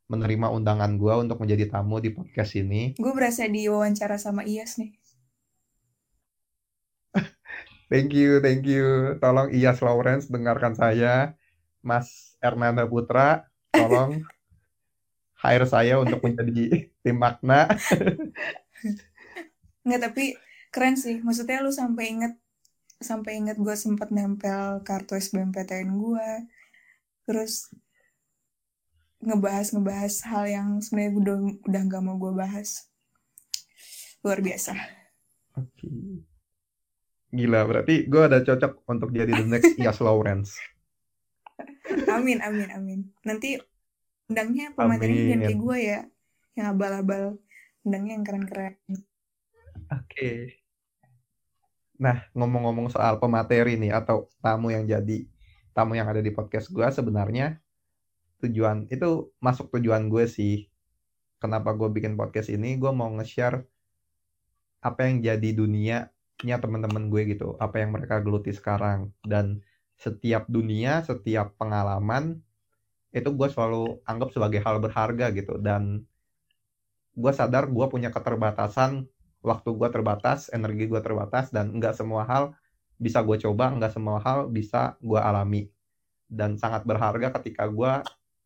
menerima 0.08 0.50
undangan 0.50 0.96
gue 0.96 1.14
untuk 1.20 1.38
menjadi 1.38 1.68
tamu 1.68 2.00
di 2.00 2.10
podcast 2.10 2.56
ini. 2.58 2.96
Gue 2.96 3.12
berasa 3.12 3.44
diwawancara 3.46 4.16
sama 4.18 4.42
Iyas 4.42 4.80
nih. 4.80 4.96
Thank 7.88 8.14
you, 8.14 8.38
thank 8.44 8.64
you. 8.64 9.16
Tolong 9.18 9.52
Iyas 9.52 9.80
Lawrence 9.82 10.28
dengarkan 10.28 10.76
saya. 10.76 11.36
Mas 11.82 12.36
Ernanda 12.44 12.84
Putra, 12.84 13.48
tolong 13.72 14.22
hire 15.42 15.66
saya 15.66 15.98
untuk 16.02 16.20
menjadi 16.22 16.90
tim 17.02 17.16
makna. 17.16 17.70
Nggak, 19.86 20.00
tapi 20.10 20.24
keren 20.74 20.96
sih. 20.98 21.22
Maksudnya 21.22 21.64
lu 21.64 21.72
sampai 21.72 22.04
inget 22.12 22.34
sampai 22.98 23.38
inget 23.38 23.56
gue 23.62 23.76
sempet 23.78 24.10
nempel 24.10 24.82
kartu 24.82 25.14
SBMPTN 25.14 25.94
gue. 25.94 26.30
Terus 27.24 27.70
ngebahas 29.18 29.74
ngebahas 29.74 30.14
hal 30.30 30.44
yang 30.46 30.68
sebenarnya 30.78 31.12
udah 31.18 31.36
udah 31.66 31.82
nggak 31.86 32.02
mau 32.02 32.16
gue 32.18 32.32
bahas. 32.34 32.90
Luar 34.22 34.42
biasa. 34.42 34.74
Oke. 35.54 35.86
Okay. 35.86 36.27
Gila, 37.28 37.60
berarti 37.68 38.08
gue 38.08 38.22
ada 38.24 38.40
cocok 38.40 38.88
untuk 38.88 39.12
jadi 39.12 39.32
the 39.36 39.44
next 39.44 39.76
Yas 39.82 40.00
Lawrence. 40.00 40.56
amin, 42.08 42.40
amin, 42.40 42.68
amin. 42.72 43.00
Nanti 43.26 43.60
undangnya 44.28 44.76
pemateri 44.76 45.32
dan 45.32 45.40
kayak 45.40 45.56
gue 45.56 45.78
ya 45.80 46.00
yang 46.52 46.76
abal-abal 46.76 47.40
undangnya 47.80 48.12
yang 48.20 48.24
keren-keren 48.28 48.76
oke 49.88 50.04
okay. 50.04 50.60
nah 51.96 52.28
ngomong-ngomong 52.36 52.92
soal 52.92 53.16
pemateri 53.16 53.80
nih 53.80 53.96
atau 53.96 54.28
tamu 54.44 54.68
yang 54.68 54.84
jadi 54.84 55.24
tamu 55.72 55.96
yang 55.96 56.12
ada 56.12 56.20
di 56.20 56.28
podcast 56.28 56.68
gue 56.68 56.84
sebenarnya 56.92 57.56
tujuan 58.44 58.84
itu 58.92 59.32
masuk 59.40 59.72
tujuan 59.80 60.12
gue 60.12 60.28
sih 60.28 60.68
kenapa 61.40 61.72
gue 61.72 61.88
bikin 61.88 62.12
podcast 62.20 62.52
ini 62.52 62.76
gue 62.76 62.92
mau 62.92 63.08
nge-share 63.16 63.64
apa 64.84 65.08
yang 65.08 65.24
jadi 65.24 65.56
dunianya 66.38 66.62
teman-teman 66.62 67.10
gue 67.10 67.34
gitu 67.34 67.58
apa 67.58 67.82
yang 67.82 67.90
mereka 67.90 68.22
geluti 68.22 68.54
sekarang. 68.54 69.10
Dan 69.26 69.62
setiap 69.98 70.46
dunia 70.46 71.02
setiap 71.02 71.58
pengalaman 71.58 72.38
itu 73.10 73.26
gue 73.34 73.48
selalu 73.50 73.98
anggap 74.06 74.30
sebagai 74.30 74.62
hal 74.62 74.78
berharga 74.78 75.34
gitu. 75.34 75.58
Dan 75.58 76.06
gue 77.18 77.32
sadar 77.34 77.66
gue 77.66 77.86
punya 77.90 78.14
keterbatasan 78.14 79.10
waktu 79.42 79.68
gue 79.74 79.88
terbatas 79.90 80.50
energi 80.54 80.86
gue 80.86 81.02
terbatas 81.02 81.50
dan 81.50 81.74
nggak 81.74 81.98
semua 81.98 82.22
hal 82.26 82.54
bisa 82.98 83.22
gue 83.22 83.38
coba 83.42 83.74
nggak 83.74 83.92
semua 83.94 84.22
hal 84.22 84.46
bisa 84.46 84.94
gue 85.02 85.18
alami. 85.18 85.66
Dan 86.30 86.54
sangat 86.54 86.86
berharga 86.86 87.34
ketika 87.40 87.66
gue 87.66 87.92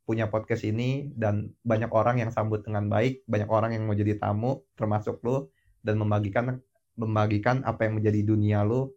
punya 0.09 0.33
podcast 0.33 0.65
ini 0.67 1.13
dan 1.15 1.55
banyak 1.63 1.93
orang 1.93 2.19
yang 2.25 2.31
sambut 2.35 2.65
dengan 2.67 2.91
baik 2.91 3.23
banyak 3.31 3.47
orang 3.47 3.71
yang 3.77 3.87
mau 3.87 3.95
jadi 3.95 4.19
tamu 4.19 4.67
termasuk 4.75 5.23
lo 5.23 5.55
dan 5.87 5.95
membagikan 5.95 6.59
membagikan 6.97 7.65
apa 7.65 7.89
yang 7.89 7.99
menjadi 8.01 8.21
dunia 8.25 8.61
lo 8.63 8.97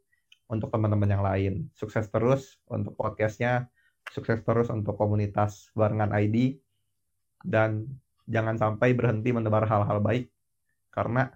untuk 0.51 0.69
teman-teman 0.69 1.09
yang 1.09 1.23
lain. 1.25 1.53
Sukses 1.73 2.07
terus 2.11 2.59
untuk 2.69 2.93
podcastnya 2.95 3.69
sukses 4.13 4.41
terus 4.45 4.69
untuk 4.69 4.93
komunitas 4.93 5.73
barengan 5.73 6.13
ID 6.13 6.61
dan 7.41 7.89
jangan 8.29 8.57
sampai 8.57 8.93
berhenti 8.93 9.33
menebar 9.33 9.65
hal-hal 9.65 9.97
baik 10.01 10.29
karena 10.93 11.33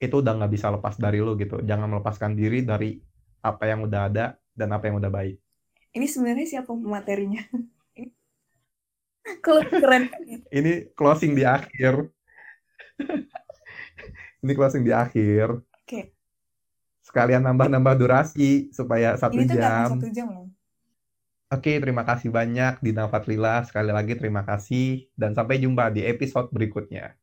itu 0.00 0.20
udah 0.20 0.36
nggak 0.36 0.52
bisa 0.52 0.68
lepas 0.68 1.00
dari 1.00 1.24
lu 1.24 1.32
gitu. 1.40 1.64
Jangan 1.64 1.88
melepaskan 1.88 2.36
diri 2.36 2.60
dari 2.60 3.00
apa 3.44 3.64
yang 3.64 3.84
udah 3.88 4.00
ada 4.12 4.36
dan 4.52 4.68
apa 4.76 4.88
yang 4.88 5.00
udah 5.00 5.12
baik. 5.12 5.36
Ini 5.94 6.06
sebenarnya 6.08 6.46
siapa 6.58 6.70
materinya? 6.74 7.40
Keren 9.44 10.12
ini 10.52 10.92
closing 10.92 11.32
di 11.32 11.48
akhir 11.48 12.12
ini 14.44 14.52
closing 14.52 14.84
di 14.84 14.92
akhir 14.92 15.56
oke 15.56 15.64
okay. 15.88 16.12
sekalian 17.00 17.40
nambah-nambah 17.48 17.96
durasi 17.96 18.68
supaya 18.70 19.16
satu 19.16 19.40
ini 19.40 19.48
jam 19.48 19.96
satu 19.96 20.08
jam 20.12 20.28
loh 20.28 20.48
Oke, 21.52 21.78
terima 21.78 22.02
kasih 22.02 22.34
banyak 22.34 22.82
Dina 22.82 23.06
Fatlila. 23.06 23.62
Sekali 23.62 23.94
lagi 23.94 24.18
terima 24.18 24.42
kasih 24.42 25.06
dan 25.14 25.38
sampai 25.38 25.62
jumpa 25.62 25.86
di 25.94 26.02
episode 26.02 26.50
berikutnya. 26.50 27.14